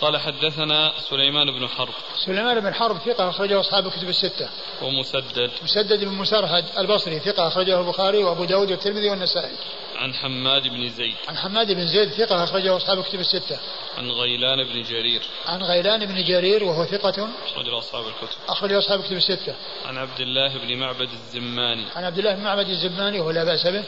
قال 0.03 0.17
حدثنا 0.17 0.93
سليمان 1.09 1.51
بن 1.51 1.67
حرب. 1.67 1.93
سليمان 2.25 2.59
بن 2.59 2.73
حرب 2.73 2.97
ثقة 2.97 3.29
أخرجه 3.29 3.59
أصحاب 3.59 3.87
الكتب 3.87 4.09
الستة. 4.09 4.49
ومسدد. 4.81 5.51
مسدد 5.63 6.03
بن 6.03 6.11
مسرهد 6.11 6.65
البصري 6.77 7.19
ثقة 7.19 7.47
أخرجه 7.47 7.79
البخاري 7.79 8.23
وأبو 8.23 8.45
داود 8.45 8.71
والترمذي 8.71 9.09
والنسائي. 9.09 9.51
عن 9.95 10.13
حماد 10.13 10.67
بن 10.67 10.89
زيد. 10.89 11.15
عن 11.27 11.37
حماد 11.37 11.71
بن 11.71 11.87
زيد 11.87 12.09
ثقة 12.09 12.43
أخرجه 12.43 12.77
أصحاب 12.77 12.99
الكتب 12.99 13.19
الستة. 13.19 13.59
عن 13.97 14.11
غيلان 14.11 14.63
بن 14.63 14.83
جرير. 14.83 15.21
عن 15.45 15.63
غيلان 15.63 16.05
بن 16.05 16.23
جرير 16.23 16.63
وهو 16.63 16.85
ثقة 16.85 17.29
أخرجه 17.45 17.77
أصحاب 17.77 18.03
الكتب. 18.07 18.37
أخرجه 18.49 18.77
أصحاب 18.77 18.99
الكتب 18.99 19.17
الستة. 19.17 19.55
عن 19.85 19.97
عبد 19.97 20.19
الله 20.19 20.57
بن 20.57 20.77
معبد 20.77 21.09
الزماني. 21.11 21.85
عن 21.95 22.03
عبد 22.03 22.17
الله 22.17 22.35
بن 22.35 22.43
معبد 22.43 22.69
الزباني 22.69 23.19
وهو 23.19 23.31
لا 23.31 23.43
بأس 23.43 23.67
به. 23.67 23.83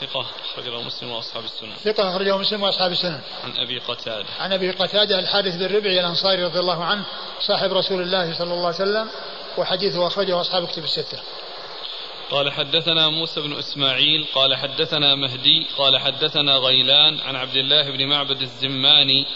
ثقة 0.00 0.26
أخرجه 0.44 0.80
مسلم 0.80 1.10
وأصحاب 1.10 1.44
السنن. 1.44 1.74
ثقة 1.84 2.10
أخرجه 2.10 2.36
مسلم 2.36 2.62
وأصحاب 2.62 2.92
السنن. 2.92 3.20
عن 3.44 3.56
أبي 3.56 3.78
قتادة. 3.78 4.26
عن 4.40 4.52
أبي 4.52 4.70
قتادة 4.70 5.18
الحارث 5.18 5.53
بن 5.56 5.76
ربعي 5.76 6.00
الأنصاري 6.00 6.44
رضي 6.44 6.58
الله 6.58 6.84
عنه 6.84 7.04
صاحب 7.40 7.72
رسول 7.72 8.02
الله 8.02 8.38
صلى 8.38 8.54
الله 8.54 8.66
عليه 8.66 8.76
وسلم 8.76 9.08
وحديثه 9.58 10.06
أخرجه 10.06 10.40
أصحاب 10.40 10.66
كتب 10.66 10.84
الستة. 10.84 11.18
قال 12.30 12.52
حدثنا 12.52 13.08
موسى 13.08 13.40
بن 13.40 13.52
إسماعيل 13.58 14.26
قال 14.34 14.56
حدثنا 14.56 15.14
مهدي 15.14 15.66
قال 15.78 15.98
حدثنا 15.98 16.56
غيلان 16.56 17.20
عن 17.20 17.36
عبد 17.36 17.56
الله 17.56 17.90
بن 17.90 18.06
معبد 18.06 18.40
الزماني 18.42 19.26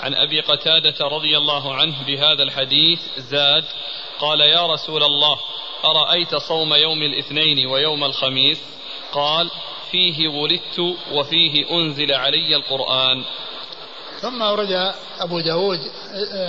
عن 0.00 0.14
أبي 0.14 0.40
قتادة 0.40 1.06
رضي 1.06 1.36
الله 1.36 1.74
عنه 1.74 2.02
بهذا 2.06 2.42
الحديث 2.42 3.00
زاد 3.16 3.64
قال 4.18 4.40
يا 4.40 4.66
رسول 4.66 5.02
الله 5.02 5.38
أرأيت 5.84 6.34
صوم 6.34 6.74
يوم 6.74 7.02
الاثنين 7.02 7.66
ويوم 7.66 8.04
الخميس؟ 8.04 8.60
قال 9.12 9.50
فيه 9.90 10.28
ولدت 10.28 10.96
وفيه 11.12 11.70
أنزل 11.70 12.14
علي 12.14 12.56
القرآن. 12.56 13.24
ثم 14.22 14.42
أورد 14.42 14.92
أبو 15.20 15.40
داود 15.40 15.80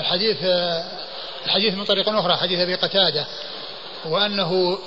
حديث 0.01 0.37
الحديث 1.45 1.73
من 1.73 1.83
طريق 1.83 2.09
أخرى 2.09 2.35
حديث 2.35 2.59
أبي 2.59 2.75
قتادة 2.75 3.27
وأنه 4.05 4.79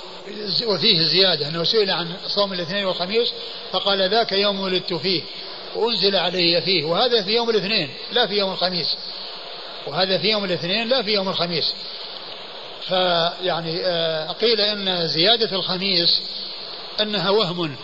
وفيه 0.67 1.01
زيادة 1.01 1.47
أنه 1.47 1.63
سئل 1.63 1.91
عن 1.91 2.13
صوم 2.27 2.53
الاثنين 2.53 2.85
والخميس 2.85 3.33
فقال 3.71 4.09
ذاك 4.09 4.31
يوم 4.31 4.59
ولدت 4.59 4.93
فيه 4.93 5.21
وأنزل 5.75 6.15
علي 6.15 6.61
فيه 6.61 6.83
وهذا 6.83 7.23
في 7.23 7.35
يوم 7.35 7.49
الاثنين 7.49 7.89
لا 8.11 8.27
في 8.27 8.33
يوم 8.33 8.51
الخميس. 8.51 8.95
وهذا 9.87 10.17
في 10.17 10.29
يوم 10.29 10.43
الاثنين 10.43 10.87
لا 10.87 11.03
في 11.03 11.11
يوم 11.11 11.29
الخميس. 11.29 11.73
فيعني 12.87 13.85
آه، 13.85 14.31
قيل 14.31 14.61
إن 14.61 15.07
زيادة 15.07 15.55
الخميس 15.55 16.21
أنها 17.01 17.29
وهم. 17.29 17.75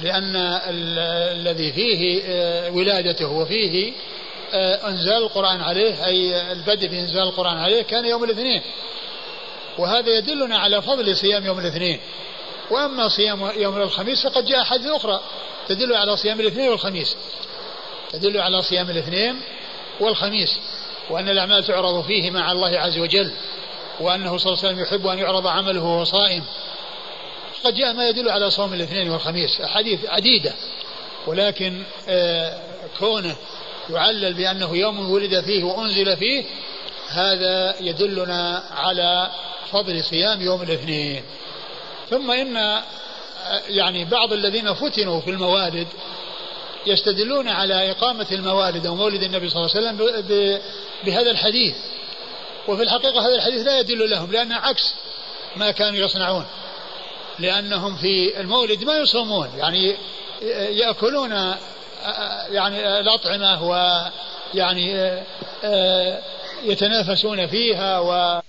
لأن 0.00 0.36
الذي 0.36 1.72
فيه 1.72 2.22
آه، 2.26 2.70
ولادته 2.70 3.28
وفيه 3.28 3.92
آه، 4.52 4.88
أنزال 4.88 5.22
القرآن 5.22 5.60
عليه 5.60 6.06
أي 6.06 6.52
البدء 6.52 6.88
بانزال 6.88 7.22
القرآن 7.22 7.56
عليه 7.58 7.82
كان 7.82 8.06
يوم 8.06 8.24
الاثنين. 8.24 8.62
وهذا 9.78 10.18
يدلنا 10.18 10.58
على 10.58 10.82
فضل 10.82 11.16
صيام 11.16 11.46
يوم 11.46 11.58
الاثنين. 11.58 12.00
وأما 12.70 13.08
صيام 13.08 13.50
يوم 13.56 13.76
الخميس 13.76 14.26
فقد 14.26 14.44
جاء 14.44 14.64
حديث 14.64 14.86
أخرى 14.86 15.20
تدل 15.68 15.94
على 15.94 16.16
صيام 16.16 16.40
الاثنين 16.40 16.68
والخميس. 16.68 17.16
تدل 18.12 18.40
على 18.40 18.62
صيام 18.62 18.90
الاثنين 18.90 19.40
والخميس. 20.00 20.58
وأن 21.10 21.28
الأعمال 21.28 21.64
تعرض 21.64 22.04
فيه 22.04 22.30
مع 22.30 22.52
الله 22.52 22.78
عز 22.78 22.98
وجل. 22.98 23.32
وأنه 24.00 24.38
صلى 24.38 24.52
الله 24.52 24.64
عليه 24.64 24.74
وسلم 24.74 24.80
يحب 24.80 25.06
أن 25.06 25.18
يعرض 25.18 25.46
عمله 25.46 25.84
وهو 25.84 26.04
صائم 26.04 26.44
قد 27.64 27.74
جاء 27.74 27.92
ما 27.92 28.08
يدل 28.08 28.30
على 28.30 28.50
صوم 28.50 28.74
الاثنين 28.74 29.10
والخميس. 29.10 29.60
احاديث 29.60 30.00
عديدة. 30.06 30.52
ولكن 31.26 31.82
آه 32.08 32.58
كونه 32.98 33.36
يعلل 33.90 34.34
بأنه 34.34 34.76
يوم 34.76 35.10
ولد 35.10 35.40
فيه 35.40 35.64
وأنزل 35.64 36.16
فيه 36.16 36.44
هذا 37.08 37.74
يدلنا 37.80 38.62
على 38.70 39.30
فضل 39.72 40.04
صيام 40.04 40.42
يوم 40.42 40.62
الاثنين. 40.62 41.22
ثم 42.10 42.30
إن 42.30 42.82
يعني 43.68 44.04
بعض 44.04 44.32
الذين 44.32 44.74
فتنوا 44.74 45.20
في 45.20 45.30
الموالد 45.30 45.88
يستدلون 46.86 47.48
على 47.48 47.90
إقامة 47.90 48.26
الموالد 48.32 48.86
أو 48.86 48.94
مولد 48.94 49.22
النبي 49.22 49.48
صلى 49.48 49.60
الله 49.60 49.76
عليه 49.76 49.86
وسلم 49.86 50.60
بهذا 51.04 51.30
الحديث. 51.30 51.74
وفي 52.68 52.82
الحقيقة 52.82 53.20
هذا 53.20 53.34
الحديث 53.34 53.66
لا 53.66 53.78
يدل 53.78 54.10
لهم 54.10 54.32
لأنه 54.32 54.56
عكس 54.56 54.94
ما 55.56 55.70
كانوا 55.70 55.98
يصنعون. 55.98 56.44
لأنهم 57.38 57.96
في 57.96 58.40
المولد 58.40 58.84
ما 58.84 58.96
يصومون 58.96 59.48
يعني 59.58 59.96
يأكلون 60.70 61.32
يعني 62.50 63.00
الأطعمة 63.00 63.62
ويعني 63.62 65.20
يتنافسون 66.64 67.46
فيها 67.46 67.98
و 67.98 68.40